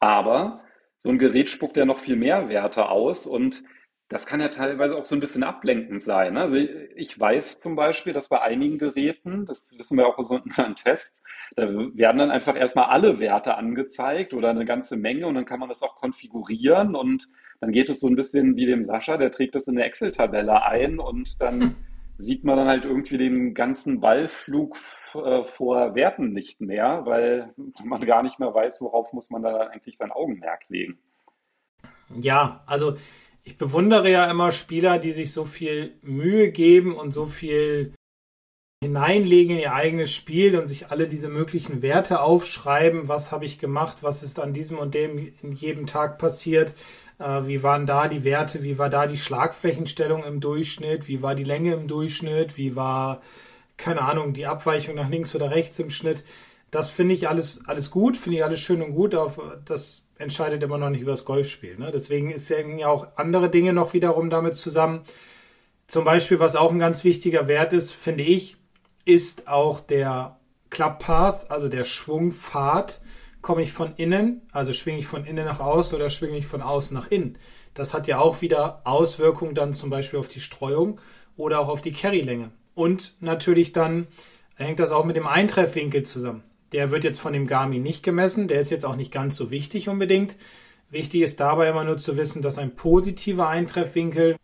Aber 0.00 0.62
so 0.98 1.08
ein 1.08 1.18
Gerät 1.18 1.50
spuckt 1.50 1.76
ja 1.76 1.84
noch 1.84 2.00
viel 2.00 2.16
mehr 2.16 2.48
Werte 2.48 2.88
aus 2.88 3.26
und 3.26 3.62
das 4.10 4.26
kann 4.26 4.40
ja 4.40 4.48
teilweise 4.48 4.96
auch 4.96 5.04
so 5.06 5.14
ein 5.14 5.20
bisschen 5.20 5.44
ablenkend 5.44 6.02
sein. 6.02 6.36
Also 6.36 6.56
ich 6.56 7.18
weiß 7.18 7.60
zum 7.60 7.76
Beispiel, 7.76 8.12
dass 8.12 8.28
bei 8.28 8.42
einigen 8.42 8.76
Geräten, 8.76 9.46
das 9.46 9.72
wissen 9.78 9.96
wir 9.96 10.06
auch 10.08 10.18
aus 10.18 10.30
unseren 10.30 10.74
Tests, 10.74 11.22
da 11.54 11.68
werden 11.68 12.18
dann 12.18 12.32
einfach 12.32 12.56
erstmal 12.56 12.86
alle 12.86 13.20
Werte 13.20 13.54
angezeigt 13.56 14.34
oder 14.34 14.50
eine 14.50 14.64
ganze 14.64 14.96
Menge 14.96 15.28
und 15.28 15.36
dann 15.36 15.44
kann 15.44 15.60
man 15.60 15.68
das 15.68 15.80
auch 15.80 15.94
konfigurieren 15.94 16.96
und 16.96 17.28
dann 17.60 17.70
geht 17.70 17.88
es 17.88 18.00
so 18.00 18.08
ein 18.08 18.16
bisschen 18.16 18.56
wie 18.56 18.66
dem 18.66 18.82
Sascha, 18.82 19.16
der 19.16 19.30
trägt 19.30 19.54
das 19.54 19.68
in 19.68 19.78
eine 19.78 19.86
Excel-Tabelle 19.86 20.64
ein 20.64 20.98
und 20.98 21.40
dann 21.40 21.76
sieht 22.18 22.42
man 22.42 22.56
dann 22.56 22.66
halt 22.66 22.84
irgendwie 22.84 23.16
den 23.16 23.54
ganzen 23.54 24.00
Ballflug 24.00 24.76
äh, 25.14 25.44
vor 25.56 25.94
Werten 25.94 26.32
nicht 26.32 26.60
mehr, 26.60 27.02
weil 27.04 27.54
man 27.84 28.04
gar 28.04 28.24
nicht 28.24 28.40
mehr 28.40 28.52
weiß, 28.52 28.80
worauf 28.80 29.12
muss 29.12 29.30
man 29.30 29.42
da 29.44 29.68
eigentlich 29.68 29.96
sein 29.98 30.10
Augenmerk 30.10 30.68
legen. 30.68 30.98
Ja, 32.16 32.64
also 32.66 32.96
ich 33.42 33.56
bewundere 33.56 34.10
ja 34.10 34.30
immer 34.30 34.52
Spieler, 34.52 34.98
die 34.98 35.10
sich 35.10 35.32
so 35.32 35.44
viel 35.44 35.98
Mühe 36.02 36.50
geben 36.50 36.96
und 36.96 37.12
so 37.12 37.26
viel 37.26 37.94
hineinlegen 38.82 39.56
in 39.56 39.62
ihr 39.62 39.74
eigenes 39.74 40.10
Spiel 40.10 40.58
und 40.58 40.66
sich 40.66 40.90
alle 40.90 41.06
diese 41.06 41.28
möglichen 41.28 41.82
Werte 41.82 42.20
aufschreiben. 42.20 43.08
Was 43.08 43.30
habe 43.30 43.44
ich 43.44 43.58
gemacht? 43.58 43.98
Was 44.02 44.22
ist 44.22 44.38
an 44.40 44.54
diesem 44.54 44.78
und 44.78 44.94
dem 44.94 45.32
in 45.42 45.52
jedem 45.52 45.86
Tag 45.86 46.18
passiert? 46.18 46.72
Äh, 47.18 47.46
wie 47.46 47.62
waren 47.62 47.86
da 47.86 48.08
die 48.08 48.24
Werte? 48.24 48.62
Wie 48.62 48.78
war 48.78 48.88
da 48.88 49.06
die 49.06 49.18
Schlagflächenstellung 49.18 50.24
im 50.24 50.40
Durchschnitt? 50.40 51.08
Wie 51.08 51.20
war 51.22 51.34
die 51.34 51.44
Länge 51.44 51.74
im 51.74 51.88
Durchschnitt? 51.88 52.56
Wie 52.56 52.74
war, 52.74 53.20
keine 53.76 54.02
Ahnung, 54.02 54.32
die 54.32 54.46
Abweichung 54.46 54.94
nach 54.94 55.10
links 55.10 55.34
oder 55.34 55.50
rechts 55.50 55.78
im 55.78 55.90
Schnitt? 55.90 56.24
Das 56.70 56.88
finde 56.88 57.14
ich 57.14 57.28
alles, 57.28 57.62
alles 57.66 57.90
gut, 57.90 58.16
finde 58.16 58.38
ich 58.38 58.44
alles 58.44 58.60
schön 58.60 58.80
und 58.80 58.94
gut. 58.94 59.14
Auf, 59.14 59.38
das 59.64 60.06
entscheidet 60.20 60.62
immer 60.62 60.78
noch 60.78 60.90
nicht 60.90 61.00
über 61.00 61.10
das 61.12 61.24
Golfspiel. 61.24 61.76
Ne? 61.78 61.90
Deswegen 61.92 62.30
ist 62.30 62.48
ja 62.50 62.88
auch 62.88 63.08
andere 63.16 63.50
Dinge 63.50 63.72
noch 63.72 63.92
wiederum 63.92 64.30
damit 64.30 64.54
zusammen. 64.54 65.02
Zum 65.86 66.04
Beispiel, 66.04 66.38
was 66.38 66.56
auch 66.56 66.70
ein 66.70 66.78
ganz 66.78 67.02
wichtiger 67.04 67.48
Wert 67.48 67.72
ist, 67.72 67.92
finde 67.92 68.22
ich, 68.22 68.56
ist 69.04 69.48
auch 69.48 69.80
der 69.80 70.38
Club 70.68 71.00
Path, 71.00 71.50
also 71.50 71.68
der 71.68 71.84
Schwungpfad. 71.84 73.00
Komme 73.40 73.62
ich 73.62 73.72
von 73.72 73.94
innen, 73.96 74.42
also 74.52 74.74
schwinge 74.74 74.98
ich 74.98 75.06
von 75.06 75.24
innen 75.24 75.46
nach 75.46 75.60
außen 75.60 75.96
oder 75.96 76.10
schwinge 76.10 76.36
ich 76.36 76.46
von 76.46 76.60
außen 76.60 76.94
nach 76.94 77.10
innen? 77.10 77.38
Das 77.72 77.94
hat 77.94 78.06
ja 78.06 78.18
auch 78.18 78.42
wieder 78.42 78.82
Auswirkungen 78.84 79.54
dann 79.54 79.72
zum 79.72 79.88
Beispiel 79.88 80.18
auf 80.18 80.28
die 80.28 80.40
Streuung 80.40 81.00
oder 81.36 81.58
auch 81.58 81.68
auf 81.68 81.80
die 81.80 81.92
Carrylänge. 81.92 82.50
Und 82.74 83.14
natürlich 83.20 83.72
dann 83.72 84.08
hängt 84.56 84.78
das 84.78 84.92
auch 84.92 85.06
mit 85.06 85.16
dem 85.16 85.26
Eintreffwinkel 85.26 86.02
zusammen. 86.02 86.42
Der 86.72 86.90
wird 86.90 87.04
jetzt 87.04 87.20
von 87.20 87.32
dem 87.32 87.46
Garmin 87.46 87.82
nicht 87.82 88.02
gemessen. 88.02 88.48
Der 88.48 88.60
ist 88.60 88.70
jetzt 88.70 88.84
auch 88.84 88.96
nicht 88.96 89.12
ganz 89.12 89.36
so 89.36 89.50
wichtig 89.50 89.88
unbedingt. 89.88 90.36
Wichtig 90.90 91.22
ist 91.22 91.40
dabei 91.40 91.68
immer 91.68 91.84
nur 91.84 91.98
zu 91.98 92.16
wissen, 92.16 92.42
dass 92.42 92.58
ein 92.58 92.74
positiver 92.74 93.48
Eintreffwinkel 93.48 94.36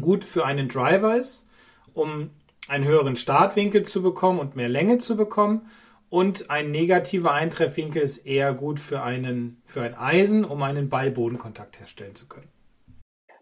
gut 0.00 0.24
für 0.24 0.44
einen 0.44 0.68
Driver 0.68 1.16
ist, 1.16 1.48
um 1.94 2.30
einen 2.68 2.84
höheren 2.84 3.16
Startwinkel 3.16 3.82
zu 3.82 4.02
bekommen 4.02 4.38
und 4.38 4.54
mehr 4.54 4.68
Länge 4.68 4.98
zu 4.98 5.16
bekommen. 5.16 5.68
Und 6.10 6.50
ein 6.50 6.70
negativer 6.70 7.32
Eintreffwinkel 7.32 8.02
ist 8.02 8.18
eher 8.18 8.54
gut 8.54 8.80
für, 8.80 9.02
einen, 9.02 9.60
für 9.64 9.82
ein 9.82 9.94
Eisen, 9.94 10.44
um 10.44 10.62
einen 10.62 10.88
Ball-Bodenkontakt 10.88 11.80
herstellen 11.80 12.14
zu 12.14 12.26
können. 12.26 12.48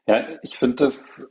Ja, 0.06 0.24
ich 0.42 0.58
finde 0.58 0.76
das 0.86 1.26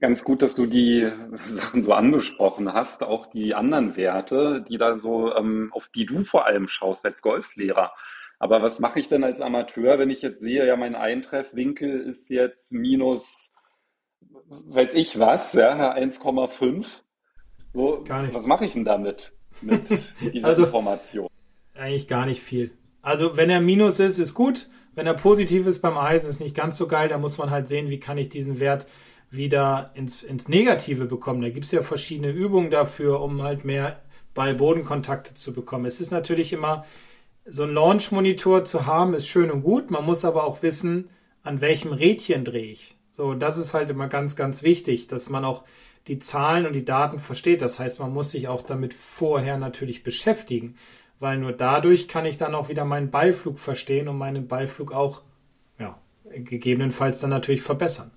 ganz 0.00 0.24
gut, 0.24 0.42
dass 0.42 0.54
du 0.54 0.66
die 0.66 1.10
Sachen 1.48 1.84
so 1.84 1.92
angesprochen 1.92 2.72
hast, 2.72 3.02
auch 3.02 3.26
die 3.26 3.54
anderen 3.54 3.96
Werte, 3.96 4.64
die 4.68 4.78
da 4.78 4.98
so, 4.98 5.34
ähm, 5.34 5.70
auf 5.72 5.88
die 5.88 6.06
du 6.06 6.22
vor 6.22 6.46
allem 6.46 6.68
schaust 6.68 7.04
als 7.04 7.22
Golflehrer. 7.22 7.92
Aber 8.38 8.62
was 8.62 8.80
mache 8.80 9.00
ich 9.00 9.08
denn 9.08 9.24
als 9.24 9.40
Amateur, 9.40 9.98
wenn 9.98 10.10
ich 10.10 10.20
jetzt 10.20 10.40
sehe, 10.40 10.66
ja, 10.66 10.76
mein 10.76 10.94
Eintreffwinkel 10.94 12.00
ist 12.00 12.28
jetzt 12.28 12.72
minus, 12.72 13.50
weiß 14.20 14.90
ich 14.92 15.18
was, 15.18 15.54
ja, 15.54 15.94
1,5. 15.94 16.84
So, 17.72 18.02
gar 18.06 18.22
nichts. 18.22 18.36
Was 18.36 18.46
mache 18.46 18.66
ich 18.66 18.74
denn 18.74 18.84
damit, 18.84 19.32
mit 19.62 19.88
dieser 20.34 20.48
also, 20.48 20.64
Information? 20.66 21.28
Eigentlich 21.74 22.08
gar 22.08 22.26
nicht 22.26 22.42
viel. 22.42 22.72
Also, 23.00 23.36
wenn 23.36 23.50
er 23.50 23.60
minus 23.60 24.00
ist, 24.00 24.18
ist 24.18 24.34
gut. 24.34 24.68
Wenn 24.94 25.06
er 25.06 25.14
positiv 25.14 25.66
ist 25.66 25.80
beim 25.80 25.98
Eisen, 25.98 26.30
ist 26.30 26.40
nicht 26.40 26.56
ganz 26.56 26.78
so 26.78 26.88
geil. 26.88 27.08
Da 27.08 27.18
muss 27.18 27.36
man 27.36 27.50
halt 27.50 27.68
sehen, 27.68 27.90
wie 27.90 28.00
kann 28.00 28.16
ich 28.16 28.30
diesen 28.30 28.60
Wert 28.60 28.86
wieder 29.30 29.90
ins, 29.94 30.22
ins 30.22 30.48
Negative 30.48 31.06
bekommen. 31.06 31.42
Da 31.42 31.50
gibt 31.50 31.66
es 31.66 31.72
ja 31.72 31.82
verschiedene 31.82 32.30
Übungen 32.30 32.70
dafür, 32.70 33.20
um 33.20 33.42
halt 33.42 33.64
mehr 33.64 34.00
Ball-Bodenkontakte 34.34 35.34
zu 35.34 35.52
bekommen. 35.52 35.86
Es 35.86 36.00
ist 36.00 36.10
natürlich 36.10 36.52
immer, 36.52 36.84
so 37.48 37.62
ein 37.62 37.72
Launch-Monitor 37.72 38.64
zu 38.64 38.86
haben, 38.86 39.14
ist 39.14 39.28
schön 39.28 39.50
und 39.50 39.62
gut. 39.62 39.90
Man 39.90 40.04
muss 40.04 40.24
aber 40.24 40.44
auch 40.44 40.62
wissen, 40.62 41.10
an 41.42 41.60
welchem 41.60 41.92
Rädchen 41.92 42.44
drehe 42.44 42.72
ich. 42.72 42.96
So, 43.12 43.34
das 43.34 43.56
ist 43.56 43.72
halt 43.72 43.88
immer 43.88 44.08
ganz, 44.08 44.36
ganz 44.36 44.62
wichtig, 44.62 45.06
dass 45.06 45.28
man 45.28 45.44
auch 45.44 45.64
die 46.08 46.18
Zahlen 46.18 46.66
und 46.66 46.74
die 46.74 46.84
Daten 46.84 47.18
versteht. 47.18 47.62
Das 47.62 47.78
heißt, 47.78 48.00
man 48.00 48.12
muss 48.12 48.30
sich 48.32 48.48
auch 48.48 48.62
damit 48.62 48.94
vorher 48.94 49.56
natürlich 49.58 50.02
beschäftigen, 50.02 50.76
weil 51.18 51.38
nur 51.38 51.52
dadurch 51.52 52.08
kann 52.08 52.26
ich 52.26 52.36
dann 52.36 52.54
auch 52.54 52.68
wieder 52.68 52.84
meinen 52.84 53.10
Ballflug 53.10 53.58
verstehen 53.58 54.08
und 54.08 54.18
meinen 54.18 54.48
Ballflug 54.48 54.92
auch, 54.92 55.22
ja, 55.78 55.98
gegebenenfalls 56.30 57.20
dann 57.20 57.30
natürlich 57.30 57.62
verbessern. 57.62 58.10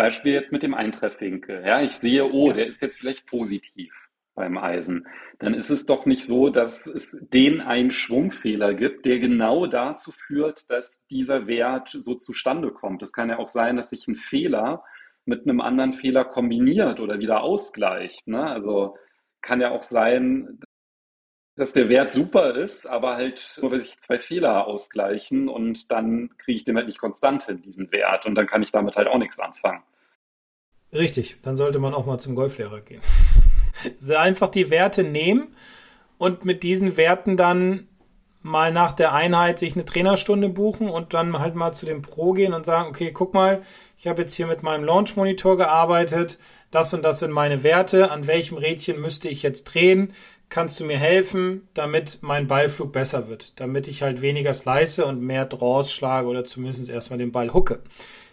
Beispiel 0.00 0.32
jetzt 0.32 0.50
mit 0.50 0.62
dem 0.62 0.72
Eintreffwinkel. 0.72 1.62
Ja, 1.62 1.82
ich 1.82 1.96
sehe, 1.96 2.24
oh, 2.24 2.52
der 2.52 2.68
ist 2.68 2.80
jetzt 2.80 2.98
vielleicht 2.98 3.26
positiv 3.26 3.92
beim 4.34 4.56
Eisen. 4.56 5.06
Dann 5.38 5.52
ist 5.52 5.68
es 5.68 5.84
doch 5.84 6.06
nicht 6.06 6.24
so, 6.24 6.48
dass 6.48 6.86
es 6.86 7.18
den 7.20 7.60
einen 7.60 7.90
Schwungfehler 7.90 8.72
gibt, 8.72 9.04
der 9.04 9.18
genau 9.18 9.66
dazu 9.66 10.12
führt, 10.12 10.64
dass 10.70 11.04
dieser 11.08 11.46
Wert 11.46 11.90
so 12.00 12.14
zustande 12.14 12.70
kommt. 12.70 13.02
Es 13.02 13.12
kann 13.12 13.28
ja 13.28 13.38
auch 13.38 13.48
sein, 13.48 13.76
dass 13.76 13.90
sich 13.90 14.08
ein 14.08 14.16
Fehler 14.16 14.82
mit 15.26 15.42
einem 15.42 15.60
anderen 15.60 15.92
Fehler 15.92 16.24
kombiniert 16.24 17.00
oder 17.00 17.18
wieder 17.18 17.42
ausgleicht. 17.42 18.26
Ne? 18.26 18.42
Also 18.42 18.96
kann 19.42 19.60
ja 19.60 19.72
auch 19.72 19.82
sein, 19.82 20.60
dass 21.56 21.74
der 21.74 21.90
Wert 21.90 22.14
super 22.14 22.56
ist, 22.56 22.86
aber 22.86 23.16
halt 23.16 23.58
nur 23.60 23.72
weil 23.72 23.80
sich 23.82 24.00
zwei 24.00 24.18
Fehler 24.18 24.66
ausgleichen 24.66 25.50
und 25.50 25.90
dann 25.90 26.30
kriege 26.38 26.56
ich 26.56 26.64
den 26.64 26.76
halt 26.76 26.86
nicht 26.86 26.98
konstant 26.98 27.44
hin, 27.44 27.60
diesen 27.60 27.92
Wert. 27.92 28.24
Und 28.24 28.34
dann 28.34 28.46
kann 28.46 28.62
ich 28.62 28.72
damit 28.72 28.96
halt 28.96 29.08
auch 29.08 29.18
nichts 29.18 29.38
anfangen. 29.38 29.82
Richtig, 30.92 31.36
dann 31.42 31.56
sollte 31.56 31.78
man 31.78 31.94
auch 31.94 32.06
mal 32.06 32.18
zum 32.18 32.34
Golflehrer 32.34 32.80
gehen. 32.80 33.00
Einfach 34.16 34.48
die 34.48 34.70
Werte 34.70 35.04
nehmen 35.04 35.54
und 36.18 36.44
mit 36.44 36.62
diesen 36.62 36.96
Werten 36.96 37.36
dann 37.36 37.86
mal 38.42 38.72
nach 38.72 38.92
der 38.92 39.12
Einheit 39.12 39.58
sich 39.58 39.74
eine 39.74 39.84
Trainerstunde 39.84 40.48
buchen 40.48 40.88
und 40.88 41.14
dann 41.14 41.38
halt 41.38 41.54
mal 41.54 41.72
zu 41.72 41.86
dem 41.86 42.02
Pro 42.02 42.32
gehen 42.32 42.54
und 42.54 42.64
sagen, 42.64 42.88
okay, 42.88 43.12
guck 43.12 43.34
mal, 43.34 43.62
ich 43.98 44.06
habe 44.06 44.22
jetzt 44.22 44.34
hier 44.34 44.46
mit 44.46 44.62
meinem 44.62 44.84
Launch 44.84 45.16
Monitor 45.16 45.56
gearbeitet, 45.56 46.38
das 46.70 46.94
und 46.94 47.04
das 47.04 47.18
sind 47.18 47.32
meine 47.32 47.62
Werte, 47.62 48.10
an 48.10 48.26
welchem 48.26 48.56
Rädchen 48.56 49.00
müsste 49.00 49.28
ich 49.28 49.42
jetzt 49.42 49.64
drehen, 49.64 50.14
kannst 50.48 50.80
du 50.80 50.84
mir 50.84 50.98
helfen, 50.98 51.68
damit 51.74 52.18
mein 52.22 52.46
Ballflug 52.46 52.92
besser 52.92 53.28
wird, 53.28 53.52
damit 53.56 53.86
ich 53.86 54.02
halt 54.02 54.22
weniger 54.22 54.54
slice 54.54 55.00
und 55.00 55.20
mehr 55.20 55.44
Draws 55.44 55.92
schlage 55.92 56.28
oder 56.28 56.44
zumindest 56.44 56.88
erstmal 56.88 57.18
den 57.18 57.32
Ball 57.32 57.52
hucke. 57.52 57.80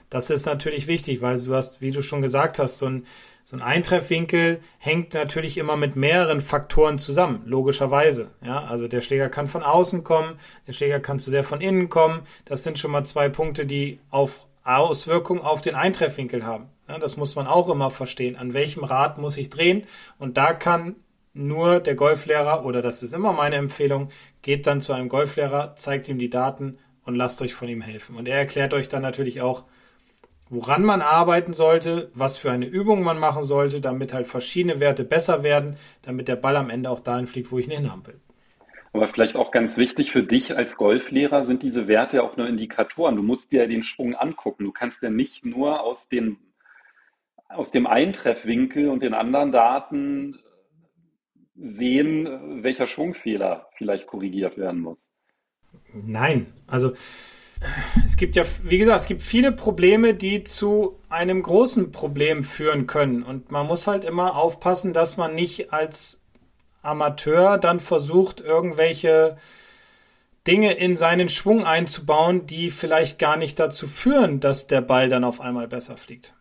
Das 0.09 0.29
ist 0.29 0.45
natürlich 0.45 0.87
wichtig, 0.87 1.21
weil 1.21 1.39
du 1.39 1.53
hast, 1.53 1.81
wie 1.81 1.91
du 1.91 2.01
schon 2.01 2.21
gesagt 2.21 2.59
hast, 2.59 2.77
so 2.77 2.85
ein, 2.85 3.05
so 3.43 3.55
ein 3.55 3.61
Eintreffwinkel 3.61 4.61
hängt 4.77 5.13
natürlich 5.13 5.57
immer 5.57 5.75
mit 5.75 5.95
mehreren 5.95 6.41
Faktoren 6.41 6.97
zusammen, 6.97 7.43
logischerweise. 7.45 8.31
Ja, 8.41 8.63
also 8.63 8.87
der 8.87 9.01
Schläger 9.01 9.29
kann 9.29 9.47
von 9.47 9.63
außen 9.63 10.03
kommen, 10.03 10.35
der 10.67 10.73
Schläger 10.73 10.99
kann 10.99 11.19
zu 11.19 11.29
sehr 11.29 11.43
von 11.43 11.61
innen 11.61 11.89
kommen. 11.89 12.21
Das 12.45 12.63
sind 12.63 12.79
schon 12.79 12.91
mal 12.91 13.05
zwei 13.05 13.29
Punkte, 13.29 13.65
die 13.65 13.99
auf 14.09 14.47
Auswirkungen 14.63 15.41
auf 15.41 15.61
den 15.61 15.75
Eintreffwinkel 15.75 16.45
haben. 16.45 16.69
Ja, 16.87 16.99
das 16.99 17.17
muss 17.17 17.35
man 17.35 17.47
auch 17.47 17.69
immer 17.69 17.89
verstehen. 17.89 18.35
An 18.35 18.53
welchem 18.53 18.83
Rad 18.83 19.17
muss 19.17 19.37
ich 19.37 19.49
drehen? 19.49 19.83
Und 20.19 20.37
da 20.37 20.53
kann 20.53 20.95
nur 21.33 21.79
der 21.79 21.95
Golflehrer, 21.95 22.65
oder 22.65 22.81
das 22.81 23.03
ist 23.03 23.13
immer 23.13 23.31
meine 23.31 23.57
Empfehlung, 23.57 24.09
geht 24.41 24.67
dann 24.67 24.81
zu 24.81 24.93
einem 24.93 25.07
Golflehrer, 25.09 25.75
zeigt 25.75 26.09
ihm 26.09 26.17
die 26.17 26.29
Daten 26.29 26.77
und 27.05 27.15
lasst 27.15 27.41
euch 27.41 27.53
von 27.53 27.67
ihm 27.67 27.81
helfen. 27.81 28.15
Und 28.15 28.27
er 28.27 28.37
erklärt 28.37 28.73
euch 28.73 28.87
dann 28.87 29.01
natürlich 29.03 29.41
auch, 29.41 29.65
woran 30.49 30.83
man 30.83 31.01
arbeiten 31.01 31.53
sollte, 31.53 32.09
was 32.13 32.37
für 32.37 32.51
eine 32.51 32.65
Übung 32.65 33.03
man 33.03 33.19
machen 33.19 33.43
sollte, 33.43 33.81
damit 33.81 34.13
halt 34.13 34.27
verschiedene 34.27 34.79
Werte 34.79 35.03
besser 35.03 35.43
werden, 35.43 35.75
damit 36.01 36.27
der 36.27 36.35
Ball 36.35 36.55
am 36.55 36.69
Ende 36.69 36.89
auch 36.89 36.99
dahin 36.99 37.27
fliegt, 37.27 37.51
wo 37.51 37.59
ich 37.59 37.67
ihn 37.67 37.75
hinhaben 37.75 38.05
will. 38.07 38.19
Aber 38.93 39.07
vielleicht 39.09 39.35
auch 39.35 39.51
ganz 39.51 39.77
wichtig 39.77 40.11
für 40.11 40.23
dich 40.23 40.55
als 40.55 40.75
Golflehrer 40.77 41.45
sind 41.45 41.61
diese 41.61 41.87
Werte 41.87 42.17
ja 42.17 42.23
auch 42.23 42.37
nur 42.37 42.47
Indikatoren. 42.47 43.15
Du 43.15 43.21
musst 43.21 43.51
dir 43.51 43.61
ja 43.61 43.67
den 43.67 43.83
Schwung 43.83 44.15
angucken. 44.15 44.63
Du 44.63 44.71
kannst 44.71 45.03
ja 45.03 45.09
nicht 45.09 45.45
nur 45.45 45.81
aus, 45.81 46.09
den, 46.09 46.37
aus 47.47 47.69
dem 47.71 47.85
Eintreffwinkel 47.85 48.89
und 48.89 49.03
den 49.03 49.13
anderen 49.13 49.51
Daten 49.51 50.39
sehen, 51.55 52.63
welcher 52.63 52.87
Schwungfehler 52.87 53.67
vielleicht 53.77 54.07
korrigiert 54.07 54.57
werden 54.57 54.81
muss. 54.81 55.07
Nein, 55.93 56.47
also 56.69 56.93
es 58.05 58.17
gibt 58.17 58.35
ja, 58.35 58.43
wie 58.63 58.77
gesagt, 58.77 59.01
es 59.01 59.07
gibt 59.07 59.21
viele 59.21 59.51
Probleme, 59.51 60.13
die 60.13 60.43
zu 60.43 60.99
einem 61.09 61.41
großen 61.41 61.91
Problem 61.91 62.43
führen 62.43 62.87
können. 62.87 63.23
Und 63.23 63.51
man 63.51 63.67
muss 63.67 63.87
halt 63.87 64.03
immer 64.03 64.35
aufpassen, 64.35 64.93
dass 64.93 65.17
man 65.17 65.35
nicht 65.35 65.73
als 65.73 66.23
Amateur 66.81 67.57
dann 67.57 67.79
versucht, 67.79 68.39
irgendwelche 68.39 69.37
Dinge 70.47 70.73
in 70.73 70.95
seinen 70.95 71.27
Schwung 71.27 71.65
einzubauen, 71.65 72.45
die 72.45 72.69
vielleicht 72.69 73.19
gar 73.19 73.35
nicht 73.35 73.59
dazu 73.59 73.85
führen, 73.85 74.39
dass 74.39 74.67
der 74.67 74.81
Ball 74.81 75.09
dann 75.09 75.25
auf 75.25 75.41
einmal 75.41 75.67
besser 75.67 75.97
fliegt. 75.97 76.33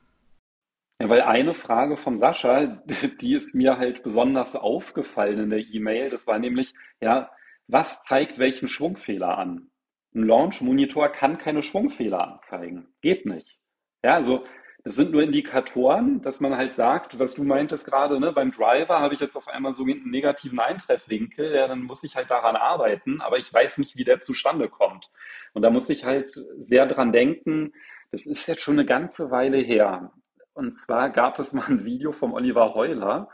Ja, 1.01 1.09
weil 1.09 1.23
eine 1.23 1.55
Frage 1.55 1.97
von 1.99 2.17
Sascha, 2.17 2.83
die 3.21 3.35
ist 3.35 3.55
mir 3.55 3.79
halt 3.79 4.03
besonders 4.03 4.55
aufgefallen 4.55 5.41
in 5.41 5.51
der 5.51 5.59
E-Mail, 5.59 6.11
das 6.11 6.27
war 6.27 6.39
nämlich, 6.39 6.73
ja, 7.01 7.31
was 7.67 8.03
zeigt 8.03 8.39
welchen 8.39 8.69
Schwungfehler 8.69 9.37
an? 9.37 9.69
Ein 10.17 10.23
Launch-Monitor 10.23 11.11
kann 11.11 11.37
keine 11.37 11.63
Schwungfehler 11.63 12.27
anzeigen. 12.27 12.89
Geht 13.03 13.27
nicht. 13.27 13.59
Ja, 14.03 14.15
also 14.15 14.47
das 14.83 14.95
sind 14.95 15.13
nur 15.13 15.23
Indikatoren, 15.23 16.23
dass 16.23 16.41
man 16.41 16.57
halt 16.57 16.75
sagt, 16.75 17.19
was 17.19 17.35
du 17.35 17.45
meintest 17.45 17.85
gerade, 17.85 18.19
ne, 18.19 18.33
beim 18.33 18.51
Driver 18.51 19.01
habe 19.01 19.13
ich 19.13 19.21
jetzt 19.21 19.37
auf 19.37 19.47
einmal 19.47 19.75
so 19.75 19.83
einen 19.83 20.09
negativen 20.09 20.59
Eintreffwinkel, 20.59 21.55
ja, 21.55 21.69
dann 21.69 21.83
muss 21.83 22.03
ich 22.03 22.17
halt 22.17 22.31
daran 22.31 22.57
arbeiten, 22.57 23.21
aber 23.21 23.39
ich 23.39 23.53
weiß 23.53 23.77
nicht, 23.77 23.97
wie 23.97 24.05
der 24.05 24.21
zustande 24.21 24.71
kommt. 24.71 25.11
Und 25.53 25.63
da 25.63 25.71
muss 25.71 25.91
ich 25.91 26.05
halt 26.05 26.31
sehr 26.61 26.87
dran 26.87 27.13
denken, 27.13 27.75
das 28.11 28.25
ist 28.25 28.47
jetzt 28.47 28.63
schon 28.63 28.79
eine 28.79 28.87
ganze 28.87 29.31
Weile 29.31 29.59
her. 29.59 30.13
Und 30.55 30.73
zwar 30.73 31.11
gab 31.11 31.39
es 31.41 31.53
mal 31.53 31.67
ein 31.67 31.85
Video 31.85 32.13
vom 32.13 32.33
Oliver 32.33 32.73
Heuler, 32.73 33.29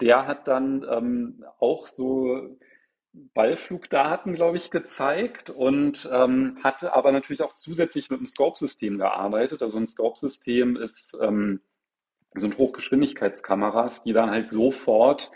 der 0.00 0.26
hat 0.26 0.48
dann 0.48 0.86
ähm, 0.88 1.44
auch 1.58 1.88
so 1.88 2.56
Ballflugdaten, 3.12 4.34
glaube 4.34 4.56
ich, 4.56 4.70
gezeigt 4.70 5.50
und 5.50 6.08
ähm, 6.10 6.58
hatte 6.64 6.94
aber 6.94 7.12
natürlich 7.12 7.42
auch 7.42 7.54
zusätzlich 7.54 8.08
mit 8.10 8.18
einem 8.18 8.26
Scope-System 8.26 8.98
gearbeitet. 8.98 9.62
Also 9.62 9.78
ein 9.78 9.88
Scope-System 9.88 10.76
ist 10.76 11.16
ähm, 11.20 11.60
sind 12.34 12.58
Hochgeschwindigkeitskameras, 12.58 14.04
die 14.04 14.12
dann 14.12 14.30
halt 14.30 14.50
sofort, 14.50 15.30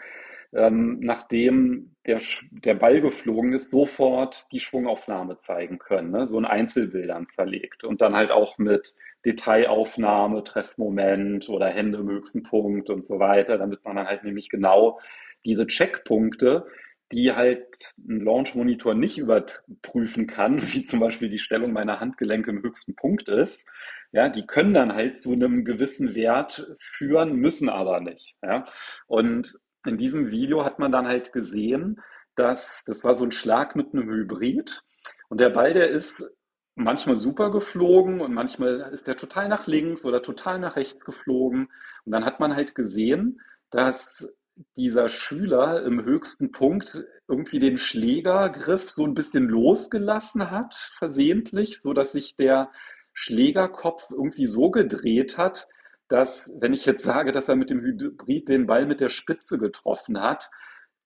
ähm, 0.53 0.99
nachdem 1.01 1.95
der, 2.07 2.21
der 2.51 2.75
Ball 2.75 3.01
geflogen 3.01 3.53
ist, 3.53 3.71
sofort 3.71 4.47
die 4.53 4.61
Schwungaufnahme 4.61 5.39
zeigen 5.39 5.79
können, 5.79 6.11
ne? 6.11 6.29
so 6.29 6.39
in 6.39 6.45
Einzelbildern 6.45 7.27
zerlegt 7.29 7.85
und 7.85 8.01
dann 8.01 8.15
halt 8.15 8.31
auch 8.31 8.59
mit 8.59 8.95
Detailaufnahme, 9.25 10.45
Treffmoment 10.45 11.49
oder 11.49 11.67
Hände 11.67 11.99
im 11.99 12.09
höchsten 12.09 12.45
Punkt 12.45 12.91
und 12.91 13.05
so 13.07 13.19
weiter, 13.19 13.59
damit 13.59 13.85
man 13.85 13.97
dann 13.97 14.07
halt 14.07 14.25
nämlich 14.25 14.49
genau 14.49 15.01
diese 15.45 15.67
Checkpunkte 15.67 16.67
die 17.13 17.33
halt 17.33 17.93
ein 17.99 18.21
Launch-Monitor 18.21 18.95
nicht 18.95 19.19
überprüfen 19.19 20.27
kann, 20.27 20.63
wie 20.73 20.83
zum 20.83 21.01
Beispiel 21.01 21.29
die 21.29 21.39
Stellung 21.39 21.73
meiner 21.73 22.01
Handgelenke 22.01 22.51
im 22.51 22.63
höchsten 22.63 22.95
Punkt 22.95 23.29
ist. 23.29 23.67
Ja, 24.13 24.29
die 24.29 24.47
können 24.47 24.75
dann 24.75 24.95
halt 24.95 25.19
zu 25.21 25.33
einem 25.33 25.65
gewissen 25.65 26.15
Wert 26.15 26.67
führen, 26.81 27.37
müssen 27.37 27.69
aber 27.69 28.01
nicht. 28.01 28.35
Ja, 28.43 28.67
und 29.07 29.59
in 29.87 29.99
diesem 29.99 30.31
Video 30.31 30.65
hat 30.65 30.79
man 30.79 30.91
dann 30.93 31.07
halt 31.07 31.33
gesehen, 31.33 32.01
dass 32.35 32.85
das 32.85 33.05
war 33.05 33.15
so 33.15 33.25
ein 33.25 33.33
Schlag 33.33 33.77
mit 33.77 33.93
einem 33.93 34.09
Hybrid 34.09 34.83
und 35.29 35.41
der 35.41 35.51
Ball, 35.51 35.75
der 35.75 35.91
ist 35.91 36.29
manchmal 36.75 37.17
super 37.17 37.51
geflogen 37.51 38.21
und 38.21 38.35
manchmal 38.35 38.91
ist 38.93 39.07
der 39.07 39.17
total 39.17 39.49
nach 39.49 39.67
links 39.67 40.05
oder 40.05 40.23
total 40.23 40.59
nach 40.59 40.77
rechts 40.77 41.05
geflogen. 41.05 41.69
Und 42.05 42.13
dann 42.13 42.25
hat 42.25 42.39
man 42.39 42.55
halt 42.55 42.75
gesehen, 42.75 43.41
dass 43.71 44.33
dieser 44.77 45.09
Schüler 45.09 45.85
im 45.85 46.05
höchsten 46.05 46.51
Punkt 46.51 47.05
irgendwie 47.29 47.59
den 47.59 47.79
Schlägergriff 47.79 48.91
so 48.91 49.05
ein 49.05 49.15
bisschen 49.15 49.49
losgelassen 49.49 50.51
hat, 50.51 50.75
versehentlich, 50.99 51.81
so 51.81 51.93
dass 51.93 52.13
sich 52.13 52.37
der 52.37 52.71
Schlägerkopf 53.13 54.11
irgendwie 54.11 54.47
so 54.47 54.71
gedreht 54.71 55.37
hat, 55.37 55.67
dass, 56.09 56.53
wenn 56.61 56.73
ich 56.73 56.87
jetzt 56.87 57.05
sage, 57.05 57.33
dass 57.33 57.49
er 57.49 57.57
mit 57.57 57.71
dem 57.71 57.81
Hybrid 57.81 58.49
den 58.49 58.67
Ball 58.67 58.87
mit 58.87 59.01
der 59.01 59.09
Spitze 59.09 59.59
getroffen 59.59 60.21
hat, 60.21 60.51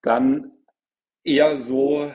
dann 0.02 0.52
eher 1.24 1.58
so 1.58 2.12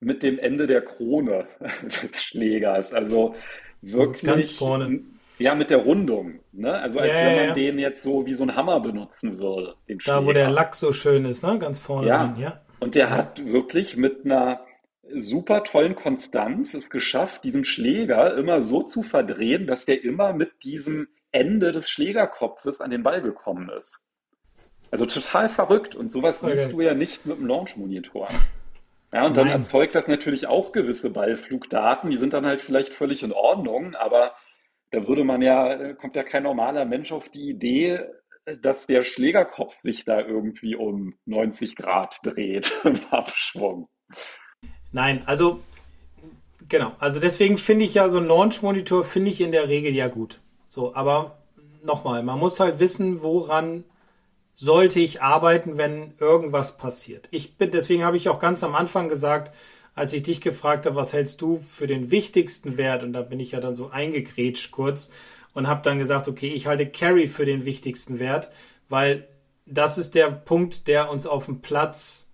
mit 0.00 0.22
dem 0.22 0.38
Ende 0.38 0.66
der 0.66 0.82
Krone 0.82 1.48
des 1.82 2.22
Schlägers. 2.22 2.92
Also 2.92 3.34
wirklich. 3.82 4.22
Ganz 4.22 4.50
vorne. 4.50 5.04
Ja, 5.38 5.54
mit 5.54 5.70
der 5.70 5.78
Rundung. 5.78 6.40
Ne? 6.52 6.72
Also 6.72 6.98
als 6.98 7.10
ja, 7.10 7.26
wenn 7.26 7.36
man 7.36 7.48
ja. 7.48 7.54
den 7.54 7.78
jetzt 7.78 8.02
so 8.02 8.26
wie 8.26 8.34
so 8.34 8.44
ein 8.44 8.56
Hammer 8.56 8.80
benutzen 8.80 9.38
würde. 9.38 9.74
da, 10.04 10.24
wo 10.24 10.32
der 10.32 10.50
Lack 10.50 10.74
so 10.74 10.92
schön 10.92 11.24
ist, 11.24 11.44
ne? 11.44 11.58
ganz 11.58 11.78
vorne. 11.78 12.08
Ja. 12.08 12.26
Drin, 12.26 12.42
ja. 12.42 12.60
Und 12.80 12.94
der 12.94 13.10
hat 13.10 13.44
wirklich 13.44 13.96
mit 13.96 14.24
einer 14.24 14.60
super 15.14 15.62
tollen 15.64 15.94
Konstanz 15.94 16.74
es 16.74 16.90
geschafft, 16.90 17.44
diesen 17.44 17.64
Schläger 17.64 18.36
immer 18.36 18.62
so 18.62 18.82
zu 18.82 19.02
verdrehen, 19.02 19.66
dass 19.66 19.86
der 19.86 20.02
immer 20.02 20.32
mit 20.32 20.62
diesem 20.64 21.08
Ende 21.32 21.72
des 21.72 21.90
Schlägerkopfes 21.90 22.80
an 22.80 22.90
den 22.90 23.02
Ball 23.02 23.22
gekommen 23.22 23.70
ist. 23.78 24.00
Also 24.90 25.06
total 25.06 25.48
verrückt. 25.48 25.94
Und 25.94 26.12
sowas 26.12 26.42
okay. 26.42 26.56
siehst 26.56 26.72
du 26.72 26.80
ja 26.80 26.94
nicht 26.94 27.26
mit 27.26 27.38
dem 27.38 27.46
Launch-Monitor. 27.46 28.28
Ja, 29.12 29.26
und 29.26 29.36
dann 29.36 29.46
Nein. 29.46 29.60
erzeugt 29.60 29.94
das 29.94 30.08
natürlich 30.08 30.46
auch 30.46 30.72
gewisse 30.72 31.10
Ballflugdaten. 31.10 32.10
Die 32.10 32.16
sind 32.16 32.32
dann 32.32 32.46
halt 32.46 32.60
vielleicht 32.60 32.92
völlig 32.94 33.22
in 33.22 33.32
Ordnung, 33.32 33.94
aber 33.94 34.32
da 34.96 35.06
würde 35.06 35.24
man 35.24 35.42
ja, 35.42 35.92
kommt 35.92 36.16
ja 36.16 36.22
kein 36.22 36.44
normaler 36.44 36.86
Mensch 36.86 37.12
auf 37.12 37.28
die 37.28 37.50
Idee, 37.50 38.00
dass 38.62 38.86
der 38.86 39.02
Schlägerkopf 39.02 39.78
sich 39.78 40.06
da 40.06 40.20
irgendwie 40.20 40.74
um 40.74 41.12
90 41.26 41.76
Grad 41.76 42.18
dreht 42.22 42.72
im 42.84 42.98
Abschwung. 43.10 43.90
Nein, 44.92 45.22
also 45.26 45.60
genau, 46.66 46.92
also 46.98 47.20
deswegen 47.20 47.58
finde 47.58 47.84
ich 47.84 47.92
ja 47.92 48.08
so 48.08 48.16
ein 48.16 48.26
Launch-Monitor 48.26 49.04
finde 49.04 49.30
ich 49.30 49.42
in 49.42 49.52
der 49.52 49.68
Regel 49.68 49.94
ja 49.94 50.08
gut. 50.08 50.40
So, 50.66 50.94
aber 50.94 51.42
nochmal, 51.84 52.22
man 52.22 52.38
muss 52.38 52.58
halt 52.58 52.78
wissen, 52.78 53.22
woran 53.22 53.84
sollte 54.54 54.98
ich 54.98 55.20
arbeiten, 55.20 55.76
wenn 55.76 56.14
irgendwas 56.18 56.78
passiert. 56.78 57.28
Ich 57.32 57.58
bin, 57.58 57.70
deswegen 57.70 58.02
habe 58.02 58.16
ich 58.16 58.30
auch 58.30 58.38
ganz 58.38 58.64
am 58.64 58.74
Anfang 58.74 59.08
gesagt, 59.10 59.54
als 59.96 60.12
ich 60.12 60.22
dich 60.22 60.40
gefragt 60.40 60.86
habe, 60.86 60.94
was 60.94 61.14
hältst 61.14 61.40
du 61.40 61.56
für 61.56 61.86
den 61.86 62.10
wichtigsten 62.10 62.76
Wert, 62.76 63.02
und 63.02 63.14
da 63.14 63.22
bin 63.22 63.40
ich 63.40 63.52
ja 63.52 63.60
dann 63.60 63.74
so 63.74 63.88
eingegrätscht 63.88 64.70
kurz 64.70 65.10
und 65.54 65.66
habe 65.66 65.80
dann 65.82 65.98
gesagt, 65.98 66.28
okay, 66.28 66.48
ich 66.48 66.66
halte 66.66 66.86
Carry 66.86 67.26
für 67.26 67.46
den 67.46 67.64
wichtigsten 67.64 68.18
Wert, 68.18 68.50
weil 68.90 69.26
das 69.64 69.96
ist 69.96 70.14
der 70.14 70.30
Punkt, 70.30 70.86
der 70.86 71.10
uns 71.10 71.26
auf 71.26 71.46
dem 71.46 71.62
Platz, 71.62 72.28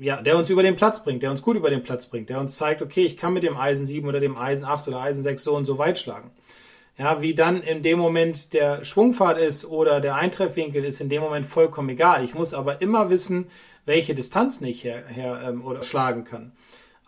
ja, 0.00 0.22
der 0.22 0.38
uns 0.38 0.48
über 0.48 0.62
den 0.62 0.74
Platz 0.74 1.04
bringt, 1.04 1.22
der 1.22 1.30
uns 1.30 1.42
gut 1.42 1.56
über 1.56 1.68
den 1.68 1.82
Platz 1.82 2.06
bringt, 2.06 2.30
der 2.30 2.40
uns 2.40 2.56
zeigt, 2.56 2.80
okay, 2.80 3.04
ich 3.04 3.18
kann 3.18 3.34
mit 3.34 3.42
dem 3.42 3.58
Eisen 3.58 3.84
7 3.84 4.08
oder 4.08 4.18
dem 4.18 4.38
Eisen 4.38 4.64
8 4.64 4.88
oder 4.88 5.00
Eisen 5.00 5.22
6 5.22 5.44
so 5.44 5.54
und 5.54 5.66
so 5.66 5.76
weit 5.76 5.98
schlagen. 5.98 6.30
Ja, 6.96 7.20
wie 7.20 7.34
dann 7.34 7.62
in 7.62 7.82
dem 7.82 7.98
Moment 7.98 8.54
der 8.54 8.84
Schwungpfad 8.84 9.38
ist 9.38 9.66
oder 9.66 10.00
der 10.00 10.16
Eintreffwinkel 10.16 10.84
ist 10.84 11.00
in 11.00 11.08
dem 11.10 11.22
Moment 11.22 11.46
vollkommen 11.46 11.90
egal. 11.90 12.24
Ich 12.24 12.34
muss 12.34 12.52
aber 12.52 12.80
immer 12.80 13.10
wissen, 13.10 13.46
welche 13.84 14.14
Distanz 14.14 14.60
ich 14.60 14.84
her, 14.84 15.04
her 15.06 15.40
ähm, 15.46 15.64
oder 15.64 15.82
schlagen 15.82 16.24
kann. 16.24 16.52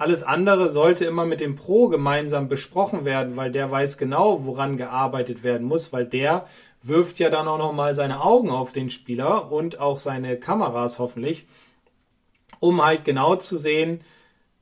Alles 0.02 0.22
andere 0.22 0.68
sollte 0.68 1.04
immer 1.04 1.24
mit 1.24 1.40
dem 1.40 1.54
Pro 1.54 1.88
gemeinsam 1.88 2.48
besprochen 2.48 3.04
werden, 3.04 3.36
weil 3.36 3.50
der 3.50 3.70
weiß 3.70 3.98
genau, 3.98 4.44
woran 4.44 4.76
gearbeitet 4.76 5.42
werden 5.42 5.66
muss, 5.66 5.92
weil 5.92 6.04
der 6.04 6.46
wirft 6.82 7.18
ja 7.20 7.30
dann 7.30 7.48
auch 7.48 7.58
noch 7.58 7.72
mal 7.72 7.94
seine 7.94 8.20
Augen 8.20 8.50
auf 8.50 8.72
den 8.72 8.90
Spieler 8.90 9.50
und 9.52 9.78
auch 9.78 9.98
seine 9.98 10.36
Kameras 10.36 10.98
hoffentlich 10.98 11.46
um 12.62 12.84
halt 12.84 13.04
genau 13.04 13.34
zu 13.34 13.56
sehen, 13.56 14.02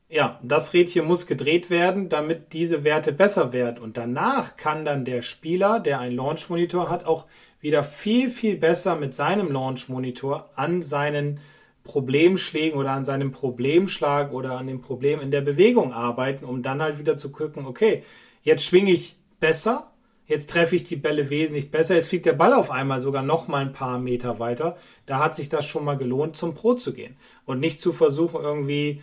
ja, 0.09 0.39
das 0.41 0.73
Rädchen 0.73 1.05
muss 1.05 1.27
gedreht 1.27 1.69
werden, 1.69 2.09
damit 2.09 2.51
diese 2.51 2.83
Werte 2.83 3.13
besser 3.13 3.53
werden. 3.53 3.77
Und 3.77 3.95
danach 3.95 4.57
kann 4.57 4.85
dann 4.85 5.05
der 5.05 5.21
Spieler, 5.21 5.79
der 5.79 5.99
einen 5.99 6.15
Launch-Monitor 6.15 6.89
hat, 6.89 7.05
auch 7.05 7.27
wieder 7.59 7.83
viel, 7.83 8.31
viel 8.31 8.57
besser 8.57 8.95
mit 8.95 9.13
seinem 9.13 9.51
Launch-Monitor 9.51 10.49
an 10.55 10.81
seinen 10.81 11.39
Problemschlägen 11.83 12.77
oder 12.79 12.91
an 12.91 13.05
seinem 13.05 13.31
Problemschlag 13.31 14.31
oder 14.31 14.57
an 14.57 14.67
dem 14.67 14.81
Problem 14.81 15.19
in 15.19 15.31
der 15.31 15.41
Bewegung 15.41 15.93
arbeiten, 15.93 16.45
um 16.45 16.61
dann 16.61 16.81
halt 16.81 16.99
wieder 16.99 17.17
zu 17.17 17.31
gucken, 17.31 17.65
okay, 17.65 18.03
jetzt 18.43 18.65
schwinge 18.65 18.91
ich 18.91 19.17
besser, 19.39 19.91
jetzt 20.25 20.49
treffe 20.51 20.75
ich 20.75 20.83
die 20.83 20.95
Bälle 20.95 21.29
wesentlich 21.29 21.71
besser, 21.71 21.95
jetzt 21.95 22.09
fliegt 22.09 22.25
der 22.25 22.33
Ball 22.33 22.53
auf 22.53 22.71
einmal 22.71 22.99
sogar 22.99 23.23
noch 23.23 23.47
mal 23.47 23.61
ein 23.65 23.73
paar 23.73 23.99
Meter 23.99 24.39
weiter. 24.39 24.77
Da 25.05 25.19
hat 25.19 25.35
sich 25.35 25.49
das 25.49 25.65
schon 25.65 25.83
mal 25.83 25.97
gelohnt, 25.97 26.37
zum 26.37 26.53
Pro 26.53 26.75
zu 26.75 26.93
gehen 26.93 27.17
und 27.45 27.59
nicht 27.59 27.79
zu 27.79 27.91
versuchen, 27.91 28.41
irgendwie, 28.41 29.01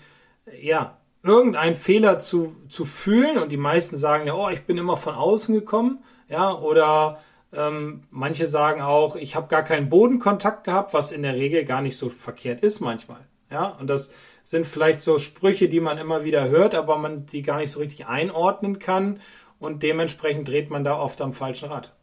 ja, 0.60 0.98
irgendeinen 1.22 1.74
Fehler 1.74 2.18
zu, 2.18 2.56
zu 2.68 2.84
fühlen 2.84 3.38
und 3.38 3.50
die 3.50 3.56
meisten 3.56 3.96
sagen 3.96 4.26
ja, 4.26 4.34
oh, 4.34 4.48
ich 4.48 4.62
bin 4.62 4.78
immer 4.78 4.96
von 4.96 5.14
außen 5.14 5.54
gekommen, 5.54 6.02
ja, 6.28 6.56
oder 6.56 7.20
ähm, 7.52 8.02
manche 8.10 8.46
sagen 8.46 8.80
auch, 8.80 9.16
ich 9.16 9.34
habe 9.34 9.48
gar 9.48 9.62
keinen 9.62 9.88
Bodenkontakt 9.88 10.64
gehabt, 10.64 10.94
was 10.94 11.12
in 11.12 11.22
der 11.22 11.34
Regel 11.34 11.64
gar 11.64 11.80
nicht 11.80 11.96
so 11.96 12.08
verkehrt 12.08 12.60
ist 12.60 12.80
manchmal. 12.80 13.26
Ja, 13.50 13.66
und 13.66 13.88
das 13.88 14.10
sind 14.42 14.66
vielleicht 14.66 15.00
so 15.00 15.18
Sprüche, 15.18 15.68
die 15.68 15.80
man 15.80 15.96
immer 15.96 16.24
wieder 16.24 16.48
hört, 16.48 16.74
aber 16.74 16.98
man 16.98 17.24
die 17.26 17.42
gar 17.42 17.58
nicht 17.58 17.70
so 17.70 17.80
richtig 17.80 18.06
einordnen 18.06 18.78
kann 18.78 19.20
und 19.58 19.82
dementsprechend 19.82 20.48
dreht 20.48 20.70
man 20.70 20.84
da 20.84 20.98
oft 20.98 21.20
am 21.20 21.32
falschen 21.32 21.70
Rad. 21.70 21.94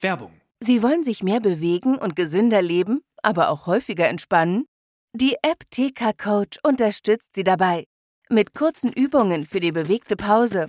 Werbung. 0.00 0.32
Sie 0.60 0.82
wollen 0.82 1.04
sich 1.04 1.22
mehr 1.22 1.40
bewegen 1.40 1.96
und 1.98 2.16
gesünder 2.16 2.62
leben, 2.62 3.02
aber 3.22 3.50
auch 3.50 3.66
häufiger 3.66 4.08
entspannen? 4.08 4.66
Die 5.12 5.36
App 5.42 5.64
TK 5.70 6.16
Coach 6.16 6.58
unterstützt 6.62 7.34
Sie 7.34 7.44
dabei. 7.44 7.84
Mit 8.30 8.54
kurzen 8.54 8.92
Übungen 8.92 9.46
für 9.46 9.60
die 9.60 9.72
bewegte 9.72 10.16
Pause 10.16 10.68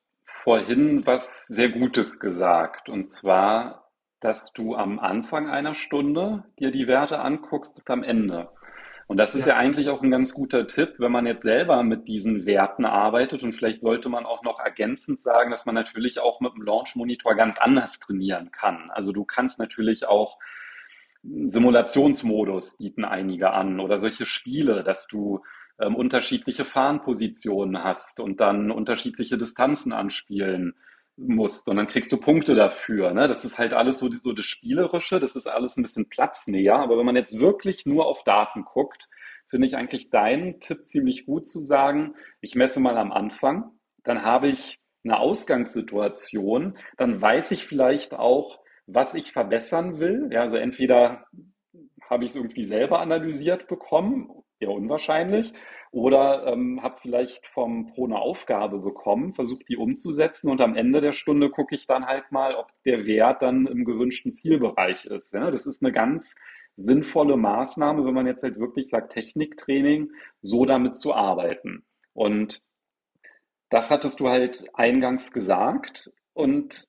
vorhin 0.43 1.05
was 1.05 1.47
sehr 1.47 1.69
Gutes 1.69 2.19
gesagt, 2.19 2.89
und 2.89 3.09
zwar, 3.09 3.89
dass 4.19 4.51
du 4.53 4.75
am 4.75 4.99
Anfang 4.99 5.49
einer 5.49 5.75
Stunde 5.75 6.43
dir 6.59 6.71
die 6.71 6.87
Werte 6.87 7.19
anguckst 7.19 7.77
und 7.77 7.89
am 7.89 8.03
Ende. 8.03 8.49
Und 9.07 9.17
das 9.17 9.35
ist 9.35 9.45
ja. 9.45 9.53
ja 9.53 9.59
eigentlich 9.59 9.89
auch 9.89 10.01
ein 10.01 10.11
ganz 10.11 10.33
guter 10.33 10.67
Tipp, 10.67 10.93
wenn 10.97 11.11
man 11.11 11.25
jetzt 11.25 11.43
selber 11.43 11.83
mit 11.83 12.07
diesen 12.07 12.45
Werten 12.45 12.85
arbeitet. 12.85 13.43
Und 13.43 13.53
vielleicht 13.53 13.81
sollte 13.81 14.07
man 14.07 14.25
auch 14.25 14.41
noch 14.43 14.59
ergänzend 14.59 15.19
sagen, 15.19 15.51
dass 15.51 15.65
man 15.65 15.75
natürlich 15.75 16.19
auch 16.19 16.39
mit 16.39 16.53
dem 16.53 16.61
Launch 16.61 16.95
Monitor 16.95 17.35
ganz 17.35 17.57
anders 17.57 17.99
trainieren 17.99 18.51
kann. 18.51 18.89
Also 18.91 19.11
du 19.11 19.25
kannst 19.25 19.59
natürlich 19.59 20.05
auch 20.05 20.37
Simulationsmodus 21.23 22.77
bieten 22.77 23.03
einige 23.03 23.51
an 23.51 23.79
oder 23.79 23.99
solche 23.99 24.25
Spiele, 24.25 24.83
dass 24.83 25.07
du 25.07 25.43
ähm, 25.81 25.95
unterschiedliche 25.95 26.65
Fahnenpositionen 26.65 27.83
hast 27.83 28.19
und 28.19 28.39
dann 28.39 28.71
unterschiedliche 28.71 29.37
Distanzen 29.37 29.91
anspielen 29.91 30.75
musst 31.17 31.67
und 31.67 31.77
dann 31.77 31.87
kriegst 31.87 32.11
du 32.11 32.17
Punkte 32.17 32.55
dafür. 32.55 33.13
Ne? 33.13 33.27
Das 33.27 33.43
ist 33.45 33.57
halt 33.57 33.73
alles 33.73 33.99
so, 33.99 34.09
so 34.19 34.31
das 34.31 34.45
Spielerische, 34.45 35.19
das 35.19 35.35
ist 35.35 35.47
alles 35.47 35.77
ein 35.77 35.83
bisschen 35.83 36.09
platznäher. 36.09 36.75
Aber 36.75 36.97
wenn 36.97 37.05
man 37.05 37.15
jetzt 37.15 37.39
wirklich 37.39 37.85
nur 37.85 38.05
auf 38.05 38.23
Daten 38.23 38.63
guckt, 38.63 39.07
finde 39.47 39.67
ich 39.67 39.75
eigentlich 39.75 40.09
deinen 40.09 40.59
Tipp 40.61 40.87
ziemlich 40.87 41.25
gut 41.25 41.49
zu 41.49 41.65
sagen, 41.65 42.15
ich 42.39 42.55
messe 42.55 42.79
mal 42.79 42.97
am 42.97 43.11
Anfang, 43.11 43.71
dann 44.03 44.23
habe 44.23 44.47
ich 44.47 44.79
eine 45.03 45.19
Ausgangssituation, 45.19 46.77
dann 46.97 47.21
weiß 47.21 47.51
ich 47.51 47.65
vielleicht 47.65 48.13
auch, 48.13 48.59
was 48.87 49.13
ich 49.13 49.31
verbessern 49.31 49.99
will. 49.99 50.29
Ja, 50.31 50.41
also 50.41 50.55
entweder 50.55 51.25
habe 52.09 52.23
ich 52.23 52.31
es 52.31 52.35
irgendwie 52.35 52.65
selber 52.65 52.99
analysiert 52.99 53.67
bekommen 53.67 54.29
eher 54.61 54.71
unwahrscheinlich. 54.71 55.53
Oder 55.91 56.47
ähm, 56.47 56.81
habe 56.81 56.99
vielleicht 57.01 57.45
vom 57.47 57.87
Pro 57.87 58.05
eine 58.05 58.17
Aufgabe 58.17 58.79
bekommen, 58.79 59.33
versuche 59.33 59.65
die 59.65 59.75
umzusetzen 59.75 60.49
und 60.49 60.61
am 60.61 60.75
Ende 60.75 61.01
der 61.01 61.11
Stunde 61.11 61.49
gucke 61.49 61.75
ich 61.75 61.85
dann 61.85 62.05
halt 62.05 62.31
mal, 62.31 62.55
ob 62.55 62.71
der 62.85 63.05
Wert 63.05 63.41
dann 63.41 63.67
im 63.67 63.83
gewünschten 63.83 64.31
Zielbereich 64.31 65.05
ist. 65.05 65.33
Ja? 65.33 65.51
Das 65.51 65.65
ist 65.65 65.83
eine 65.83 65.91
ganz 65.91 66.35
sinnvolle 66.77 67.35
Maßnahme, 67.35 68.05
wenn 68.05 68.13
man 68.13 68.25
jetzt 68.25 68.43
halt 68.43 68.57
wirklich 68.57 68.89
sagt, 68.89 69.11
Techniktraining, 69.11 70.11
so 70.41 70.65
damit 70.65 70.97
zu 70.97 71.13
arbeiten. 71.13 71.83
Und 72.13 72.61
das 73.69 73.89
hattest 73.89 74.21
du 74.21 74.29
halt 74.29 74.63
eingangs 74.73 75.33
gesagt. 75.33 76.11
Und 76.33 76.87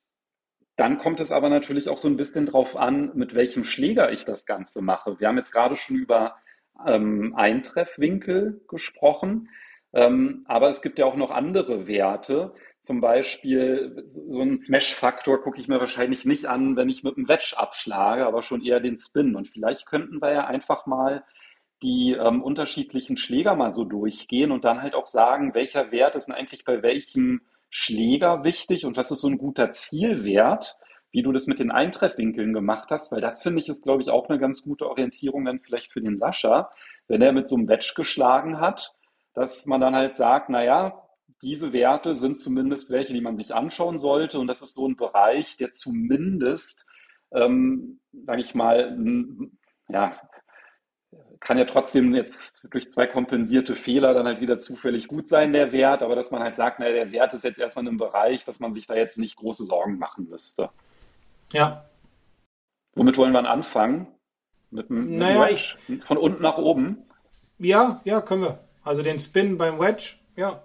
dann 0.75 0.97
kommt 0.97 1.19
es 1.19 1.31
aber 1.31 1.49
natürlich 1.49 1.87
auch 1.89 1.97
so 1.97 2.07
ein 2.07 2.17
bisschen 2.17 2.45
drauf 2.45 2.75
an, 2.75 3.11
mit 3.15 3.35
welchem 3.35 3.63
Schläger 3.63 4.11
ich 4.11 4.25
das 4.25 4.45
Ganze 4.45 4.81
mache. 4.81 5.19
Wir 5.19 5.27
haben 5.27 5.37
jetzt 5.37 5.51
gerade 5.51 5.77
schon 5.77 5.97
über 5.97 6.35
ähm, 6.85 7.33
Eintreffwinkel 7.35 8.61
gesprochen. 8.67 9.49
Ähm, 9.93 10.43
aber 10.47 10.69
es 10.69 10.81
gibt 10.81 10.99
ja 10.99 11.05
auch 11.05 11.15
noch 11.15 11.31
andere 11.31 11.87
Werte. 11.87 12.53
Zum 12.81 12.99
Beispiel 12.99 14.03
so 14.07 14.41
einen 14.41 14.57
Smash-Faktor 14.57 15.41
gucke 15.41 15.59
ich 15.59 15.67
mir 15.67 15.79
wahrscheinlich 15.79 16.25
nicht 16.25 16.45
an, 16.45 16.75
wenn 16.75 16.89
ich 16.89 17.03
mit 17.03 17.15
einem 17.15 17.29
Wedge 17.29 17.55
abschlage, 17.55 18.25
aber 18.25 18.41
schon 18.41 18.63
eher 18.63 18.79
den 18.79 18.97
Spin. 18.97 19.35
Und 19.35 19.47
vielleicht 19.49 19.85
könnten 19.85 20.21
wir 20.21 20.33
ja 20.33 20.47
einfach 20.47 20.85
mal 20.85 21.23
die 21.83 22.13
ähm, 22.13 22.41
unterschiedlichen 22.41 23.17
Schläger 23.17 23.55
mal 23.55 23.73
so 23.73 23.83
durchgehen 23.83 24.51
und 24.51 24.63
dann 24.63 24.81
halt 24.81 24.95
auch 24.95 25.07
sagen, 25.07 25.53
welcher 25.53 25.91
Wert 25.91 26.15
ist 26.15 26.27
denn 26.27 26.35
eigentlich 26.35 26.65
bei 26.65 26.81
welchem 26.81 27.41
Schläger 27.69 28.43
wichtig 28.43 28.85
und 28.85 28.97
was 28.97 29.11
ist 29.11 29.21
so 29.21 29.27
ein 29.27 29.37
guter 29.37 29.71
Zielwert 29.71 30.77
wie 31.13 31.21
du 31.21 31.31
das 31.31 31.45
mit 31.47 31.59
den 31.59 31.71
Eintreffwinkeln 31.71 32.53
gemacht 32.53 32.89
hast, 32.89 33.11
weil 33.11 33.21
das 33.21 33.43
finde 33.43 33.61
ich 33.61 33.69
ist, 33.69 33.83
glaube 33.83 34.01
ich, 34.01 34.09
auch 34.09 34.27
eine 34.27 34.39
ganz 34.39 34.63
gute 34.63 34.89
Orientierung 34.89 35.45
dann 35.45 35.59
vielleicht 35.59 35.93
für 35.93 36.01
den 36.01 36.17
Sascha, 36.17 36.71
wenn 37.07 37.21
er 37.21 37.31
mit 37.31 37.47
so 37.47 37.55
einem 37.55 37.69
Wedge 37.69 37.93
geschlagen 37.95 38.59
hat, 38.59 38.95
dass 39.35 39.67
man 39.67 39.79
dann 39.79 39.95
halt 39.95 40.17
sagt, 40.17 40.49
naja, 40.49 41.03
diese 41.43 41.71
Werte 41.71 42.15
sind 42.15 42.39
zumindest 42.39 42.89
welche, 42.89 43.13
die 43.13 43.21
man 43.21 43.37
sich 43.37 43.53
anschauen 43.53 43.99
sollte 43.99 44.39
und 44.39 44.47
das 44.47 44.63
ist 44.63 44.73
so 44.73 44.87
ein 44.87 44.95
Bereich, 44.95 45.55
der 45.55 45.71
zumindest, 45.71 46.83
ähm, 47.31 47.99
sage 48.11 48.41
ich 48.41 48.55
mal, 48.55 48.97
ja, 49.89 50.17
kann 51.41 51.59
ja 51.59 51.65
trotzdem 51.65 52.15
jetzt 52.15 52.65
durch 52.71 52.89
zwei 52.89 53.05
kompensierte 53.05 53.75
Fehler 53.75 54.15
dann 54.15 54.25
halt 54.25 54.41
wieder 54.41 54.57
zufällig 54.59 55.07
gut 55.07 55.27
sein, 55.27 55.53
der 55.53 55.71
Wert, 55.71 56.01
aber 56.01 56.15
dass 56.15 56.31
man 56.31 56.41
halt 56.41 56.55
sagt, 56.55 56.79
naja, 56.79 56.93
der 56.93 57.11
Wert 57.11 57.35
ist 57.35 57.43
jetzt 57.43 57.59
erstmal 57.59 57.85
in 57.87 57.97
Bereich, 57.97 58.45
dass 58.45 58.59
man 58.59 58.73
sich 58.73 58.87
da 58.87 58.95
jetzt 58.95 59.19
nicht 59.19 59.35
große 59.35 59.65
Sorgen 59.65 59.99
machen 59.99 60.27
müsste. 60.29 60.71
Ja. 61.53 61.85
Womit 62.95 63.17
wollen 63.17 63.31
wir 63.31 63.49
anfangen? 63.49 64.07
Mit 64.71 64.89
dem 64.89 65.17
naja, 65.17 65.47
ich, 65.49 65.75
von 66.05 66.17
unten 66.17 66.41
nach 66.41 66.57
oben? 66.57 67.05
Ja, 67.59 68.01
ja, 68.03 68.21
können 68.21 68.41
wir. 68.41 68.59
Also 68.83 69.03
den 69.03 69.19
Spin 69.19 69.57
beim 69.57 69.79
Wedge, 69.79 70.15
ja. 70.35 70.63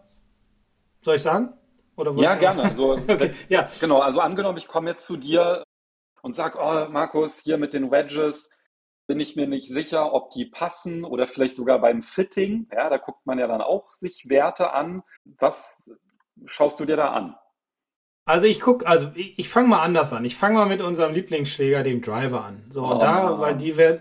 Soll 1.03 1.17
ich 1.17 1.23
sagen? 1.23 1.53
Oder 1.97 2.13
ja, 2.15 2.35
gerne. 2.35 2.63
Also, 2.65 2.93
okay, 3.09 3.33
ja. 3.49 3.69
Genau, 3.81 4.01
also 4.01 4.21
angenommen, 4.21 4.59
ich 4.59 4.67
komme 4.67 4.91
jetzt 4.91 5.07
zu 5.07 5.17
dir 5.17 5.63
und 6.23 6.35
sag, 6.35 6.57
oh, 6.57 6.91
Markus, 6.91 7.39
hier 7.39 7.59
mit 7.59 7.73
den 7.73 7.91
Wedges 7.91 8.51
bin 9.07 9.21
ich 9.21 9.37
mir 9.37 9.47
nicht 9.47 9.69
sicher, 9.69 10.13
ob 10.13 10.31
die 10.33 10.47
passen 10.47 11.05
oder 11.05 11.27
vielleicht 11.27 11.57
sogar 11.57 11.79
beim 11.79 12.03
Fitting. 12.03 12.69
Ja, 12.73 12.91
da 12.91 12.99
guckt 12.99 13.27
man 13.27 13.39
ja 13.39 13.47
dann 13.47 13.63
auch 13.63 13.93
sich 13.93 14.29
Werte 14.29 14.73
an. 14.73 15.03
Was 15.25 15.91
schaust 16.45 16.79
du 16.81 16.85
dir 16.85 16.97
da 16.97 17.13
an? 17.13 17.37
Also 18.29 18.47
ich 18.47 18.61
guck, 18.61 18.87
also 18.87 19.09
ich, 19.15 19.39
ich 19.39 19.49
fange 19.49 19.69
mal 19.69 19.81
anders 19.81 20.13
an. 20.13 20.23
Ich 20.27 20.37
fange 20.37 20.57
mal 20.57 20.67
mit 20.67 20.83
unserem 20.83 21.15
Lieblingsschläger, 21.15 21.83
dem 21.83 22.03
Driver, 22.03 22.45
an. 22.45 22.63
So, 22.69 22.85
und 22.85 22.97
oh, 22.97 22.99
da, 22.99 23.41
weil 23.41 23.57
die 23.57 23.79
werden. 23.79 24.01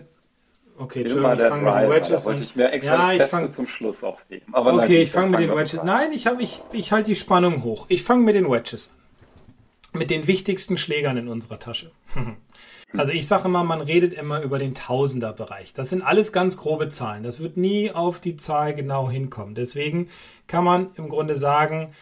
Okay, 0.78 1.02
Entschuldigung, 1.02 1.38
ich 1.38 1.44
fange 1.44 1.64
mit 1.64 1.74
den 1.74 1.90
Wedges 1.90 2.28
an. 2.28 2.44
Ich 2.44 2.56
ja, 2.84 3.14
ich 3.14 3.24
fange 3.24 3.52
zum 3.54 3.68
Schluss 3.68 4.04
aufnehmen. 4.04 4.44
Aber 4.52 4.74
okay, 4.74 5.02
ich 5.02 5.12
fange 5.12 5.32
mit 5.32 5.40
den 5.40 5.56
Wedges. 5.56 5.82
Nein, 5.82 6.12
ich 6.12 6.28
habe 6.28 6.44
ich, 6.44 6.62
ich 6.74 6.92
halte 6.92 7.10
die 7.10 7.16
Spannung 7.16 7.64
hoch. 7.64 7.86
Ich 7.88 8.04
fange 8.04 8.24
mit 8.24 8.36
den 8.36 8.52
Wedges 8.52 8.90
an. 8.90 10.00
Mit 10.00 10.10
den 10.10 10.28
wichtigsten 10.28 10.76
Schlägern 10.76 11.16
in 11.16 11.30
unserer 11.30 11.58
Tasche. 11.58 11.92
also 12.98 13.14
ich 13.14 13.28
sage 13.28 13.46
immer, 13.46 13.64
man 13.64 13.80
redet 13.80 14.14
immer 14.14 14.42
über 14.42 14.60
den 14.60 14.76
Tausenderbereich. 14.76 15.74
Das 15.74 15.90
sind 15.90 16.02
alles 16.02 16.34
ganz 16.34 16.58
grobe 16.58 16.90
Zahlen. 16.90 17.24
Das 17.24 17.40
wird 17.40 17.56
nie 17.56 17.92
auf 17.92 18.20
die 18.20 18.36
Zahl 18.36 18.76
genau 18.76 19.10
hinkommen. 19.10 19.56
Deswegen 19.56 20.10
kann 20.48 20.66
man 20.66 20.90
im 20.96 21.08
Grunde 21.08 21.38
sagen, 21.38 21.94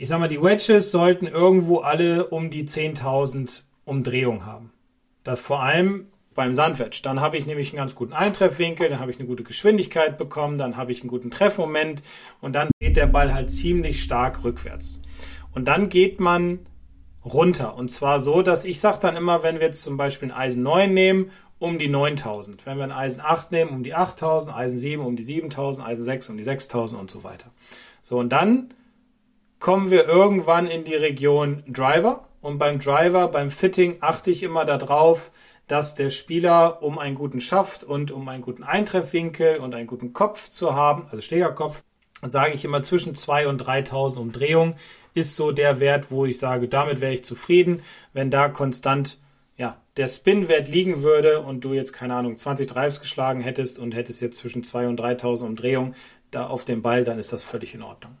ich 0.00 0.08
sag 0.08 0.18
mal, 0.18 0.28
die 0.28 0.40
Wedges 0.40 0.90
sollten 0.90 1.26
irgendwo 1.26 1.80
alle 1.80 2.28
um 2.28 2.50
die 2.50 2.64
10.000 2.64 3.64
Umdrehungen 3.84 4.46
haben. 4.46 4.72
Das 5.24 5.38
vor 5.38 5.62
allem 5.62 6.06
beim 6.34 6.54
Sandwich. 6.54 7.02
Dann 7.02 7.20
habe 7.20 7.36
ich 7.36 7.44
nämlich 7.44 7.68
einen 7.68 7.76
ganz 7.76 7.94
guten 7.94 8.14
Eintreffwinkel, 8.14 8.88
dann 8.88 8.98
habe 8.98 9.10
ich 9.10 9.18
eine 9.18 9.28
gute 9.28 9.42
Geschwindigkeit 9.42 10.16
bekommen, 10.16 10.56
dann 10.56 10.78
habe 10.78 10.90
ich 10.90 11.02
einen 11.02 11.10
guten 11.10 11.30
Treffmoment 11.30 12.02
und 12.40 12.54
dann 12.54 12.70
geht 12.80 12.96
der 12.96 13.08
Ball 13.08 13.34
halt 13.34 13.50
ziemlich 13.50 14.02
stark 14.02 14.42
rückwärts. 14.42 15.02
Und 15.52 15.68
dann 15.68 15.90
geht 15.90 16.18
man 16.18 16.60
runter. 17.22 17.74
Und 17.74 17.90
zwar 17.90 18.20
so, 18.20 18.40
dass 18.40 18.64
ich 18.64 18.80
sage 18.80 19.00
dann 19.02 19.16
immer, 19.16 19.42
wenn 19.42 19.56
wir 19.56 19.66
jetzt 19.66 19.82
zum 19.82 19.98
Beispiel 19.98 20.30
ein 20.30 20.36
Eisen 20.36 20.62
9 20.62 20.94
nehmen, 20.94 21.30
um 21.58 21.78
die 21.78 21.88
9000. 21.88 22.64
Wenn 22.64 22.78
wir 22.78 22.84
ein 22.84 22.92
Eisen 22.92 23.20
8 23.20 23.52
nehmen, 23.52 23.72
um 23.72 23.82
die 23.82 23.92
8000, 23.92 24.56
Eisen 24.56 24.78
7 24.78 25.04
um 25.04 25.14
die 25.14 25.24
7000, 25.24 25.86
Eisen 25.86 26.04
6 26.04 26.30
um 26.30 26.38
die 26.38 26.42
6000 26.42 26.98
und 26.98 27.10
so 27.10 27.22
weiter. 27.22 27.50
So, 28.00 28.18
und 28.18 28.30
dann 28.30 28.72
kommen 29.60 29.90
wir 29.90 30.08
irgendwann 30.08 30.66
in 30.66 30.84
die 30.84 30.94
Region 30.94 31.62
Driver. 31.68 32.26
Und 32.40 32.58
beim 32.58 32.78
Driver, 32.78 33.28
beim 33.28 33.50
Fitting 33.50 33.98
achte 34.00 34.30
ich 34.30 34.42
immer 34.42 34.64
darauf, 34.64 35.30
dass 35.68 35.94
der 35.94 36.10
Spieler, 36.10 36.82
um 36.82 36.98
einen 36.98 37.14
guten 37.14 37.40
Schaft 37.40 37.84
und 37.84 38.10
um 38.10 38.28
einen 38.28 38.42
guten 38.42 38.64
Eintreffwinkel 38.64 39.58
und 39.58 39.74
einen 39.74 39.86
guten 39.86 40.12
Kopf 40.12 40.48
zu 40.48 40.74
haben, 40.74 41.04
also 41.04 41.20
Schlägerkopf, 41.20 41.82
sage 42.22 42.54
ich 42.54 42.64
immer 42.64 42.82
zwischen 42.82 43.14
2 43.14 43.46
und 43.46 43.58
3000 43.58 44.20
Umdrehungen 44.20 44.74
ist 45.14 45.36
so 45.36 45.52
der 45.52 45.80
Wert, 45.80 46.10
wo 46.10 46.24
ich 46.24 46.38
sage, 46.38 46.68
damit 46.68 47.00
wäre 47.00 47.12
ich 47.12 47.24
zufrieden, 47.24 47.82
wenn 48.12 48.30
da 48.30 48.48
konstant 48.48 49.18
ja, 49.56 49.76
der 49.96 50.06
Spin-Wert 50.06 50.68
liegen 50.68 51.02
würde 51.02 51.40
und 51.40 51.60
du 51.60 51.72
jetzt, 51.72 51.92
keine 51.92 52.14
Ahnung, 52.14 52.36
20 52.36 52.66
Drives 52.68 53.00
geschlagen 53.00 53.40
hättest 53.40 53.78
und 53.78 53.94
hättest 53.94 54.20
jetzt 54.20 54.38
zwischen 54.38 54.62
2 54.62 54.88
und 54.88 54.96
3000 54.96 55.50
Umdrehungen 55.50 55.94
da 56.30 56.46
auf 56.46 56.64
dem 56.64 56.82
Ball, 56.82 57.04
dann 57.04 57.18
ist 57.18 57.32
das 57.32 57.42
völlig 57.42 57.74
in 57.74 57.82
Ordnung. 57.82 58.16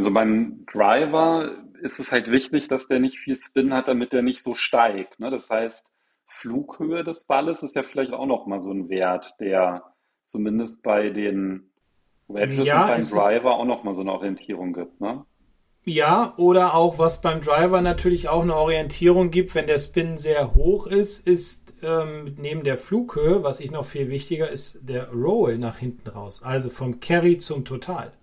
Also 0.00 0.12
beim 0.12 0.64
Driver 0.72 1.58
ist 1.82 2.00
es 2.00 2.10
halt 2.10 2.30
wichtig, 2.30 2.68
dass 2.68 2.88
der 2.88 3.00
nicht 3.00 3.18
viel 3.18 3.36
Spin 3.36 3.74
hat, 3.74 3.86
damit 3.86 4.14
der 4.14 4.22
nicht 4.22 4.42
so 4.42 4.54
steigt. 4.54 5.20
Ne? 5.20 5.30
Das 5.30 5.50
heißt, 5.50 5.86
Flughöhe 6.26 7.04
des 7.04 7.26
Balles 7.26 7.62
ist 7.62 7.76
ja 7.76 7.82
vielleicht 7.82 8.14
auch 8.14 8.24
nochmal 8.24 8.62
so 8.62 8.70
ein 8.70 8.88
Wert, 8.88 9.34
der 9.40 9.82
zumindest 10.24 10.82
bei 10.82 11.10
den 11.10 11.70
Wedges 12.28 12.64
ja, 12.64 12.84
und 12.84 12.88
beim 12.88 13.00
Driver 13.02 13.56
auch 13.56 13.66
nochmal 13.66 13.94
so 13.94 14.00
eine 14.00 14.12
Orientierung 14.12 14.72
gibt. 14.72 15.02
Ne? 15.02 15.26
Ja, 15.84 16.32
oder 16.38 16.72
auch 16.72 16.98
was 16.98 17.20
beim 17.20 17.42
Driver 17.42 17.82
natürlich 17.82 18.30
auch 18.30 18.42
eine 18.42 18.56
Orientierung 18.56 19.30
gibt, 19.30 19.54
wenn 19.54 19.66
der 19.66 19.76
Spin 19.76 20.16
sehr 20.16 20.54
hoch 20.54 20.86
ist, 20.86 21.26
ist 21.26 21.74
ähm, 21.82 22.36
neben 22.38 22.64
der 22.64 22.78
Flughöhe, 22.78 23.42
was 23.42 23.60
ich 23.60 23.70
noch 23.70 23.84
viel 23.84 24.08
wichtiger 24.08 24.48
ist, 24.48 24.88
der 24.88 25.10
Roll 25.10 25.58
nach 25.58 25.76
hinten 25.76 26.08
raus. 26.08 26.42
Also 26.42 26.70
vom 26.70 27.00
Carry 27.00 27.36
zum 27.36 27.66
Total. 27.66 28.14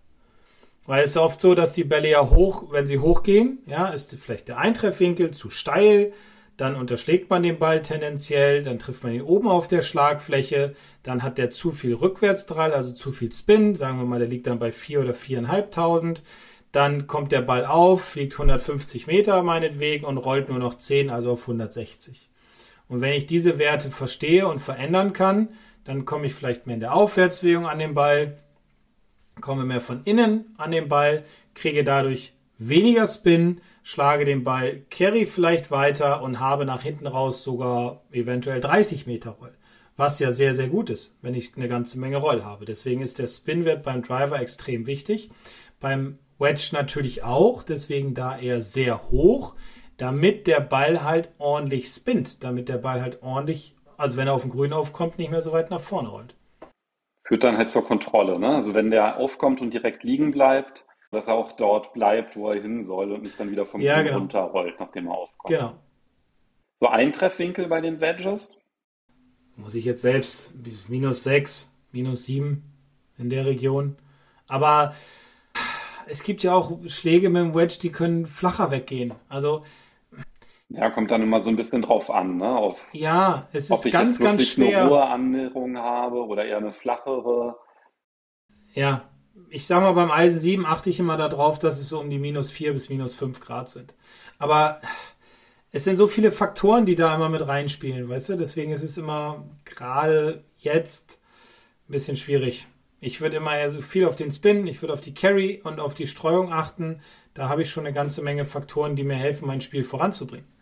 Weil 0.87 1.03
es 1.03 1.11
ist 1.11 1.17
oft 1.17 1.39
so, 1.39 1.53
dass 1.53 1.73
die 1.73 1.83
Bälle 1.83 2.09
ja 2.09 2.27
hoch, 2.27 2.71
wenn 2.71 2.87
sie 2.87 2.97
hochgehen, 2.97 3.59
ja, 3.67 3.89
ist 3.89 4.15
vielleicht 4.19 4.47
der 4.47 4.57
Eintreffwinkel 4.57 5.29
zu 5.29 5.51
steil, 5.51 6.13
dann 6.55 6.75
unterschlägt 6.75 7.29
man 7.29 7.43
den 7.43 7.59
Ball 7.59 7.83
tendenziell, 7.83 8.63
dann 8.63 8.79
trifft 8.79 9.03
man 9.03 9.13
ihn 9.13 9.21
oben 9.21 9.47
auf 9.47 9.67
der 9.67 9.81
Schlagfläche, 9.81 10.73
dann 11.03 11.21
hat 11.21 11.37
der 11.37 11.51
zu 11.51 11.69
viel 11.69 11.93
Rückwärtsdrall, 11.93 12.73
also 12.73 12.93
zu 12.93 13.11
viel 13.11 13.31
Spin, 13.31 13.75
sagen 13.75 13.99
wir 13.99 14.05
mal, 14.05 14.17
der 14.17 14.27
liegt 14.27 14.47
dann 14.47 14.57
bei 14.57 14.71
vier 14.71 15.01
oder 15.01 15.13
viereinhalbtausend 15.13 16.23
dann 16.71 17.07
kommt 17.07 17.31
der 17.31 17.41
Ball 17.41 17.65
auf, 17.65 18.03
fliegt 18.03 18.33
150 18.33 19.07
Meter 19.07 19.41
meinetwegen 19.43 20.05
und 20.05 20.17
rollt 20.17 20.49
nur 20.49 20.59
noch 20.59 20.75
10, 20.75 21.09
also 21.09 21.31
auf 21.31 21.41
160. 21.41 22.29
Und 22.87 23.01
wenn 23.01 23.13
ich 23.13 23.25
diese 23.25 23.57
Werte 23.57 23.89
verstehe 23.89 24.47
und 24.47 24.59
verändern 24.59 25.13
kann, 25.13 25.49
dann 25.85 26.05
komme 26.05 26.25
ich 26.25 26.33
vielleicht 26.33 26.67
mehr 26.67 26.75
in 26.75 26.81
der 26.81 26.93
Aufwärtsbewegung 26.93 27.67
an 27.67 27.79
den 27.79 27.93
Ball, 27.93 28.37
komme 29.41 29.63
mehr 29.65 29.81
von 29.81 30.01
innen 30.03 30.53
an 30.57 30.71
den 30.71 30.87
Ball, 30.87 31.23
kriege 31.53 31.83
dadurch 31.83 32.33
weniger 32.57 33.05
Spin, 33.05 33.61
schlage 33.83 34.25
den 34.25 34.43
Ball, 34.43 34.83
carry 34.89 35.25
vielleicht 35.25 35.71
weiter 35.71 36.21
und 36.21 36.39
habe 36.39 36.65
nach 36.65 36.81
hinten 36.81 37.07
raus 37.07 37.43
sogar 37.43 38.03
eventuell 38.11 38.59
30 38.59 39.07
Meter 39.07 39.31
Roll. 39.31 39.53
Was 39.95 40.19
ja 40.19 40.29
sehr, 40.29 40.53
sehr 40.53 40.67
gut 40.67 40.89
ist, 40.89 41.15
wenn 41.21 41.33
ich 41.33 41.55
eine 41.55 41.67
ganze 41.67 41.99
Menge 41.99 42.17
Roll 42.17 42.43
habe. 42.43 42.65
Deswegen 42.65 43.01
ist 43.01 43.17
der 43.17 43.27
Spinwert 43.27 43.83
beim 43.83 44.03
Driver 44.03 44.39
extrem 44.39 44.85
wichtig. 44.85 45.31
Beim 45.79 46.19
Wedge 46.37 46.69
natürlich 46.73 47.23
auch, 47.23 47.63
deswegen 47.63 48.13
da 48.13 48.37
eher 48.37 48.61
sehr 48.61 49.09
hoch, 49.09 49.55
damit 49.97 50.45
der 50.45 50.59
Ball 50.59 51.03
halt 51.03 51.29
ordentlich 51.39 51.87
spinnt, 51.87 52.43
damit 52.43 52.69
der 52.69 52.77
Ball 52.77 53.01
halt 53.01 53.23
ordentlich, 53.23 53.75
also 53.97 54.17
wenn 54.17 54.27
er 54.27 54.33
auf 54.33 54.43
den 54.43 54.51
Grün 54.51 54.73
aufkommt, 54.73 55.17
nicht 55.17 55.31
mehr 55.31 55.41
so 55.41 55.51
weit 55.51 55.71
nach 55.71 55.81
vorne 55.81 56.09
rollt. 56.09 56.35
Führt 57.27 57.43
dann 57.43 57.57
halt 57.57 57.71
zur 57.71 57.85
Kontrolle, 57.85 58.39
ne? 58.39 58.55
Also 58.55 58.73
wenn 58.73 58.89
der 58.89 59.17
aufkommt 59.17 59.61
und 59.61 59.71
direkt 59.71 60.03
liegen 60.03 60.31
bleibt, 60.31 60.83
dass 61.11 61.25
er 61.25 61.33
auch 61.33 61.53
dort 61.53 61.93
bleibt, 61.93 62.35
wo 62.35 62.51
er 62.51 62.61
hin 62.61 62.85
soll 62.85 63.11
und 63.11 63.23
nicht 63.23 63.39
dann 63.39 63.51
wieder 63.51 63.65
vom 63.65 63.81
ja, 63.81 64.01
genau. 64.01 64.19
runterrollt, 64.19 64.79
nachdem 64.79 65.07
er 65.07 65.13
aufkommt. 65.13 65.47
Genau. 65.47 65.73
So 66.79 66.87
Eintreffwinkel 66.87 67.67
bei 67.67 67.81
den 67.81 67.99
Wedges? 67.99 68.59
Muss 69.55 69.75
ich 69.75 69.85
jetzt 69.85 70.01
selbst 70.01 70.53
minus 70.87 71.23
6, 71.23 71.75
minus 71.91 72.25
7 72.25 72.63
in 73.17 73.29
der 73.29 73.45
Region. 73.45 73.97
Aber 74.47 74.93
es 76.07 76.23
gibt 76.23 76.43
ja 76.43 76.53
auch 76.53 76.77
Schläge 76.87 77.29
mit 77.29 77.41
dem 77.41 77.55
Wedge, 77.55 77.77
die 77.81 77.91
können 77.91 78.25
flacher 78.25 78.71
weggehen. 78.71 79.13
Also 79.27 79.63
ja, 80.69 80.89
kommt 80.89 81.11
dann 81.11 81.21
immer 81.21 81.39
so 81.39 81.49
ein 81.49 81.55
bisschen 81.55 81.81
drauf 81.81 82.09
an, 82.09 82.37
ne? 82.37 82.49
Auf, 82.49 82.77
ja, 82.91 83.47
es 83.53 83.69
ist 83.69 83.89
ganz, 83.91 84.19
ganz 84.19 84.47
schwer. 84.47 84.81
eine 84.81 84.89
hohe 84.89 85.03
Annäherung 85.03 85.77
habe 85.77 86.25
oder 86.25 86.45
eher 86.45 86.57
eine 86.57 86.73
flachere. 86.73 87.57
Ja, 88.73 89.03
ich 89.49 89.65
sag 89.65 89.81
mal, 89.81 89.93
beim 89.93 90.11
Eisen 90.11 90.39
7 90.39 90.65
achte 90.65 90.89
ich 90.89 90.99
immer 90.99 91.15
darauf, 91.15 91.57
dass 91.57 91.79
es 91.79 91.87
so 91.87 91.99
um 91.99 92.09
die 92.09 92.19
minus 92.19 92.51
4 92.51 92.73
bis 92.73 92.89
minus 92.89 93.13
5 93.13 93.39
Grad 93.39 93.69
sind. 93.69 93.95
Aber 94.39 94.81
es 95.71 95.85
sind 95.85 95.95
so 95.95 96.07
viele 96.07 96.31
Faktoren, 96.31 96.85
die 96.85 96.95
da 96.95 97.15
immer 97.15 97.29
mit 97.29 97.47
reinspielen, 97.47 98.09
weißt 98.09 98.29
du? 98.29 98.35
Deswegen 98.35 98.71
ist 98.71 98.83
es 98.83 98.97
immer 98.97 99.47
gerade 99.63 100.43
jetzt 100.57 101.21
ein 101.87 101.91
bisschen 101.91 102.17
schwierig. 102.17 102.67
Ich 102.99 103.21
würde 103.21 103.37
immer 103.37 103.55
eher 103.55 103.69
so 103.69 103.79
viel 103.79 104.05
auf 104.05 104.15
den 104.15 104.31
Spin, 104.31 104.67
ich 104.67 104.81
würde 104.81 104.93
auf 104.93 105.01
die 105.01 105.13
Carry 105.13 105.61
und 105.63 105.79
auf 105.79 105.93
die 105.93 106.07
Streuung 106.07 106.51
achten. 106.51 106.99
Da 107.33 107.47
habe 107.47 107.61
ich 107.61 107.69
schon 107.69 107.85
eine 107.85 107.93
ganze 107.93 108.21
Menge 108.21 108.43
Faktoren, 108.43 108.95
die 108.95 109.03
mir 109.03 109.15
helfen, 109.15 109.47
mein 109.47 109.61
Spiel 109.61 109.83
voranzubringen. 109.83 110.56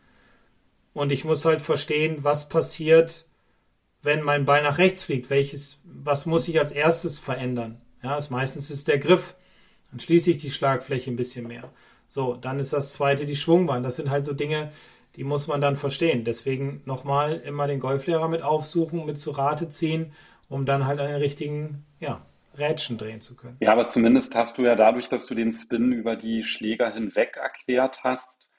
Und 0.95 1.11
ich 1.11 1.25
muss 1.25 1.45
halt 1.45 1.61
verstehen, 1.61 2.23
was 2.23 2.49
passiert, 2.49 3.27
wenn 4.01 4.23
mein 4.23 4.45
Ball 4.45 4.63
nach 4.63 4.79
rechts 4.79 5.03
fliegt. 5.03 5.29
Welches, 5.29 5.79
was 5.83 6.25
muss 6.25 6.47
ich 6.47 6.59
als 6.59 6.71
erstes 6.71 7.19
verändern? 7.19 7.79
Ja, 8.01 8.17
ist 8.17 8.31
meistens 8.31 8.71
ist 8.71 8.87
der 8.87 8.97
Griff. 8.97 9.35
Dann 9.91 9.99
schließe 9.99 10.31
ich 10.31 10.37
die 10.37 10.49
Schlagfläche 10.49 11.11
ein 11.11 11.15
bisschen 11.15 11.47
mehr. 11.47 11.69
So, 12.07 12.35
dann 12.35 12.57
ist 12.57 12.73
das 12.73 12.93
zweite 12.93 13.25
die 13.25 13.35
Schwungbahn. 13.35 13.83
Das 13.83 13.97
sind 13.97 14.09
halt 14.09 14.25
so 14.25 14.33
Dinge, 14.33 14.71
die 15.15 15.23
muss 15.23 15.45
man 15.45 15.61
dann 15.61 15.75
verstehen. 15.75 16.23
Deswegen 16.23 16.81
nochmal 16.85 17.35
immer 17.35 17.67
den 17.67 17.79
Golflehrer 17.79 18.27
mit 18.27 18.41
aufsuchen, 18.41 19.05
mit 19.05 19.19
zu 19.19 19.29
Rate 19.29 19.67
ziehen 19.67 20.11
um 20.49 20.65
dann 20.65 20.85
halt 20.85 20.99
den 20.99 21.15
richtigen 21.15 21.85
ja, 21.99 22.21
Rädchen 22.57 22.97
drehen 22.97 23.21
zu 23.21 23.35
können. 23.35 23.57
Ja, 23.59 23.71
aber 23.71 23.87
zumindest 23.87 24.35
hast 24.35 24.57
du 24.57 24.63
ja 24.63 24.75
dadurch, 24.75 25.09
dass 25.09 25.25
du 25.25 25.35
den 25.35 25.53
Spin 25.53 25.91
über 25.91 26.15
die 26.15 26.43
Schläger 26.43 26.93
hinweg 26.93 27.37
erklärt 27.37 28.03
hast, 28.03 28.49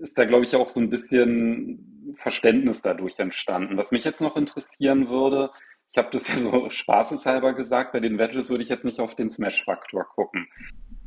ist 0.00 0.18
da, 0.18 0.24
glaube 0.24 0.44
ich, 0.44 0.54
auch 0.54 0.68
so 0.68 0.80
ein 0.80 0.90
bisschen 0.90 2.14
Verständnis 2.16 2.82
dadurch 2.82 3.18
entstanden. 3.18 3.76
Was 3.76 3.90
mich 3.90 4.04
jetzt 4.04 4.20
noch 4.20 4.36
interessieren 4.36 5.08
würde, 5.08 5.50
ich 5.92 5.98
habe 5.98 6.10
das 6.12 6.28
ja 6.28 6.38
so 6.38 6.68
spaßeshalber 6.70 7.54
gesagt, 7.54 7.92
bei 7.92 8.00
den 8.00 8.18
Wedges 8.18 8.50
würde 8.50 8.64
ich 8.64 8.68
jetzt 8.68 8.84
nicht 8.84 9.00
auf 9.00 9.14
den 9.14 9.30
Smash-Faktor 9.30 10.04
gucken. 10.04 10.48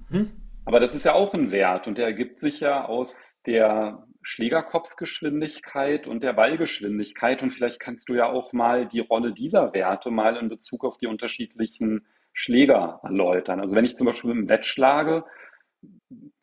Hm? 0.10 0.32
Aber 0.66 0.82
das 0.82 0.94
ist 0.94 1.06
ja 1.06 1.14
auch 1.14 1.34
ein 1.34 1.52
Wert 1.52 1.88
und 1.88 1.98
der 1.98 2.08
ergibt 2.08 2.42
sich 2.42 2.60
ja 2.60 2.86
aus 2.86 3.40
der 3.46 4.06
Schlägerkopfgeschwindigkeit 4.22 6.08
und 6.08 6.22
der 6.22 6.34
Ballgeschwindigkeit. 6.34 7.42
Und 7.42 7.52
vielleicht 7.52 7.80
kannst 7.80 8.10
du 8.10 8.16
ja 8.16 8.26
auch 8.26 8.52
mal 8.52 8.86
die 8.86 9.00
Rolle 9.00 9.32
dieser 9.32 9.74
Werte 9.74 10.12
mal 10.12 10.36
in 10.36 10.50
Bezug 10.50 10.84
auf 10.84 10.98
die 10.98 11.08
unterschiedlichen 11.08 12.06
Schläger 12.34 13.00
erläutern. 13.04 13.62
Also 13.62 13.78
wenn 13.78 13.86
ich 13.86 13.96
zum 13.96 14.08
Beispiel 14.08 14.34
mit 14.34 14.44
dem 14.44 14.50
Wett 14.50 14.66
schlage, 14.66 15.24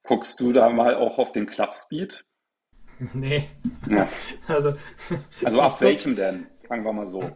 guckst 0.03 0.41
du 0.41 0.53
da 0.55 0.71
mal 0.71 0.95
auch 0.95 1.19
auf 1.19 1.33
den 1.33 1.45
Clubspeed? 1.45 2.25
Nee. 3.13 3.49
Ja. 3.89 4.09
Also, 4.49 4.75
also 5.45 5.61
ab 5.61 5.81
welchem 5.81 6.17
denn? 6.17 6.47
Fangen 6.67 6.85
wir 6.85 6.93
mal 6.93 7.11
so. 7.11 7.31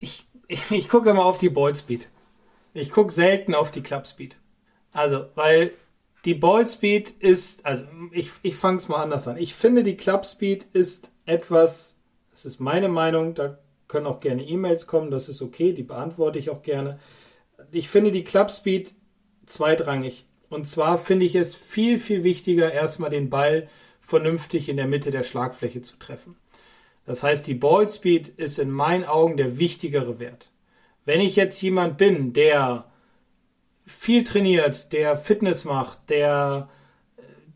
Ich, 0.00 0.28
ich, 0.48 0.70
ich 0.70 0.88
gucke 0.88 1.10
immer 1.10 1.24
auf 1.24 1.38
die 1.38 1.48
Ballspeed. 1.48 2.08
Ich 2.74 2.90
gucke 2.90 3.12
selten 3.12 3.54
auf 3.54 3.70
die 3.70 3.82
Clubspeed. 3.82 4.38
Also, 4.92 5.26
weil 5.34 5.72
die 6.24 6.34
Ballspeed 6.34 7.10
ist, 7.10 7.66
also 7.66 7.84
ich, 8.12 8.30
ich 8.42 8.56
fange 8.56 8.78
es 8.78 8.88
mal 8.88 9.02
anders 9.02 9.28
an. 9.28 9.36
Ich 9.36 9.54
finde, 9.54 9.82
die 9.82 9.96
Clubspeed 9.96 10.64
ist 10.72 11.12
etwas, 11.26 12.00
das 12.30 12.44
ist 12.44 12.60
meine 12.60 12.88
Meinung, 12.88 13.34
da 13.34 13.58
können 13.88 14.06
auch 14.06 14.20
gerne 14.20 14.42
E-Mails 14.42 14.86
kommen, 14.86 15.10
das 15.10 15.28
ist 15.28 15.42
okay, 15.42 15.72
die 15.72 15.82
beantworte 15.82 16.38
ich 16.38 16.50
auch 16.50 16.62
gerne. 16.62 16.98
Ich 17.70 17.88
finde 17.88 18.10
die 18.10 18.24
Clubspeed 18.24 18.94
zweitrangig. 19.46 20.26
Und 20.48 20.66
zwar 20.66 20.98
finde 20.98 21.26
ich 21.26 21.34
es 21.34 21.54
viel, 21.54 21.98
viel 21.98 22.22
wichtiger, 22.22 22.72
erstmal 22.72 23.10
den 23.10 23.30
Ball 23.30 23.68
vernünftig 24.04 24.68
in 24.68 24.76
der 24.76 24.86
Mitte 24.86 25.10
der 25.10 25.22
Schlagfläche 25.22 25.80
zu 25.80 25.96
treffen. 25.96 26.36
Das 27.06 27.22
heißt, 27.22 27.46
die 27.46 27.54
Ballspeed 27.54 28.28
ist 28.28 28.58
in 28.58 28.70
meinen 28.70 29.04
Augen 29.04 29.36
der 29.36 29.58
wichtigere 29.58 30.18
Wert. 30.18 30.52
Wenn 31.04 31.20
ich 31.20 31.36
jetzt 31.36 31.60
jemand 31.60 31.98
bin, 31.98 32.32
der 32.32 32.90
viel 33.84 34.24
trainiert, 34.24 34.92
der 34.92 35.16
Fitness 35.16 35.64
macht, 35.64 36.08
der 36.08 36.68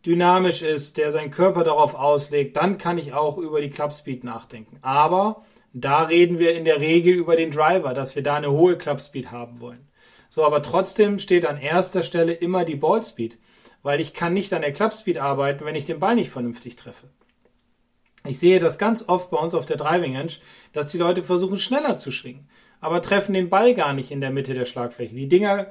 dynamisch 0.05 0.63
ist, 0.63 0.97
der 0.97 1.11
seinen 1.11 1.31
Körper 1.31 1.65
darauf 1.65 1.95
auslegt, 1.95 2.57
dann 2.57 2.79
kann 2.79 2.99
ich 2.99 3.13
auch 3.13 3.39
über 3.39 3.61
die 3.61 3.71
Clubspeed 3.71 4.25
nachdenken. 4.25 4.79
Aber 4.83 5.45
da 5.73 6.03
reden 6.03 6.39
wir 6.39 6.55
in 6.55 6.65
der 6.65 6.81
Regel 6.81 7.15
über 7.15 7.37
den 7.37 7.51
Driver, 7.51 7.95
dass 7.95 8.17
wir 8.17 8.23
da 8.23 8.37
eine 8.37 8.51
hohe 8.51 8.77
Clubspeed 8.77 9.31
haben 9.31 9.61
wollen. 9.61 9.89
So, 10.29 10.45
aber 10.45 10.63
trotzdem 10.63 11.19
steht 11.19 11.47
an 11.47 11.59
erster 11.59 12.03
Stelle 12.03 12.33
immer 12.33 12.65
die 12.65 12.77
Ballspeed, 12.77 13.39
weil 13.83 14.01
ich 14.01 14.15
kann 14.15 14.33
nicht 14.33 14.53
an 14.53 14.63
der 14.63 14.73
Clubspeed 14.73 15.19
arbeiten, 15.19 15.65
wenn 15.65 15.75
ich 15.75 15.85
den 15.85 16.01
Ball 16.01 16.15
nicht 16.15 16.31
vernünftig 16.31 16.77
treffe. 16.77 17.09
Ich 18.27 18.39
sehe 18.39 18.59
das 18.59 18.79
ganz 18.79 19.09
oft 19.09 19.31
bei 19.31 19.39
uns 19.39 19.55
auf 19.55 19.65
der 19.65 19.77
Driving 19.77 20.17
Range, 20.17 20.33
dass 20.73 20.91
die 20.91 20.99
Leute 20.99 21.23
versuchen 21.23 21.57
schneller 21.57 21.97
zu 21.97 22.11
schwingen, 22.11 22.49
aber 22.81 23.01
treffen 23.01 23.33
den 23.33 23.49
Ball 23.49 23.75
gar 23.75 23.93
nicht 23.93 24.11
in 24.11 24.21
der 24.21 24.31
Mitte 24.31 24.55
der 24.55 24.65
Schlagfläche. 24.65 25.15
Die 25.15 25.29
Dinger 25.29 25.69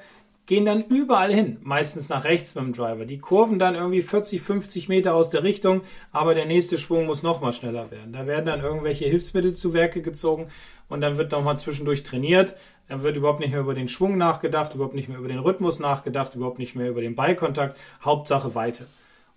gehen 0.47 0.65
dann 0.65 0.83
überall 0.83 1.31
hin, 1.31 1.57
meistens 1.61 2.09
nach 2.09 2.23
rechts 2.23 2.55
mit 2.55 2.63
dem 2.63 2.73
Driver. 2.73 3.05
Die 3.05 3.19
kurven 3.19 3.59
dann 3.59 3.75
irgendwie 3.75 4.01
40, 4.01 4.41
50 4.41 4.89
Meter 4.89 5.13
aus 5.13 5.29
der 5.29 5.43
Richtung, 5.43 5.81
aber 6.11 6.33
der 6.33 6.45
nächste 6.45 6.77
Schwung 6.77 7.05
muss 7.05 7.21
nochmal 7.21 7.53
schneller 7.53 7.91
werden. 7.91 8.13
Da 8.13 8.25
werden 8.25 8.45
dann 8.45 8.61
irgendwelche 8.61 9.05
Hilfsmittel 9.05 9.53
zu 9.53 9.73
Werke 9.73 10.01
gezogen 10.01 10.47
und 10.87 11.01
dann 11.01 11.17
wird 11.17 11.33
nochmal 11.33 11.57
zwischendurch 11.57 12.03
trainiert. 12.03 12.55
Dann 12.87 13.03
wird 13.03 13.17
überhaupt 13.17 13.41
nicht 13.41 13.51
mehr 13.51 13.59
über 13.59 13.73
den 13.73 13.89
Schwung 13.89 14.17
nachgedacht, 14.17 14.73
überhaupt 14.73 14.95
nicht 14.95 15.09
mehr 15.09 15.17
über 15.19 15.27
den 15.27 15.39
Rhythmus 15.39 15.79
nachgedacht, 15.79 16.33
überhaupt 16.35 16.59
nicht 16.59 16.75
mehr 16.75 16.89
über 16.89 17.01
den 17.01 17.15
Ballkontakt. 17.15 17.77
Hauptsache 18.01 18.55
Weite. 18.55 18.87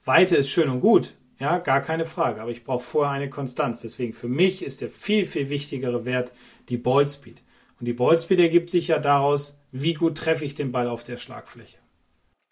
Weite 0.05 0.37
ist 0.37 0.49
schön 0.49 0.71
und 0.71 0.81
gut, 0.81 1.17
ja, 1.41 1.59
gar 1.59 1.81
keine 1.81 2.05
Frage, 2.05 2.41
aber 2.41 2.53
ich 2.53 2.63
brauche 2.65 2.85
vorher 2.85 3.13
eine 3.13 3.29
Konstanz. 3.29 3.81
Deswegen 3.81 4.13
für 4.13 4.29
mich 4.29 4.63
ist 4.63 4.81
der 4.81 4.91
viel, 4.91 5.27
viel 5.27 5.49
wichtigere 5.49 6.05
Wert 6.05 6.33
die 6.69 6.77
Ballspeed. 6.77 7.43
Und 7.81 7.87
die 7.87 7.95
Ballspeed 7.95 8.39
ergibt 8.39 8.71
sich 8.71 8.89
ja 8.89 8.99
daraus, 8.99 9.59
wie 9.73 9.95
gut 9.95 10.19
treffe 10.19 10.45
ich 10.45 10.55
den 10.55 10.71
Ball 10.71 10.87
auf 10.87 11.03
der 11.03 11.17
Schlagfläche. 11.17 11.79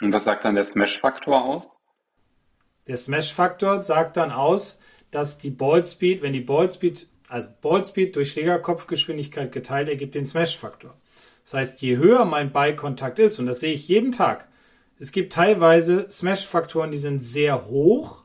Und 0.01 0.12
was 0.12 0.24
sagt 0.24 0.45
dann 0.45 0.55
der 0.55 0.64
Smash-Faktor 0.64 1.45
aus? 1.45 1.79
Der 2.87 2.97
Smash-Faktor 2.97 3.83
sagt 3.83 4.16
dann 4.16 4.33
aus, 4.33 4.81
dass 5.11 5.37
die 5.37 5.51
Ballspeed, 5.51 6.22
wenn 6.22 6.33
die 6.33 6.41
Ballspeed, 6.41 7.09
also 7.29 7.49
Ballspeed 7.61 8.16
durch 8.16 8.31
Schlägerkopfgeschwindigkeit 8.31 9.53
geteilt, 9.53 9.89
ergibt 9.89 10.14
den 10.14 10.24
Smash-Faktor. 10.24 10.97
Das 11.43 11.55
heißt, 11.55 11.83
je 11.83 11.99
höher 11.99 12.24
mein 12.24 12.53
Ballkontakt 12.53 13.18
ist, 13.18 13.39
und 13.39 13.47
das 13.47 13.61
sehe 13.61 13.74
ich 13.74 13.87
jeden 13.89 14.12
Tag, 14.12 14.49
es 14.99 15.12
gibt 15.12 15.35
teilweise 15.35 16.11
Smash-Faktoren, 16.11 16.91
die 16.91 16.99
sind 16.99 17.18
sehr 17.18 17.66
hoch. 17.66 18.24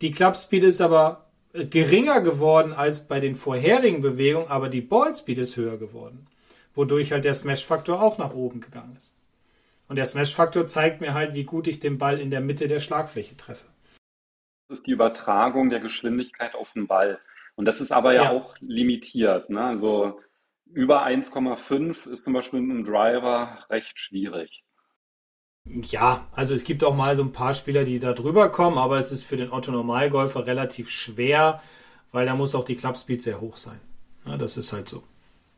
Die 0.00 0.10
Clubspeed 0.10 0.64
ist 0.64 0.80
aber 0.80 1.29
geringer 1.52 2.20
geworden 2.20 2.72
als 2.72 3.08
bei 3.08 3.20
den 3.20 3.34
vorherigen 3.34 4.00
Bewegungen, 4.00 4.48
aber 4.48 4.68
die 4.68 4.80
Ballspeed 4.80 5.38
ist 5.38 5.56
höher 5.56 5.78
geworden, 5.78 6.26
wodurch 6.74 7.12
halt 7.12 7.24
der 7.24 7.34
Smash-Faktor 7.34 8.00
auch 8.00 8.18
nach 8.18 8.34
oben 8.34 8.60
gegangen 8.60 8.94
ist. 8.96 9.16
Und 9.88 9.96
der 9.96 10.06
Smash-Faktor 10.06 10.66
zeigt 10.66 11.00
mir 11.00 11.14
halt, 11.14 11.34
wie 11.34 11.44
gut 11.44 11.66
ich 11.66 11.80
den 11.80 11.98
Ball 11.98 12.20
in 12.20 12.30
der 12.30 12.40
Mitte 12.40 12.68
der 12.68 12.78
Schlagfläche 12.78 13.36
treffe. 13.36 13.66
Das 14.68 14.78
ist 14.78 14.86
die 14.86 14.92
Übertragung 14.92 15.68
der 15.68 15.80
Geschwindigkeit 15.80 16.54
auf 16.54 16.72
den 16.74 16.86
Ball. 16.86 17.18
Und 17.56 17.64
das 17.64 17.80
ist 17.80 17.90
aber 17.90 18.14
ja, 18.14 18.24
ja. 18.24 18.30
auch 18.30 18.54
limitiert. 18.60 19.50
Ne? 19.50 19.64
Also 19.64 20.20
über 20.72 21.04
1,5 21.04 22.08
ist 22.08 22.22
zum 22.22 22.34
Beispiel 22.34 22.60
mit 22.60 22.76
einem 22.76 22.84
Driver 22.84 23.64
recht 23.68 23.98
schwierig. 23.98 24.62
Ja, 25.82 26.26
also 26.32 26.54
es 26.54 26.64
gibt 26.64 26.82
auch 26.84 26.94
mal 26.94 27.14
so 27.14 27.22
ein 27.22 27.32
paar 27.32 27.54
Spieler, 27.54 27.84
die 27.84 27.98
da 27.98 28.12
drüber 28.12 28.50
kommen, 28.50 28.78
aber 28.78 28.98
es 28.98 29.12
ist 29.12 29.24
für 29.24 29.36
den 29.36 29.52
Otto 29.52 29.70
Normalgolfer 29.70 30.46
relativ 30.46 30.90
schwer, 30.90 31.60
weil 32.12 32.26
da 32.26 32.34
muss 32.34 32.54
auch 32.54 32.64
die 32.64 32.76
Clubspeed 32.76 33.22
sehr 33.22 33.40
hoch 33.40 33.56
sein. 33.56 33.80
Ja, 34.26 34.36
das 34.36 34.56
ist 34.56 34.72
halt 34.72 34.88
so. 34.88 35.02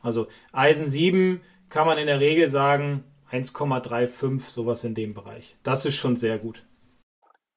Also 0.00 0.26
Eisen 0.52 0.88
7 0.88 1.40
kann 1.68 1.86
man 1.86 1.98
in 1.98 2.06
der 2.06 2.20
Regel 2.20 2.48
sagen 2.48 3.04
1,35, 3.30 4.40
sowas 4.50 4.84
in 4.84 4.94
dem 4.94 5.14
Bereich. 5.14 5.56
Das 5.62 5.86
ist 5.86 5.96
schon 5.96 6.16
sehr 6.16 6.38
gut. 6.38 6.64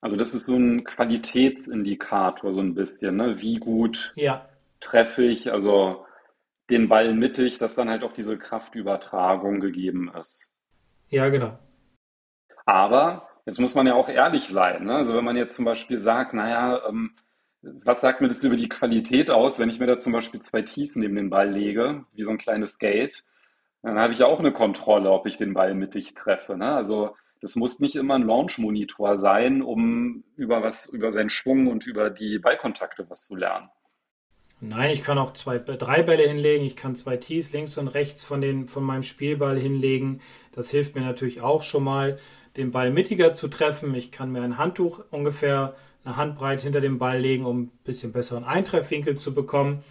Also 0.02 0.16
das 0.16 0.34
ist 0.34 0.46
so 0.46 0.56
ein 0.56 0.84
Qualitätsindikator 0.84 2.54
so 2.54 2.60
ein 2.60 2.76
bisschen, 2.76 3.18
ne? 3.18 3.42
wie 3.42 3.56
gut 3.56 4.14
ja. 4.16 4.48
treffe 4.80 5.24
ich, 5.24 5.52
also 5.52 6.06
den 6.70 6.88
Ball 6.88 7.14
mittig, 7.14 7.58
dass 7.58 7.76
dann 7.76 7.90
halt 7.90 8.04
auch 8.04 8.14
diese 8.14 8.38
Kraftübertragung 8.38 9.60
gegeben 9.60 10.12
ist. 10.20 10.48
Ja, 11.10 11.30
genau. 11.30 11.58
Aber 12.66 13.28
jetzt 13.46 13.60
muss 13.60 13.76
man 13.76 13.88
ja 13.88 13.94
auch 13.94 14.10
ehrlich 14.10 14.50
sein. 14.50 14.86
Ne? 14.86 14.96
Also 14.96 15.14
wenn 15.14 15.24
man 15.24 15.38
jetzt 15.38 15.56
zum 15.56 15.66
Beispiel 15.66 16.00
sagt, 16.00 16.34
naja, 16.34 16.82
ähm, 16.88 17.12
was 17.62 18.02
sagt 18.02 18.22
mir 18.22 18.28
das 18.28 18.44
über 18.44 18.58
die 18.58 18.70
Qualität 18.70 19.32
aus, 19.32 19.58
wenn 19.60 19.70
ich 19.70 19.80
mir 19.80 19.88
da 19.88 19.98
zum 20.00 20.14
Beispiel 20.14 20.42
zwei 20.42 20.62
Tees 20.62 20.96
neben 20.96 21.16
den 21.16 21.30
Ball 21.30 21.50
lege, 21.50 22.06
wie 22.14 22.24
so 22.24 22.30
ein 22.30 22.38
kleines 22.38 22.78
Gate, 22.78 23.24
dann 23.82 24.00
habe 24.00 24.14
ich 24.14 24.24
auch 24.24 24.40
eine 24.40 24.52
Kontrolle, 24.52 25.12
ob 25.12 25.26
ich 25.26 25.38
den 25.38 25.54
Ball 25.54 25.74
mittig 25.74 26.14
treffe. 26.16 26.58
Ne? 26.58 26.76
Also 26.76 27.16
das 27.42 27.56
muss 27.56 27.80
nicht 27.80 27.96
immer 27.96 28.16
ein 28.16 28.26
Launch-Monitor 28.26 29.20
sein, 29.20 29.62
um 29.62 30.24
über 30.36 30.64
was, 30.64 30.88
über 30.88 31.12
seinen 31.12 31.30
Schwung 31.30 31.68
und 31.68 31.86
über 31.86 32.10
die 32.10 32.40
Ballkontakte 32.40 33.08
was 33.10 33.24
zu 33.24 33.36
lernen. 33.36 33.70
Nein, 34.62 34.92
ich 34.92 35.04
kann 35.04 35.18
auch 35.18 35.34
zwei, 35.34 35.60
drei 35.60 36.02
Bälle 36.02 36.24
hinlegen. 36.24 36.66
Ich 36.66 36.76
kann 36.76 36.96
zwei 36.96 37.18
Tees 37.18 37.52
links 37.52 37.78
und 37.78 37.90
rechts 37.90 38.24
von, 38.24 38.42
den, 38.42 38.68
von 38.68 38.84
meinem 38.84 39.04
Spielball 39.04 39.60
hinlegen. 39.60 40.22
Das 40.54 40.72
hilft 40.72 40.96
mir 40.96 41.02
natürlich 41.02 41.42
auch 41.42 41.62
schon 41.62 41.84
mal 41.84 42.16
den 42.58 42.72
Ball 42.72 42.92
mittiger 42.92 43.32
zu 43.32 43.48
treffen. 43.48 43.94
Ich 43.96 44.12
kann 44.12 44.32
mir 44.32 44.42
ein 44.42 44.58
Handtuch 44.58 45.04
ungefähr 45.12 45.76
eine 46.04 46.18
Handbreit 46.18 46.62
hinter 46.62 46.82
dem 46.82 47.00
Ball 47.00 47.20
legen, 47.20 47.46
um 47.46 47.64
ein 47.64 47.72
bisschen 47.84 48.12
besseren 48.12 48.44
Eintreffwinkel 48.44 49.18
zu 49.18 49.34
bekommen. 49.34 49.84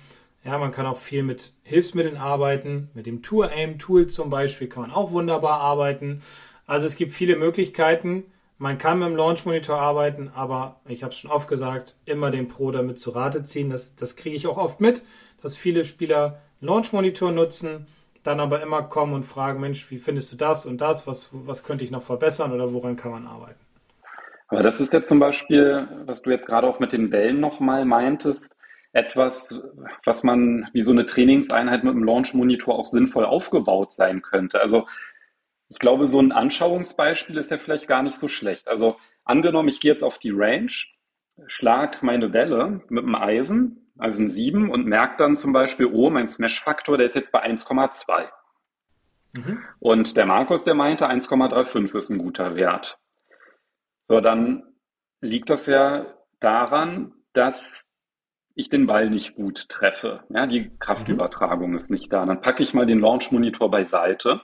Ja, 0.44 0.58
man 0.58 0.72
kann 0.72 0.86
auch 0.86 0.98
viel 0.98 1.22
mit 1.22 1.52
Hilfsmitteln 1.62 2.16
arbeiten. 2.16 2.90
Mit 2.94 3.06
dem 3.06 3.22
Tour 3.22 3.50
Aim 3.50 3.78
Tool 3.78 4.06
zum 4.06 4.30
Beispiel 4.30 4.68
kann 4.68 4.82
man 4.82 4.92
auch 4.92 5.10
wunderbar 5.10 5.60
arbeiten. 5.60 6.20
Also 6.66 6.86
es 6.86 6.96
gibt 6.96 7.12
viele 7.12 7.36
Möglichkeiten. 7.36 8.24
Man 8.58 8.78
kann 8.78 8.98
mit 8.98 9.08
dem 9.08 9.16
Launch 9.16 9.44
Monitor 9.46 9.78
arbeiten, 9.78 10.30
aber 10.34 10.80
ich 10.86 11.02
habe 11.02 11.12
es 11.12 11.18
schon 11.18 11.30
oft 11.30 11.48
gesagt, 11.48 11.96
immer 12.04 12.30
den 12.30 12.46
Pro 12.46 12.70
damit 12.70 12.98
zu 12.98 13.10
Rate 13.10 13.42
ziehen. 13.42 13.68
Das, 13.68 13.96
das 13.96 14.16
kriege 14.16 14.36
ich 14.36 14.46
auch 14.46 14.58
oft 14.58 14.80
mit, 14.80 15.02
dass 15.42 15.56
viele 15.56 15.84
Spieler 15.84 16.40
Launch 16.60 16.92
Monitor 16.92 17.32
nutzen 17.32 17.86
dann 18.24 18.40
aber 18.40 18.62
immer 18.62 18.82
kommen 18.82 19.14
und 19.14 19.24
fragen, 19.24 19.60
Mensch, 19.60 19.90
wie 19.90 19.98
findest 19.98 20.32
du 20.32 20.36
das 20.36 20.66
und 20.66 20.80
das? 20.80 21.06
Was, 21.06 21.30
was 21.32 21.62
könnte 21.62 21.84
ich 21.84 21.90
noch 21.90 22.02
verbessern 22.02 22.52
oder 22.52 22.72
woran 22.72 22.96
kann 22.96 23.12
man 23.12 23.26
arbeiten? 23.26 23.60
Aber 24.48 24.62
das 24.62 24.80
ist 24.80 24.92
ja 24.92 25.02
zum 25.02 25.20
Beispiel, 25.20 25.88
was 26.06 26.22
du 26.22 26.30
jetzt 26.30 26.46
gerade 26.46 26.66
auch 26.66 26.80
mit 26.80 26.92
den 26.92 27.10
Bällen 27.10 27.40
nochmal 27.40 27.84
meintest, 27.84 28.56
etwas, 28.92 29.60
was 30.04 30.22
man 30.22 30.68
wie 30.72 30.82
so 30.82 30.92
eine 30.92 31.06
Trainingseinheit 31.06 31.82
mit 31.82 31.92
einem 31.92 32.04
Launch-Monitor 32.04 32.78
auch 32.78 32.86
sinnvoll 32.86 33.24
aufgebaut 33.24 33.92
sein 33.92 34.22
könnte. 34.22 34.60
Also 34.60 34.86
ich 35.68 35.78
glaube, 35.78 36.06
so 36.06 36.20
ein 36.20 36.32
Anschauungsbeispiel 36.32 37.36
ist 37.38 37.50
ja 37.50 37.58
vielleicht 37.58 37.88
gar 37.88 38.02
nicht 38.02 38.16
so 38.16 38.28
schlecht. 38.28 38.68
Also 38.68 38.96
angenommen, 39.24 39.68
ich 39.68 39.80
gehe 39.80 39.92
jetzt 39.92 40.04
auf 40.04 40.18
die 40.18 40.30
Range, 40.30 40.70
schlag 41.48 42.02
meine 42.02 42.28
Bälle 42.28 42.82
mit 42.88 43.04
dem 43.04 43.14
Eisen 43.16 43.83
also 43.98 44.22
ein 44.22 44.28
7 44.28 44.70
und 44.70 44.86
merkt 44.86 45.20
dann 45.20 45.36
zum 45.36 45.52
Beispiel, 45.52 45.86
oh, 45.86 46.10
mein 46.10 46.28
Smash-Faktor, 46.28 46.98
der 46.98 47.06
ist 47.06 47.14
jetzt 47.14 47.32
bei 47.32 47.44
1,2. 47.44 48.28
Mhm. 49.34 49.62
Und 49.80 50.16
der 50.16 50.26
Markus, 50.26 50.64
der 50.64 50.74
meinte, 50.74 51.08
1,35 51.08 51.98
ist 51.98 52.10
ein 52.10 52.18
guter 52.18 52.56
Wert. 52.56 52.98
So, 54.04 54.20
dann 54.20 54.64
liegt 55.20 55.50
das 55.50 55.66
ja 55.66 56.06
daran, 56.40 57.12
dass 57.32 57.88
ich 58.54 58.68
den 58.68 58.86
Ball 58.86 59.10
nicht 59.10 59.34
gut 59.34 59.68
treffe. 59.68 60.22
Ja, 60.28 60.46
die 60.46 60.70
Kraftübertragung 60.78 61.70
mhm. 61.70 61.76
ist 61.76 61.90
nicht 61.90 62.12
da. 62.12 62.24
Dann 62.24 62.40
packe 62.40 62.62
ich 62.62 62.74
mal 62.74 62.86
den 62.86 63.00
Launch-Monitor 63.00 63.70
beiseite. 63.70 64.42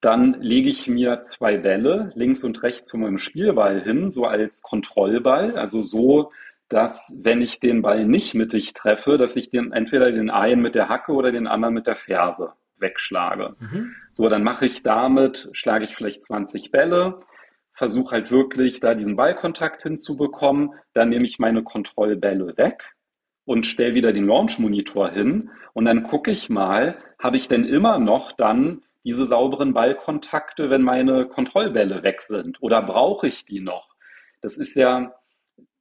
Dann 0.00 0.40
lege 0.40 0.68
ich 0.68 0.86
mir 0.86 1.22
zwei 1.22 1.56
Bälle 1.56 2.12
links 2.14 2.44
und 2.44 2.62
rechts 2.62 2.90
zu 2.90 2.98
meinem 2.98 3.18
Spielball 3.18 3.80
hin, 3.82 4.12
so 4.12 4.26
als 4.26 4.62
Kontrollball, 4.62 5.56
also 5.56 5.82
so, 5.82 6.32
dass 6.68 7.16
wenn 7.22 7.40
ich 7.42 7.60
den 7.60 7.82
Ball 7.82 8.04
nicht 8.04 8.34
mittig 8.34 8.74
treffe, 8.74 9.18
dass 9.18 9.36
ich 9.36 9.50
den 9.50 9.72
entweder 9.72 10.10
den 10.10 10.30
einen 10.30 10.62
mit 10.62 10.74
der 10.74 10.88
Hacke 10.88 11.12
oder 11.12 11.32
den 11.32 11.46
anderen 11.46 11.74
mit 11.74 11.86
der 11.86 11.96
Ferse 11.96 12.52
wegschlage. 12.78 13.56
Mhm. 13.58 13.94
So, 14.12 14.28
dann 14.28 14.42
mache 14.42 14.66
ich 14.66 14.82
damit, 14.82 15.48
schlage 15.52 15.84
ich 15.84 15.94
vielleicht 15.94 16.24
20 16.24 16.70
Bälle, 16.70 17.20
versuche 17.72 18.12
halt 18.12 18.30
wirklich 18.30 18.80
da 18.80 18.94
diesen 18.94 19.16
Ballkontakt 19.16 19.82
hinzubekommen, 19.82 20.72
dann 20.94 21.10
nehme 21.10 21.26
ich 21.26 21.38
meine 21.38 21.62
Kontrollbälle 21.62 22.56
weg 22.56 22.94
und 23.44 23.66
stelle 23.66 23.94
wieder 23.94 24.12
den 24.12 24.26
Launch-Monitor 24.26 25.10
hin 25.10 25.50
und 25.72 25.84
dann 25.84 26.02
gucke 26.02 26.30
ich 26.30 26.48
mal, 26.48 26.98
habe 27.18 27.36
ich 27.36 27.48
denn 27.48 27.64
immer 27.64 27.98
noch 27.98 28.32
dann 28.32 28.82
diese 29.04 29.26
sauberen 29.26 29.72
Ballkontakte, 29.72 30.68
wenn 30.68 30.82
meine 30.82 31.26
Kontrollbälle 31.26 32.02
weg 32.02 32.22
sind 32.22 32.60
oder 32.60 32.82
brauche 32.82 33.28
ich 33.28 33.44
die 33.44 33.60
noch? 33.60 33.94
Das 34.42 34.56
ist 34.56 34.74
ja, 34.74 35.14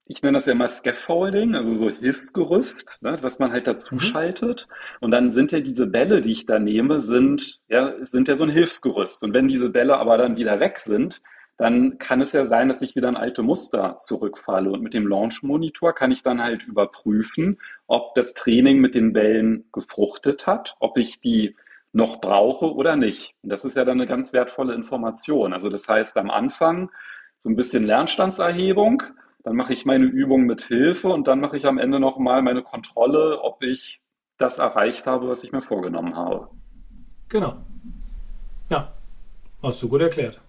ich 0.08 0.22
nenne 0.22 0.38
das 0.38 0.46
ja 0.46 0.54
mal 0.54 0.70
Scaffolding, 0.70 1.56
also 1.56 1.76
so 1.76 1.90
Hilfsgerüst, 1.90 3.02
ne, 3.02 3.18
was 3.22 3.40
man 3.40 3.52
halt 3.52 3.68
dazu 3.68 3.96
mhm. 3.96 4.00
schaltet. 4.00 4.68
Und 5.00 5.12
dann 5.12 5.32
sind 5.32 5.52
ja 5.52 5.60
diese 5.60 5.88
Bälle, 5.88 6.22
die 6.22 6.32
ich 6.32 6.46
da 6.46 6.60
nehme, 6.60 7.02
sind 7.02 7.60
ja, 7.68 7.94
sind 8.06 8.28
ja 8.28 8.36
so 8.36 8.44
ein 8.44 8.52
Hilfsgerüst. 8.52 9.24
Und 9.24 9.34
wenn 9.34 9.48
diese 9.48 9.70
Bälle 9.70 9.98
aber 9.98 10.18
dann 10.18 10.38
wieder 10.38 10.60
weg 10.60 10.80
sind, 10.80 11.22
dann 11.58 11.98
kann 11.98 12.22
es 12.22 12.34
ja 12.34 12.46
sein, 12.46 12.68
dass 12.68 12.82
ich 12.82 12.96
wieder 12.96 13.08
ein 13.08 13.16
alte 13.16 13.42
Muster 13.42 13.98
zurückfalle. 14.02 14.72
Und 14.72 14.82
mit 14.82 14.94
dem 14.94 15.08
Launch-Monitor 15.08 15.94
kann 15.94 16.12
ich 16.12 16.22
dann 16.22 16.42
halt 16.42 16.64
überprüfen, 16.68 17.60
ob 17.88 18.14
das 18.16 18.34
Training 18.34 18.80
mit 18.80 18.94
den 18.94 19.14
Bällen 19.14 19.66
gefruchtet 19.72 20.46
hat, 20.48 20.76
ob 20.80 20.98
ich 20.98 21.22
die 21.22 21.56
noch 21.94 22.20
brauche 22.20 22.74
oder 22.74 22.98
nicht. 22.98 23.34
Und 23.42 23.52
das 23.52 23.64
ist 23.64 23.78
ja 23.78 23.86
dann 23.86 24.00
eine 24.00 24.08
ganz 24.08 24.34
wertvolle 24.34 24.74
Information. 24.74 25.54
Also 25.54 25.70
das 25.70 25.88
heißt, 25.88 26.18
am 26.18 26.30
Anfang 26.30 26.92
so 27.40 27.50
ein 27.50 27.56
bisschen 27.56 27.86
Lernstandserhebung. 27.86 29.04
Dann 29.46 29.56
mache 29.56 29.74
ich 29.74 29.86
meine 29.86 30.06
Übung 30.06 30.48
mit 30.48 30.64
Hilfe 30.64 31.08
und 31.08 31.28
dann 31.28 31.40
mache 31.40 31.56
ich 31.56 31.68
am 31.68 31.78
Ende 31.78 32.00
nochmal 32.00 32.42
meine 32.42 32.64
Kontrolle, 32.64 33.40
ob 33.42 33.62
ich 33.62 34.02
das 34.40 34.58
erreicht 34.58 35.06
habe, 35.06 35.30
was 35.30 35.44
ich 35.44 35.52
mir 35.52 35.62
vorgenommen 35.62 36.16
habe. 36.16 36.50
Genau. 37.30 37.58
Ja, 38.72 38.92
hast 39.62 39.84
du 39.84 39.88
gut 39.88 40.02
erklärt. 40.02 40.42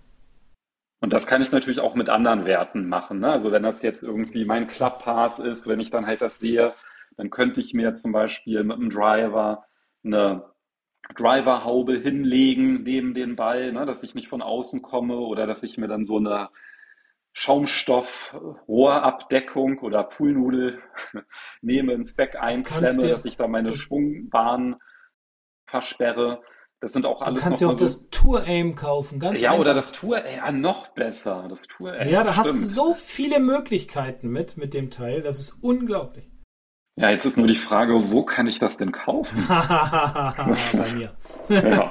Und 1.03 1.12
das 1.12 1.26
kann 1.26 1.42
ich 1.42 1.53
natürlich 1.53 1.80
auch 1.80 1.94
mit 1.94 2.09
anderen 2.09 2.47
Werten 2.47 2.88
machen. 2.88 3.20
Ne? 3.20 3.30
Also 3.30 3.53
wenn 3.53 3.64
das 3.64 3.82
jetzt 3.82 4.03
irgendwie 4.03 4.47
mein 4.47 4.66
Club 4.66 5.03
Pass 5.03 5.40
ist, 5.40 5.66
wenn 5.66 5.78
ich 5.78 5.90
dann 5.90 6.07
halt 6.07 6.22
das 6.22 6.38
sehe, 6.38 6.72
dann 7.18 7.28
könnte 7.28 7.61
ich 7.61 7.74
mir 7.74 7.97
zum 7.97 8.12
Beispiel 8.12 8.64
mit 8.64 8.78
dem 8.78 8.88
Driver 8.88 9.66
eine 10.05 10.44
Driverhaube 11.14 11.99
hinlegen 11.99 12.82
neben 12.82 13.12
den 13.12 13.36
Ball, 13.36 13.72
ne, 13.72 13.84
dass 13.84 14.03
ich 14.03 14.14
nicht 14.14 14.28
von 14.28 14.40
außen 14.40 14.80
komme 14.80 15.16
oder 15.16 15.47
dass 15.47 15.62
ich 15.62 15.76
mir 15.76 15.86
dann 15.86 16.07
so 16.07 16.16
eine 16.16 16.49
Schaumstoff-Rohrabdeckung 17.37 19.78
oder 19.80 20.05
Poolnudel 20.05 20.80
nehme, 21.61 21.93
ins 21.93 22.14
Back 22.14 22.34
einklemme, 22.41 23.09
dass 23.09 23.26
ich 23.26 23.37
da 23.37 23.47
meine 23.47 23.76
Schwungbahn 23.76 24.76
versperre. 25.68 26.41
Das 26.80 26.95
sind 26.95 27.05
auch 27.05 27.20
alles. 27.20 27.41
Du 27.41 27.45
kannst 27.45 27.61
ja 27.61 27.68
auch 27.68 27.74
das 27.74 28.09
Tour 28.09 28.43
Aim 28.47 28.74
kaufen, 28.74 29.18
ganz 29.18 29.43
Ja, 29.43 29.51
einfach. 29.51 29.61
oder 29.61 29.74
das 29.74 29.93
Tour 29.93 30.16
Aim, 30.24 30.37
ja, 30.39 30.51
noch 30.51 30.89
besser. 30.95 31.47
Das 31.51 31.61
Tour 31.62 31.93
Aim. 31.93 32.09
Ja, 32.09 32.24
da 32.24 32.37
hast 32.37 32.53
du 32.53 32.57
so 32.57 32.95
viele 32.95 33.39
Möglichkeiten 33.39 34.30
mit, 34.30 34.57
mit 34.57 34.72
dem 34.72 34.89
Teil. 34.91 35.20
Das 35.20 35.39
ist 35.39 35.62
unglaublich. 35.62 36.30
Ja, 36.99 37.11
jetzt 37.11 37.26
ist 37.26 37.37
nur 37.37 37.47
die 37.47 37.57
Frage, 37.57 38.11
wo 38.11 38.24
kann 38.24 38.47
ich 38.47 38.59
das 38.59 38.78
denn 38.78 38.91
kaufen? 38.93 39.37
Bei 39.49 40.91
mir. 40.95 41.14
ja. 41.51 41.91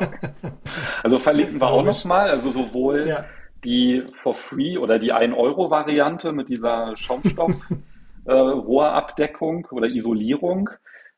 Also 1.04 1.20
verlinken 1.20 1.62
wir 1.62 1.68
auch 1.68 1.84
nochmal, 1.84 2.32
also 2.32 2.50
sowohl 2.50 3.08
Ja. 3.08 3.26
Die 3.66 4.04
for 4.22 4.36
free 4.36 4.78
oder 4.78 5.00
die 5.00 5.14
1-Euro-Variante 5.14 6.32
mit 6.32 6.50
dieser 6.50 6.96
Schaumstoff-Rohrabdeckung 6.96 9.68
oder 9.72 9.88
Isolierung. 9.88 10.70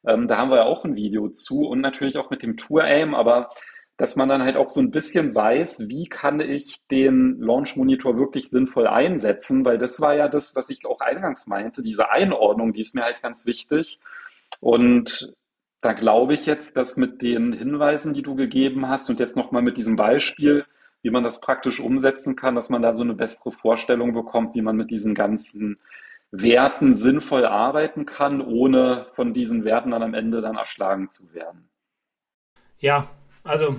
Ähm, 0.08 0.28
da 0.28 0.38
haben 0.38 0.50
wir 0.50 0.58
ja 0.58 0.66
auch 0.66 0.86
ein 0.86 0.96
Video 0.96 1.30
zu 1.30 1.68
und 1.68 1.82
natürlich 1.82 2.18
auch 2.18 2.30
mit 2.30 2.42
dem 2.42 2.58
Tour-Aim, 2.58 3.14
aber 3.14 3.50
dass 3.98 4.16
man 4.16 4.30
dann 4.30 4.44
halt 4.44 4.56
auch 4.56 4.70
so 4.70 4.80
ein 4.80 4.92
bisschen 4.92 5.34
weiß, 5.34 5.90
wie 5.90 6.06
kann 6.06 6.40
ich 6.40 6.78
den 6.92 7.40
Launch-Monitor 7.40 8.18
wirklich 8.18 8.48
sinnvoll 8.48 8.88
einsetzen, 8.88 9.66
weil 9.66 9.80
das 9.80 10.00
war 10.00 10.14
ja 10.14 10.28
das, 10.28 10.56
was 10.56 10.70
ich 10.70 10.86
auch 10.86 11.02
eingangs 11.02 11.48
meinte, 11.48 11.82
diese 11.82 12.12
Einordnung, 12.12 12.74
die 12.74 12.82
ist 12.82 12.94
mir 12.94 13.04
halt 13.04 13.22
ganz 13.24 13.48
wichtig. 13.48 14.00
Und 14.62 15.34
da 15.82 15.94
glaube 15.94 16.36
ich 16.36 16.46
jetzt, 16.46 16.78
dass 16.78 16.98
mit 16.98 17.24
den 17.24 17.54
Hinweisen, 17.54 18.14
die 18.14 18.22
du 18.22 18.36
gegeben 18.36 18.88
hast 18.88 19.10
und 19.10 19.20
jetzt 19.20 19.36
nochmal 19.36 19.64
mit 19.64 19.78
diesem 19.78 19.96
Beispiel, 19.96 20.64
wie 21.08 21.12
man 21.12 21.24
das 21.24 21.40
praktisch 21.40 21.80
umsetzen 21.80 22.36
kann, 22.36 22.56
dass 22.56 22.68
man 22.68 22.82
da 22.82 22.94
so 22.94 23.02
eine 23.02 23.14
bessere 23.14 23.54
Vorstellung 23.54 24.14
bekommt, 24.14 24.56
wie 24.56 24.62
man 24.62 24.76
mit 24.76 24.92
diesen 24.92 25.16
ganzen 25.16 25.80
Werten 26.32 26.98
sinnvoll 26.98 27.46
arbeiten 27.46 28.06
kann, 28.06 28.42
ohne 28.42 29.08
von 29.16 29.34
diesen 29.34 29.64
Werten 29.64 29.92
dann 29.92 30.04
am 30.04 30.14
Ende 30.14 30.42
dann 30.42 30.58
erschlagen 30.58 31.10
zu 31.14 31.34
werden. 31.34 31.70
Ja, 32.78 33.08
also 33.46 33.78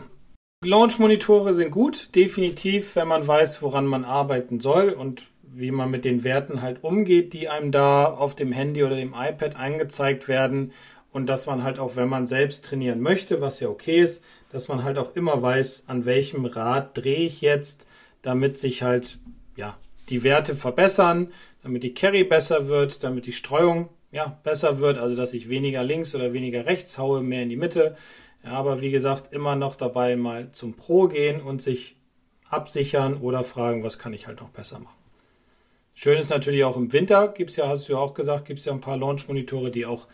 Launch-Monitore 0.65 1.53
sind 1.53 1.71
gut, 1.71 2.15
definitiv, 2.17 2.97
wenn 2.97 3.09
man 3.09 3.27
weiß, 3.27 3.61
woran 3.61 3.85
man 3.85 4.07
arbeiten 4.07 4.59
soll 4.59 4.89
und 4.89 5.27
wie 5.43 5.71
man 5.71 5.91
mit 5.91 6.07
den 6.07 6.25
Werten 6.25 6.63
halt 6.63 6.83
umgeht, 6.83 7.35
die 7.35 7.51
einem 7.51 7.73
da 7.73 8.07
auf 8.07 8.37
dem 8.37 8.53
Handy 8.53 8.85
oder 8.85 8.97
dem 8.97 9.13
iPad 9.15 9.55
angezeigt 9.55 10.29
werden 10.29 10.73
und 11.19 11.27
dass 11.27 11.47
man 11.47 11.65
halt 11.65 11.81
auch, 11.81 11.97
wenn 11.97 12.09
man 12.09 12.29
selbst 12.29 12.65
trainieren 12.65 13.01
möchte, 13.01 13.41
was 13.41 13.59
ja 13.59 13.69
okay 13.69 13.99
ist, 13.99 14.23
dass 14.53 14.69
man 14.69 14.85
halt 14.85 14.99
auch 14.99 15.17
immer 15.17 15.43
weiß, 15.43 15.87
an 15.89 16.05
welchem 16.05 16.45
Rad 16.45 16.97
drehe 16.97 17.27
ich 17.27 17.41
jetzt, 17.41 17.89
damit 18.23 18.57
sich 18.57 18.85
halt 18.85 19.19
ja 19.57 19.77
die 20.11 20.23
Werte 20.23 20.55
verbessern, 20.55 21.33
damit 21.65 21.83
die 21.83 21.93
Carry 21.93 22.23
besser 22.23 22.69
wird, 22.69 23.03
damit 23.03 23.27
die 23.27 23.33
Streuung 23.33 23.89
ja 24.13 24.39
besser 24.45 24.79
wird, 24.79 24.97
also 24.99 25.17
dass 25.17 25.35
ich 25.35 25.49
weniger 25.49 25.83
links 25.83 26.15
oder 26.15 26.33
weniger 26.33 26.67
rechts 26.67 26.99
haue, 26.99 27.21
mehr 27.21 27.43
in 27.43 27.49
die 27.49 27.57
Mitte. 27.57 27.97
Ja, 28.45 28.53
aber 28.53 28.81
wie 28.81 28.93
gesagt, 28.93 29.33
immer 29.33 29.57
noch 29.57 29.75
dabei 29.75 30.15
mal 30.15 30.51
zum 30.51 30.75
Pro 30.75 31.09
gehen 31.09 31.41
und 31.41 31.61
sich 31.61 31.97
absichern 32.49 33.17
oder 33.17 33.43
fragen, 33.43 33.83
was 33.83 33.99
kann 33.99 34.13
ich 34.13 34.29
halt 34.29 34.41
noch 34.41 34.51
besser 34.51 34.79
machen. 34.79 34.95
Schön 35.95 36.17
ist 36.17 36.31
natürlich 36.31 36.63
auch 36.63 36.77
im 36.77 36.93
Winter, 36.93 37.27
gibt 37.27 37.51
es 37.51 37.57
ja, 37.57 37.67
hast 37.67 37.89
du 37.89 37.95
ja 37.95 37.99
auch 37.99 38.15
gesagt, 38.15 38.45
gibt 38.45 38.61
es 38.61 38.67
ja 38.67 38.73
ein 38.73 38.79
paar 38.79 38.97
Launch-Monitore, 38.97 39.73
die 39.73 39.85
auch 39.85 40.07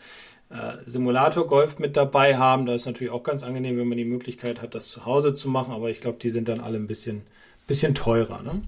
Simulator-Golf 0.85 1.79
mit 1.79 1.97
dabei 1.97 2.37
haben. 2.37 2.65
Da 2.65 2.73
ist 2.73 2.85
natürlich 2.85 3.11
auch 3.11 3.23
ganz 3.23 3.43
angenehm, 3.43 3.77
wenn 3.77 3.87
man 3.87 3.97
die 3.97 4.05
Möglichkeit 4.05 4.61
hat, 4.61 4.75
das 4.75 4.89
zu 4.89 5.05
Hause 5.05 5.33
zu 5.33 5.49
machen, 5.49 5.73
aber 5.73 5.89
ich 5.89 6.01
glaube, 6.01 6.19
die 6.19 6.29
sind 6.29 6.47
dann 6.47 6.59
alle 6.61 6.77
ein 6.77 6.87
bisschen, 6.87 7.23
bisschen 7.67 7.95
teurer. 7.95 8.41
Ne? 8.41 8.61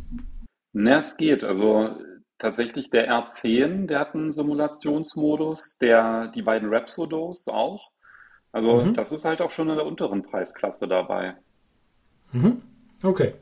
Na, 0.73 0.99
es 0.99 1.17
geht. 1.17 1.43
Also 1.43 1.89
tatsächlich 2.39 2.89
der 2.89 3.09
R10, 3.09 3.88
der 3.88 3.99
hat 3.99 4.15
einen 4.15 4.34
Simulationsmodus, 4.34 5.78
der 5.80 6.28
die 6.36 6.41
beiden 6.41 6.69
Rapsodos 6.73 7.47
auch. 7.47 7.91
Also 8.51 8.86
Mhm. 8.86 8.93
das 8.95 9.11
ist 9.11 9.25
halt 9.25 9.41
auch 9.41 9.51
schon 9.51 9.69
in 9.69 9.75
der 9.75 9.86
unteren 9.86 10.23
Preisklasse 10.23 10.88
dabei. 10.88 11.36
Mhm. 12.32 12.61
Okay. 13.03 13.34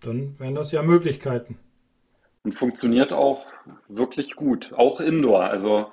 Dann 0.00 0.38
wären 0.38 0.54
das 0.54 0.72
ja 0.72 0.82
Möglichkeiten. 0.82 1.58
Und 2.42 2.54
funktioniert 2.54 3.12
auch 3.12 3.44
wirklich 3.88 4.36
gut, 4.36 4.72
auch 4.74 5.00
Indoor. 5.00 5.44
Also 5.44 5.86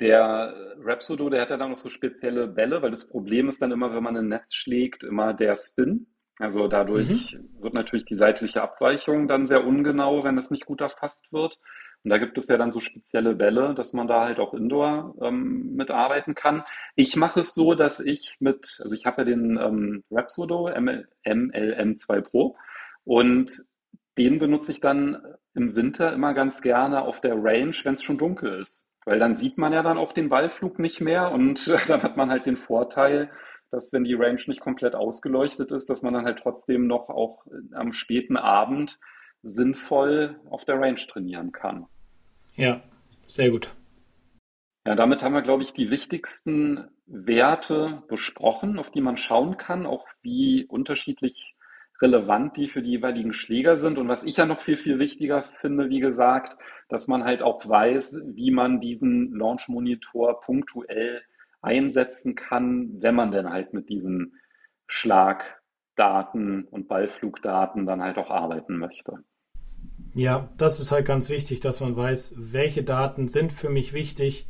der 0.00 0.74
Rapsodo, 0.82 1.28
der 1.28 1.42
hat 1.42 1.50
ja 1.50 1.56
dann 1.56 1.70
noch 1.70 1.78
so 1.78 1.90
spezielle 1.90 2.46
Bälle, 2.46 2.82
weil 2.82 2.90
das 2.90 3.06
Problem 3.06 3.48
ist 3.48 3.60
dann 3.60 3.72
immer, 3.72 3.94
wenn 3.94 4.02
man 4.02 4.16
ein 4.16 4.28
Netz 4.28 4.54
schlägt, 4.54 5.02
immer 5.02 5.34
der 5.34 5.56
Spin. 5.56 6.06
Also 6.38 6.68
dadurch 6.68 7.36
wird 7.58 7.74
natürlich 7.74 8.06
die 8.06 8.16
seitliche 8.16 8.62
Abweichung 8.62 9.28
dann 9.28 9.46
sehr 9.46 9.66
ungenau, 9.66 10.24
wenn 10.24 10.38
es 10.38 10.50
nicht 10.50 10.64
gut 10.64 10.80
erfasst 10.80 11.30
wird. 11.32 11.58
Und 12.02 12.08
da 12.08 12.16
gibt 12.16 12.38
es 12.38 12.48
ja 12.48 12.56
dann 12.56 12.72
so 12.72 12.80
spezielle 12.80 13.34
Bälle, 13.34 13.74
dass 13.74 13.92
man 13.92 14.08
da 14.08 14.24
halt 14.24 14.38
auch 14.38 14.54
Indoor 14.54 15.14
ähm, 15.20 15.76
mitarbeiten 15.76 16.34
kann. 16.34 16.64
Ich 16.96 17.14
mache 17.14 17.40
es 17.40 17.52
so, 17.52 17.74
dass 17.74 18.00
ich 18.00 18.36
mit, 18.40 18.80
also 18.82 18.96
ich 18.96 19.04
habe 19.04 19.20
ja 19.20 19.24
den 19.26 19.58
ähm, 19.58 20.04
Rapsodo 20.10 20.70
ML, 20.80 21.06
MLM2 21.26 22.22
Pro 22.22 22.56
und 23.04 23.64
den 24.16 24.38
benutze 24.38 24.72
ich 24.72 24.80
dann 24.80 25.22
im 25.54 25.74
Winter 25.74 26.12
immer 26.14 26.32
ganz 26.32 26.62
gerne 26.62 27.02
auf 27.02 27.20
der 27.20 27.34
Range, 27.34 27.76
wenn 27.84 27.96
es 27.96 28.02
schon 28.02 28.16
dunkel 28.16 28.62
ist. 28.62 28.89
Weil 29.04 29.18
dann 29.18 29.36
sieht 29.36 29.58
man 29.58 29.72
ja 29.72 29.82
dann 29.82 29.98
auch 29.98 30.12
den 30.12 30.28
Ballflug 30.28 30.78
nicht 30.78 31.00
mehr 31.00 31.32
und 31.32 31.66
dann 31.88 32.02
hat 32.02 32.16
man 32.16 32.30
halt 32.30 32.46
den 32.46 32.56
Vorteil, 32.56 33.30
dass 33.70 33.92
wenn 33.92 34.04
die 34.04 34.14
Range 34.14 34.42
nicht 34.46 34.60
komplett 34.60 34.94
ausgeleuchtet 34.94 35.70
ist, 35.70 35.88
dass 35.88 36.02
man 36.02 36.14
dann 36.14 36.24
halt 36.24 36.40
trotzdem 36.42 36.86
noch 36.86 37.08
auch 37.08 37.46
am 37.72 37.92
späten 37.92 38.36
Abend 38.36 38.98
sinnvoll 39.42 40.40
auf 40.50 40.64
der 40.64 40.80
Range 40.80 41.00
trainieren 41.10 41.52
kann. 41.52 41.86
Ja, 42.56 42.80
sehr 43.26 43.50
gut. 43.50 43.70
Ja, 44.86 44.94
damit 44.94 45.22
haben 45.22 45.34
wir, 45.34 45.42
glaube 45.42 45.62
ich, 45.62 45.72
die 45.72 45.90
wichtigsten 45.90 46.88
Werte 47.06 48.02
besprochen, 48.08 48.78
auf 48.78 48.90
die 48.90 49.02
man 49.02 49.18
schauen 49.18 49.56
kann, 49.56 49.86
auch 49.86 50.06
wie 50.22 50.64
unterschiedlich 50.64 51.54
relevant 52.00 52.56
die 52.56 52.68
für 52.68 52.82
die 52.82 52.90
jeweiligen 52.90 53.32
Schläger 53.32 53.76
sind. 53.76 53.98
Und 53.98 54.08
was 54.08 54.22
ich 54.22 54.36
ja 54.36 54.46
noch 54.46 54.62
viel, 54.62 54.76
viel 54.76 54.98
wichtiger 54.98 55.44
finde, 55.60 55.88
wie 55.90 56.00
gesagt, 56.00 56.56
dass 56.88 57.06
man 57.08 57.24
halt 57.24 57.42
auch 57.42 57.66
weiß, 57.68 58.20
wie 58.26 58.50
man 58.50 58.80
diesen 58.80 59.34
Launch 59.34 59.68
Monitor 59.68 60.40
punktuell 60.40 61.22
einsetzen 61.62 62.34
kann, 62.34 63.02
wenn 63.02 63.14
man 63.14 63.32
denn 63.32 63.50
halt 63.50 63.74
mit 63.74 63.88
diesen 63.88 64.34
Schlagdaten 64.86 66.64
und 66.64 66.88
Ballflugdaten 66.88 67.86
dann 67.86 68.02
halt 68.02 68.16
auch 68.16 68.30
arbeiten 68.30 68.78
möchte. 68.78 69.22
Ja, 70.14 70.48
das 70.58 70.80
ist 70.80 70.90
halt 70.90 71.06
ganz 71.06 71.30
wichtig, 71.30 71.60
dass 71.60 71.80
man 71.80 71.96
weiß, 71.96 72.52
welche 72.52 72.82
Daten 72.82 73.28
sind 73.28 73.52
für 73.52 73.68
mich 73.68 73.92
wichtig, 73.92 74.46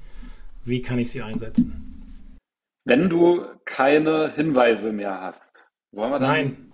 wie 0.64 0.80
kann 0.80 0.98
ich 0.98 1.10
sie 1.10 1.22
einsetzen. 1.22 2.38
Wenn 2.84 3.10
du 3.10 3.44
keine 3.66 4.32
Hinweise 4.34 4.92
mehr 4.92 5.20
hast, 5.20 5.66
wollen 5.92 6.12
wir 6.12 6.18
dann 6.18 6.30
Nein. 6.30 6.69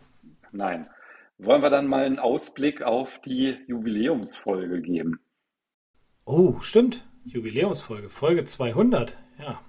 Nein. 0.56 0.88
Wollen 1.38 1.62
wir 1.62 1.70
dann 1.70 1.86
mal 1.86 2.04
einen 2.04 2.18
Ausblick 2.18 2.82
auf 2.82 3.20
die 3.24 3.58
Jubiläumsfolge 3.66 4.80
geben? 4.80 5.20
Oh, 6.24 6.60
stimmt. 6.60 7.04
Jubiläumsfolge, 7.24 8.08
Folge 8.08 8.44
200. 8.44 9.18
Ja. 9.38 9.60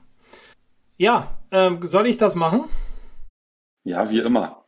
Ja, 0.96 1.38
ähm, 1.52 1.84
soll 1.84 2.08
ich 2.08 2.18
das 2.18 2.36
machen? 2.36 2.64
Ja, 3.84 4.10
wie 4.10 4.20
immer. 4.20 4.64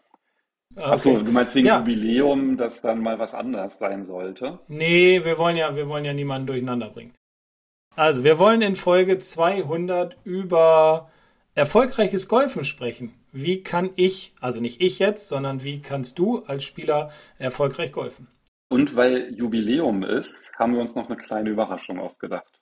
Okay. 0.75 0.83
Achso, 0.83 1.19
du 1.19 1.31
meinst 1.31 1.55
wegen 1.55 1.67
Ja. 1.67 1.79
Jubiläum, 1.79 2.57
dass 2.57 2.81
dann 2.81 3.01
mal 3.01 3.17
was 3.17 3.33
anders 3.33 3.79
sein 3.79 4.05
sollte? 4.05 4.59
Nee, 4.67 5.23
wir 5.23 5.37
wollen 5.37 5.55
ja, 5.55 5.75
wir 5.75 5.87
wollen 5.87 6.05
ja 6.05 6.13
niemanden 6.13 6.47
durcheinander 6.47 6.89
bringen. 6.89 7.15
Also, 7.95 8.23
wir 8.23 8.39
wollen 8.39 8.61
in 8.61 8.75
Folge 8.75 9.19
200 9.19 10.17
über 10.23 11.09
erfolgreiches 11.55 12.27
Golfen 12.27 12.63
sprechen. 12.63 13.13
Wie 13.31 13.63
kann 13.63 13.91
ich, 13.95 14.33
also 14.39 14.59
nicht 14.59 14.81
ich 14.81 14.99
jetzt, 14.99 15.29
sondern 15.29 15.63
wie 15.63 15.81
kannst 15.81 16.17
du 16.19 16.39
als 16.45 16.63
Spieler 16.63 17.11
erfolgreich 17.37 17.91
golfen? 17.91 18.27
Und 18.69 18.95
weil 18.95 19.33
Jubiläum 19.33 20.03
ist, 20.03 20.51
haben 20.57 20.73
wir 20.73 20.81
uns 20.81 20.95
noch 20.95 21.07
eine 21.09 21.17
kleine 21.17 21.49
Überraschung 21.49 21.99
ausgedacht. 21.99 22.59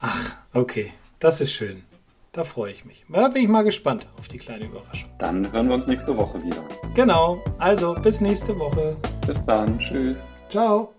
Ach, 0.00 0.36
okay, 0.52 0.92
das 1.20 1.40
ist 1.40 1.52
schön. 1.52 1.84
Da 2.32 2.44
freue 2.44 2.72
ich 2.72 2.84
mich. 2.84 3.04
Da 3.08 3.28
bin 3.28 3.42
ich 3.42 3.48
mal 3.48 3.62
gespannt 3.62 4.08
auf 4.18 4.26
die 4.26 4.38
kleine 4.38 4.64
Überraschung. 4.64 5.10
Dann 5.18 5.52
hören 5.52 5.68
wir 5.68 5.74
uns 5.74 5.86
nächste 5.86 6.16
Woche 6.16 6.42
wieder. 6.42 6.62
Genau, 6.94 7.42
also 7.58 7.94
bis 7.94 8.20
nächste 8.20 8.58
Woche. 8.58 8.96
Bis 9.26 9.44
dann. 9.44 9.78
Tschüss. 9.78 10.26
Ciao. 10.48 10.94